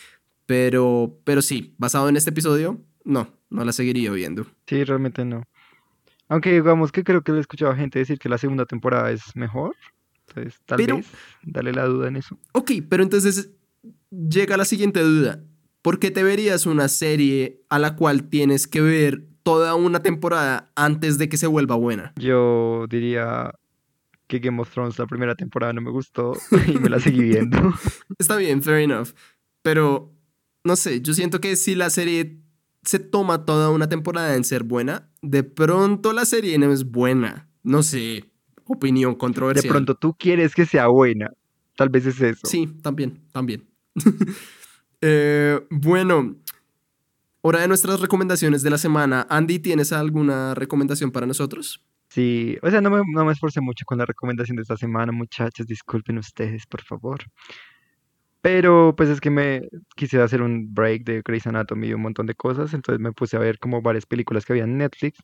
Pero, 0.47 1.19
pero 1.25 1.43
sí, 1.43 1.75
basado 1.79 2.09
en 2.09 2.17
este 2.17 2.31
episodio, 2.31 2.81
no, 3.05 3.29
no 3.51 3.65
la 3.65 3.73
seguiría 3.73 4.11
viendo. 4.11 4.47
Sí, 4.67 4.83
realmente 4.85 5.25
no. 5.25 5.45
Aunque 6.29 6.53
digamos 6.55 6.91
que 6.91 7.05
creo 7.05 7.23
que 7.23 7.31
he 7.33 7.39
escuchado 7.39 7.71
a 7.71 7.77
gente 7.77 8.01
decir 8.01 8.19
que 8.19 8.29
la 8.29 8.39
segunda 8.39 8.67
temporada 8.67 9.13
es 9.13 9.23
mejor. 9.37 9.77
Entonces, 10.29 10.61
tal 10.67 10.79
Pero- 10.79 10.97
vez, 10.97 11.07
dale 11.45 11.73
la 11.73 11.85
duda 11.87 12.09
en 12.09 12.17
eso. 12.17 12.37
Ok, 12.53 12.73
pero 12.89 13.05
entonces 13.05 13.51
llega 14.11 14.57
la 14.57 14.65
siguiente 14.65 15.01
duda. 15.01 15.41
¿Por 15.87 16.01
qué 16.01 16.11
te 16.11 16.25
verías 16.25 16.67
una 16.67 16.89
serie 16.89 17.63
a 17.69 17.79
la 17.79 17.95
cual 17.95 18.29
tienes 18.29 18.67
que 18.67 18.81
ver 18.81 19.25
toda 19.45 19.77
una 19.77 20.03
temporada 20.03 20.73
antes 20.75 21.17
de 21.17 21.29
que 21.29 21.37
se 21.37 21.47
vuelva 21.47 21.77
buena? 21.77 22.13
Yo 22.17 22.87
diría 22.91 23.55
que 24.27 24.41
Game 24.41 24.61
of 24.61 24.69
Thrones 24.69 24.99
la 24.99 25.07
primera 25.07 25.37
temporada 25.37 25.73
no 25.73 25.83
me 25.83 25.93
gustó 25.93 26.33
y 26.67 26.73
me 26.73 26.89
la 26.89 26.99
seguí 26.99 27.23
viendo. 27.29 27.73
Está 28.19 28.35
bien, 28.35 28.65
fair 28.65 28.79
enough. 28.79 29.11
Pero, 29.63 30.13
no 30.65 30.75
sé, 30.75 31.03
yo 31.03 31.15
siento 31.15 31.41
que 31.41 31.55
si 31.55 31.77
la 31.77 31.89
serie 31.89 32.41
se 32.83 32.99
toma 32.99 33.45
toda 33.45 33.71
una 33.71 33.89
temporada 33.89 34.35
en 34.35 34.43
ser 34.43 34.65
buena, 34.65 35.09
de 35.23 35.45
pronto 35.45 36.13
la 36.13 36.25
serie 36.25 36.59
no 36.59 36.73
es 36.73 36.91
buena. 36.91 37.49
No 37.63 37.85
sé, 37.85 38.25
opinión 38.65 39.15
controversial. 39.15 39.63
De 39.63 39.69
pronto 39.69 39.95
tú 39.95 40.17
quieres 40.19 40.53
que 40.53 40.67
sea 40.67 40.89
buena. 40.89 41.31
Tal 41.77 41.91
vez 41.91 42.07
es 42.07 42.21
eso. 42.21 42.45
Sí, 42.45 42.67
también, 42.83 43.21
también. 43.31 43.69
Eh, 45.01 45.61
bueno, 45.71 46.37
hora 47.43 47.61
de 47.61 47.69
nuestras 47.69 48.01
recomendaciones 48.01 48.63
de 48.63 48.71
la 48.71 48.79
semana. 48.79 49.27
Andy, 49.31 49.59
¿tienes 49.59 49.93
alguna 49.93 50.55
recomendación 50.55 51.11
para 51.11 51.27
nosotros? 51.27 51.85
Sí, 52.09 52.57
o 52.63 52.71
sea, 52.71 52.81
no 52.81 52.91
me, 52.91 53.03
no 53.13 53.25
me 53.25 53.33
esforcé 53.33 53.61
mucho 53.61 53.85
con 53.85 53.99
la 53.99 54.07
recomendación 54.07 54.57
de 54.57 54.63
esta 54.63 54.77
semana, 54.77 55.13
muchachos, 55.13 55.67
disculpen 55.67 56.19
ustedes, 56.19 56.67
por 56.67 56.83
favor. 56.83 57.21
Pero 58.41 58.95
pues 58.97 59.09
es 59.09 59.21
que 59.21 59.31
me 59.31 59.69
quise 59.97 60.21
hacer 60.23 60.41
un 60.41 60.73
break 60.73 61.05
de 61.05 61.23
Grey's 61.25 61.47
Anatomy 61.49 61.89
y 61.89 61.95
un 61.95 62.03
montón 62.03 62.27
de 62.27 62.35
cosas, 62.35 62.73
entonces 62.75 63.01
me 63.01 63.13
puse 63.13 63.37
a 63.37 63.41
ver 63.41 63.59
como 63.59 63.83
varias 63.83 64.07
películas 64.07 64.45
que 64.45 64.53
había 64.53 64.65
en 64.65 64.79
Netflix. 64.79 65.19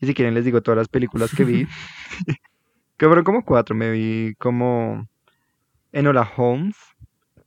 Y 0.00 0.06
si 0.06 0.14
quieren 0.14 0.34
les 0.34 0.44
digo 0.44 0.62
todas 0.62 0.78
las 0.78 0.88
películas 0.88 1.34
que 1.34 1.44
vi. 1.44 1.66
que 2.96 3.06
fueron 3.06 3.24
como 3.24 3.44
cuatro, 3.44 3.76
me 3.76 3.90
vi 3.90 4.34
como 4.38 5.06
Enola 5.92 6.28
Holmes, 6.36 6.76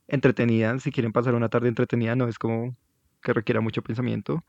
entretenida, 0.08 0.78
si 0.78 0.90
quieren 0.92 1.12
pasar 1.12 1.34
una 1.34 1.48
tarde 1.48 1.68
entretenida, 1.68 2.16
no 2.16 2.28
es 2.28 2.38
como 2.38 2.76
que 3.22 3.32
requiera 3.32 3.60
mucho 3.60 3.82
pensamiento. 3.82 4.44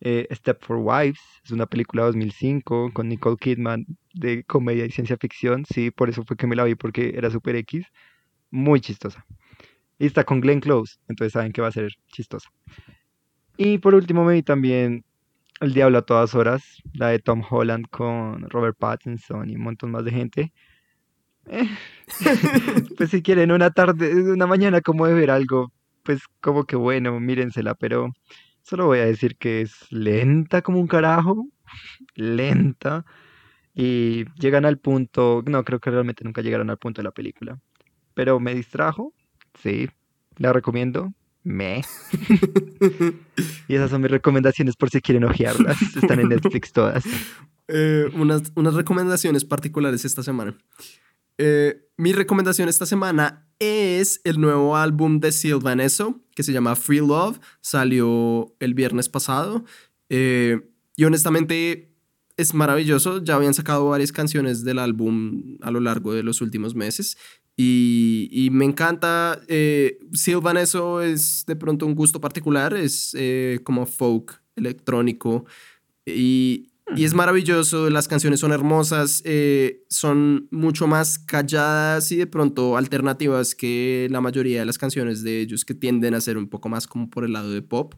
Eh, 0.00 0.26
Step 0.32 0.64
for 0.64 0.78
Wives, 0.78 1.20
es 1.44 1.50
una 1.50 1.66
película 1.66 2.02
de 2.02 2.08
2005 2.08 2.90
con 2.92 3.08
Nicole 3.08 3.36
Kidman 3.36 3.86
de 4.14 4.44
comedia 4.44 4.84
y 4.84 4.90
ciencia 4.90 5.16
ficción, 5.16 5.64
sí, 5.64 5.90
por 5.90 6.08
eso 6.08 6.24
fue 6.24 6.36
que 6.36 6.46
me 6.46 6.56
la 6.56 6.64
vi 6.64 6.74
porque 6.74 7.12
era 7.16 7.30
super 7.30 7.54
X, 7.56 7.86
muy 8.50 8.80
chistosa. 8.80 9.24
Y 9.98 10.06
está 10.06 10.24
con 10.24 10.40
Glenn 10.40 10.60
Close, 10.60 10.96
entonces 11.08 11.32
saben 11.32 11.52
que 11.52 11.62
va 11.62 11.68
a 11.68 11.72
ser 11.72 11.92
chistosa. 12.08 12.50
Y 13.56 13.78
por 13.78 13.94
último 13.94 14.24
me 14.24 14.34
vi 14.34 14.42
también 14.42 15.04
El 15.60 15.74
Diablo 15.74 15.98
a 15.98 16.02
todas 16.02 16.34
horas, 16.34 16.82
la 16.94 17.08
de 17.08 17.18
Tom 17.18 17.42
Holland 17.48 17.86
con 17.88 18.48
Robert 18.50 18.76
Pattinson 18.78 19.48
y 19.50 19.56
un 19.56 19.62
montón 19.62 19.92
más 19.92 20.04
de 20.04 20.10
gente. 20.10 20.52
Pues 22.96 23.10
si 23.10 23.22
quieren 23.22 23.52
una 23.52 23.70
tarde, 23.70 24.32
una 24.32 24.46
mañana 24.46 24.80
como 24.80 25.06
de 25.06 25.14
ver 25.14 25.30
algo, 25.30 25.72
pues 26.02 26.20
como 26.40 26.64
que 26.64 26.76
bueno, 26.76 27.18
mírensela, 27.20 27.74
pero 27.74 28.12
solo 28.62 28.86
voy 28.86 28.98
a 28.98 29.06
decir 29.06 29.36
que 29.36 29.62
es 29.62 29.90
lenta 29.90 30.62
como 30.62 30.78
un 30.78 30.86
carajo, 30.86 31.46
lenta, 32.14 33.04
y 33.74 34.24
llegan 34.38 34.64
al 34.64 34.78
punto, 34.78 35.42
no, 35.46 35.64
creo 35.64 35.80
que 35.80 35.90
realmente 35.90 36.24
nunca 36.24 36.42
llegaron 36.42 36.70
al 36.70 36.78
punto 36.78 37.00
de 37.00 37.04
la 37.04 37.12
película, 37.12 37.58
pero 38.14 38.38
me 38.40 38.54
distrajo, 38.54 39.14
sí, 39.62 39.88
la 40.36 40.52
recomiendo, 40.52 41.12
me. 41.42 41.82
y 43.68 43.74
esas 43.74 43.90
son 43.90 44.02
mis 44.02 44.10
recomendaciones 44.10 44.76
por 44.76 44.90
si 44.90 45.00
quieren 45.00 45.24
ojearlas, 45.24 45.80
están 45.96 46.20
en 46.20 46.28
Netflix 46.28 46.72
todas. 46.72 47.04
Eh, 47.68 48.10
unas, 48.14 48.52
unas 48.56 48.74
recomendaciones 48.74 49.44
particulares 49.46 50.04
esta 50.04 50.22
semana. 50.22 50.58
Eh, 51.38 51.88
mi 51.96 52.12
recomendación 52.12 52.68
esta 52.68 52.86
semana 52.86 53.48
es 53.58 54.20
el 54.24 54.40
nuevo 54.40 54.76
álbum 54.76 55.20
de 55.20 55.30
Sylvan 55.30 55.80
Esso, 55.80 56.20
que 56.34 56.42
se 56.42 56.52
llama 56.52 56.74
Free 56.74 56.98
Love. 56.98 57.38
Salió 57.60 58.54
el 58.58 58.74
viernes 58.74 59.08
pasado. 59.08 59.64
Eh, 60.08 60.60
y 60.96 61.04
honestamente 61.04 61.94
es 62.36 62.54
maravilloso. 62.54 63.22
Ya 63.22 63.36
habían 63.36 63.54
sacado 63.54 63.88
varias 63.88 64.12
canciones 64.12 64.64
del 64.64 64.78
álbum 64.78 65.58
a 65.60 65.70
lo 65.70 65.80
largo 65.80 66.12
de 66.12 66.22
los 66.22 66.40
últimos 66.40 66.74
meses. 66.74 67.16
Y, 67.56 68.48
me 68.50 68.64
encanta. 68.64 69.40
Eh, 69.46 69.98
Sylvan 70.12 70.56
Esso 70.56 71.02
es 71.02 71.44
de 71.46 71.56
pronto 71.56 71.86
un 71.86 71.94
gusto 71.94 72.20
particular. 72.20 72.74
Es 72.74 73.14
eh, 73.16 73.60
como 73.62 73.86
folk 73.86 74.42
electrónico. 74.56 75.44
Y, 76.04 76.71
y 76.96 77.04
es 77.04 77.14
maravilloso, 77.14 77.90
las 77.90 78.08
canciones 78.08 78.40
son 78.40 78.52
hermosas, 78.52 79.22
eh, 79.24 79.84
son 79.88 80.48
mucho 80.50 80.86
más 80.86 81.18
calladas 81.18 82.10
y 82.12 82.16
de 82.16 82.26
pronto 82.26 82.76
alternativas 82.76 83.54
que 83.54 84.08
la 84.10 84.20
mayoría 84.20 84.60
de 84.60 84.66
las 84.66 84.78
canciones 84.78 85.22
de 85.22 85.40
ellos 85.40 85.64
que 85.64 85.74
tienden 85.74 86.14
a 86.14 86.20
ser 86.20 86.36
un 86.36 86.48
poco 86.48 86.68
más 86.68 86.86
como 86.86 87.10
por 87.10 87.24
el 87.24 87.32
lado 87.32 87.50
de 87.50 87.62
pop, 87.62 87.94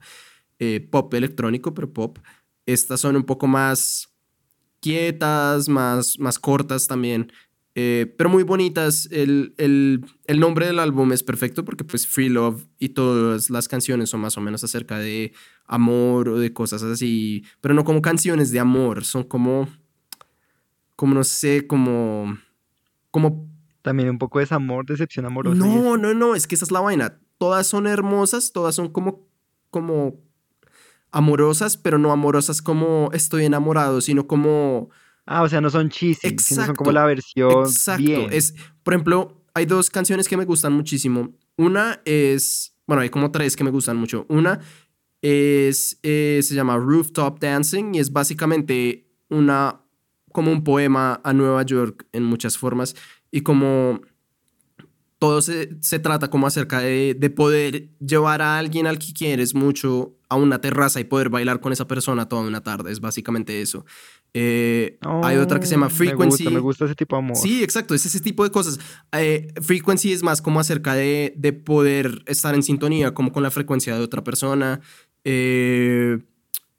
eh, 0.59 0.87
pop 0.91 1.13
electrónico, 1.15 1.75
pero 1.75 1.93
pop. 1.93 2.19
Estas 2.67 3.01
son 3.01 3.17
un 3.17 3.25
poco 3.25 3.47
más 3.47 4.09
quietas, 4.81 5.69
más, 5.69 6.19
más 6.19 6.39
cortas 6.39 6.87
también. 6.87 7.33
Eh, 7.75 8.15
pero 8.17 8.31
muy 8.31 8.45
bonitas. 8.45 9.09
El, 9.11 9.55
el, 9.59 10.05
el, 10.27 10.41
nombre 10.41 10.67
del 10.67 10.79
álbum 10.79 11.13
es 11.13 11.23
perfecto 11.23 11.65
porque 11.65 11.83
pues 11.83 12.07
Free 12.07 12.29
Love 12.29 12.65
y 12.79 12.91
todas 12.91 13.51
las 13.51 13.67
canciones 13.67 14.11
son 14.11 14.21
más 14.21 14.37
o 14.39 14.41
menos 14.41 14.63
acerca 14.63 14.99
de 14.99 15.33
amor 15.67 16.29
o 16.29 16.39
de 16.39 16.53
cosas 16.53 16.83
así, 16.83 17.45
pero 17.61 17.75
no 17.75 17.85
como 17.85 18.01
canciones 18.01 18.53
de 18.53 18.61
amor, 18.61 19.05
son 19.05 19.25
como, 19.25 19.69
como 20.97 21.15
no 21.15 21.25
sé, 21.25 21.67
como, 21.67 22.39
como... 23.11 23.53
También 23.83 24.09
un 24.09 24.19
poco 24.19 24.39
de 24.39 24.45
desamor, 24.47 24.87
decepción 24.87 25.27
amorosa. 25.27 25.57
No, 25.57 25.99
no, 25.99 26.15
no, 26.15 26.35
es 26.35 26.47
que 26.47 26.55
esa 26.55 26.65
es 26.65 26.71
la 26.71 26.81
vaina. 26.81 27.19
Todas 27.37 27.67
son 27.67 27.87
hermosas, 27.87 28.51
todas 28.51 28.75
son 28.75 28.89
como, 28.89 29.29
como 29.69 30.23
amorosas, 31.11 31.77
pero 31.77 31.99
no 31.99 32.11
amorosas 32.11 32.63
como 32.63 33.11
estoy 33.13 33.45
enamorado, 33.45 34.01
sino 34.01 34.27
como 34.27 34.89
Ah, 35.27 35.43
o 35.43 35.49
sea, 35.49 35.61
no 35.61 35.71
son 35.71 35.89
cheesy, 35.89 36.37
sino 36.39 36.67
son 36.67 36.75
como 36.75 36.93
la 36.93 37.07
versión 37.07 37.65
exacto. 37.65 38.29
Es, 38.31 38.55
por 38.83 38.95
ejemplo, 38.95 39.43
hay 39.55 39.67
dos 39.67 39.91
canciones 39.91 40.29
que 40.29 40.37
me 40.37 40.45
gustan 40.45 40.73
muchísimo. 40.73 41.33
Una 41.57 42.01
es, 42.05 42.77
bueno, 42.87 43.03
hay 43.03 43.11
como 43.11 43.31
tres 43.31 43.57
que 43.57 43.65
me 43.65 43.71
gustan 43.71 43.97
mucho. 43.97 44.27
Una 44.29 44.61
es, 45.23 45.99
eh, 46.03 46.41
se 46.43 46.55
llama 46.55 46.77
Rooftop 46.77 47.39
Dancing 47.41 47.95
y 47.95 48.01
es 48.01 48.13
básicamente 48.13 49.09
una, 49.31 49.81
como 50.33 50.53
un 50.53 50.63
poema 50.63 51.21
a 51.25 51.33
Nueva 51.33 51.63
York 51.63 52.07
en 52.13 52.25
muchas 52.25 52.59
formas 52.59 52.95
y 53.31 53.41
como 53.41 54.01
todo 55.19 55.41
se, 55.43 55.71
se, 55.81 55.99
trata 55.99 56.29
como 56.29 56.47
acerca 56.47 56.81
de, 56.81 57.17
de, 57.19 57.31
poder 57.31 57.91
llevar 57.99 58.43
a 58.43 58.59
alguien 58.59 58.87
al 58.87 58.99
que 58.99 59.13
quieres 59.13 59.55
mucho 59.55 60.17
a 60.29 60.37
una 60.37 60.61
terraza 60.61 61.01
y 61.01 61.05
poder 61.05 61.29
bailar 61.29 61.61
con 61.61 61.73
esa 61.73 61.87
persona 61.87 62.29
toda 62.29 62.43
una 62.43 62.63
tarde. 62.63 62.93
Es 62.93 63.01
básicamente 63.01 63.63
eso. 63.63 63.85
Eh, 64.37 64.99
hay 65.23 65.37
otra 65.37 65.61
que 65.61 65.67
se 65.67 65.73
llama 65.73 65.89
Frequency. 65.89 66.45
Me 66.45 66.51
gusta, 66.51 66.51
me 66.51 66.61
gusta, 66.61 66.85
ese 66.87 66.95
tipo 66.97 67.15
de 67.17 67.23
amor. 67.23 67.37
Sí, 67.37 67.63
exacto, 67.63 67.95
es 67.95 68.05
ese 68.05 68.21
tipo 68.21 68.43
de 68.43 68.51
cosas. 68.51 68.81
Eh, 69.13 69.53
frequency 69.63 70.13
es 70.13 70.25
más 70.25 70.43
como 70.43 70.59
acerca 70.59 70.95
de, 70.95 71.35
de, 71.37 71.53
poder 71.53 72.23
estar 72.27 72.55
en 72.55 72.65
sintonía, 72.65 73.15
como 73.15 73.33
con 73.33 73.45
la 73.45 73.53
frecuencia 73.53 73.95
de 73.95 74.03
otra 74.03 74.25
persona. 74.25 74.81
Eh, 75.23 76.19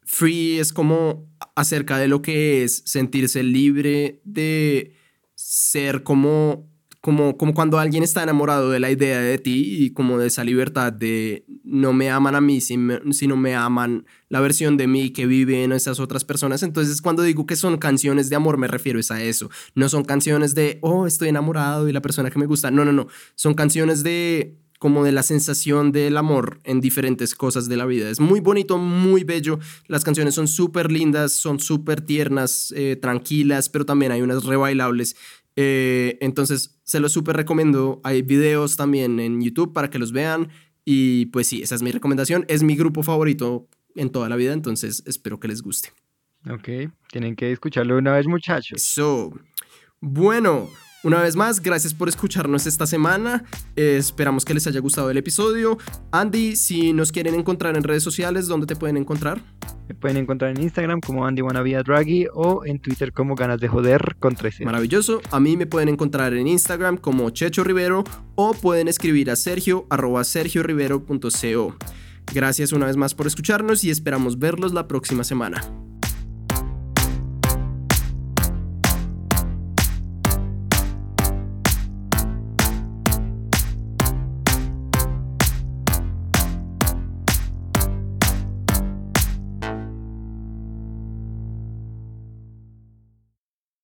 free 0.04 0.60
es 0.60 0.74
como 0.74 1.28
acerca 1.56 1.98
de 1.98 2.10
lo 2.10 2.22
que 2.22 2.64
es 2.64 2.84
sentirse 2.86 3.42
libre 3.42 4.22
de 4.26 4.94
ser 5.36 6.04
como 6.04 6.70
como, 7.06 7.38
como 7.38 7.54
cuando 7.54 7.78
alguien 7.78 8.02
está 8.02 8.24
enamorado 8.24 8.72
de 8.72 8.80
la 8.80 8.90
idea 8.90 9.20
de 9.20 9.38
ti 9.38 9.76
y 9.78 9.92
como 9.92 10.18
de 10.18 10.26
esa 10.26 10.44
libertad 10.44 10.92
de 10.92 11.46
no 11.64 11.94
me 11.94 12.10
aman 12.10 12.34
a 12.34 12.42
mí, 12.42 12.62
sino 12.62 13.38
me 13.38 13.54
aman 13.54 14.08
la 14.28 14.40
versión 14.40 14.76
de 14.76 14.88
mí 14.88 15.12
que 15.12 15.28
vive 15.28 15.64
en 15.64 15.72
esas 15.72 16.00
otras 16.00 16.26
personas. 16.26 16.64
Entonces 16.64 17.04
cuando 17.04 17.22
digo 17.22 17.46
que 17.46 17.56
son 17.56 17.78
canciones 17.78 18.32
de 18.32 18.38
amor 18.38 18.58
me 18.58 18.68
refiero 18.68 19.00
a 19.08 19.22
eso. 19.22 19.52
No 19.76 19.88
son 19.88 20.04
canciones 20.04 20.56
de, 20.56 20.80
oh, 20.82 21.06
estoy 21.06 21.30
enamorado 21.30 21.88
y 21.88 21.94
la 21.94 22.02
persona 22.02 22.32
que 22.32 22.40
me 22.40 22.48
gusta. 22.48 22.72
No, 22.72 22.84
no, 22.84 22.92
no. 22.92 23.06
Son 23.36 23.54
canciones 23.54 24.02
de 24.02 24.58
como 24.80 25.04
de 25.04 25.12
la 25.12 25.22
sensación 25.22 25.92
del 25.92 26.18
amor 26.18 26.60
en 26.64 26.82
diferentes 26.82 27.36
cosas 27.36 27.70
de 27.70 27.78
la 27.78 27.86
vida. 27.86 28.10
Es 28.10 28.20
muy 28.20 28.40
bonito, 28.40 28.80
muy 28.80 29.24
bello. 29.24 29.60
Las 29.88 30.04
canciones 30.04 30.34
son 30.34 30.48
súper 30.48 30.92
lindas, 30.92 31.34
son 31.34 31.60
súper 31.60 32.02
tiernas, 32.02 32.74
eh, 32.76 32.98
tranquilas, 33.00 33.70
pero 33.70 33.86
también 33.86 34.12
hay 34.12 34.24
unas 34.24 34.44
rebailables 34.44 35.16
eh, 35.56 36.18
entonces, 36.22 36.80
se 36.84 37.00
los 37.00 37.12
súper 37.12 37.36
recomiendo. 37.36 38.02
Hay 38.04 38.22
videos 38.22 38.76
también 38.76 39.20
en 39.20 39.42
YouTube 39.42 39.74
para 39.74 39.90
que 39.90 40.00
los 40.00 40.12
vean. 40.12 40.50
Y 40.84 41.28
pues 41.28 41.48
sí, 41.48 41.62
esa 41.62 41.76
es 41.76 41.82
mi 41.82 41.92
recomendación. 41.92 42.46
Es 42.48 42.64
mi 42.64 42.76
grupo 42.76 43.04
favorito 43.04 43.68
en 43.96 44.10
toda 44.10 44.30
la 44.30 44.36
vida, 44.36 44.54
entonces 44.54 45.04
espero 45.06 45.40
que 45.40 45.48
les 45.48 45.62
guste. 45.62 45.90
Ok, 46.50 46.92
tienen 47.12 47.36
que 47.36 47.52
escucharlo 47.52 47.98
una 47.98 48.14
vez, 48.14 48.28
muchachos. 48.28 48.82
So, 48.84 49.34
bueno, 50.00 50.70
una 51.06 51.22
vez 51.22 51.36
más, 51.36 51.62
gracias 51.62 51.94
por 51.94 52.10
escucharnos 52.10 52.66
esta 52.66 52.88
semana. 52.88 53.44
Eh, 53.76 53.96
esperamos 53.98 54.44
que 54.44 54.56
les 54.56 54.66
haya 54.66 54.80
gustado 54.80 55.12
el 55.12 55.18
episodio. 55.18 55.78
Andy, 56.12 56.56
si 56.56 56.94
nos 56.94 57.12
quieren 57.12 57.36
encontrar 57.36 57.78
en 57.78 57.84
redes 57.84 58.02
sociales, 58.02 58.48
¿dónde 58.48 58.66
te 58.66 58.76
pueden 58.76 58.98
encontrar? 58.98 59.40
Me 59.88 59.94
pueden 59.94 60.18
encontrar 60.18 60.52
en 60.52 60.64
Instagram 60.64 61.02
como 61.02 61.28
Andy 61.28 61.44
Draghi 61.86 62.26
o 62.34 62.66
en 62.66 62.80
Twitter 62.80 63.14
como 63.14 63.36
Ganas 63.36 63.60
de 63.60 63.68
Joder 63.68 64.16
con 64.20 64.36
13. 64.36 64.66
Maravilloso. 64.66 65.22
A 65.30 65.40
mí 65.40 65.56
me 65.56 65.68
pueden 65.68 65.90
encontrar 65.90 66.34
en 66.34 66.48
Instagram 66.48 66.98
como 66.98 67.30
Checho 67.30 67.64
Rivero 67.64 68.04
o 68.34 68.56
pueden 68.56 68.88
escribir 68.88 69.30
a 69.30 69.36
sergio 69.36 69.86
arroba 69.92 70.24
sergiorivero.co. 70.24 71.76
Gracias 72.34 72.72
una 72.72 72.88
vez 72.88 72.98
más 72.98 73.14
por 73.14 73.28
escucharnos 73.28 73.84
y 73.84 73.92
esperamos 73.92 74.40
verlos 74.40 74.74
la 74.74 74.88
próxima 74.88 75.24
semana. 75.24 75.62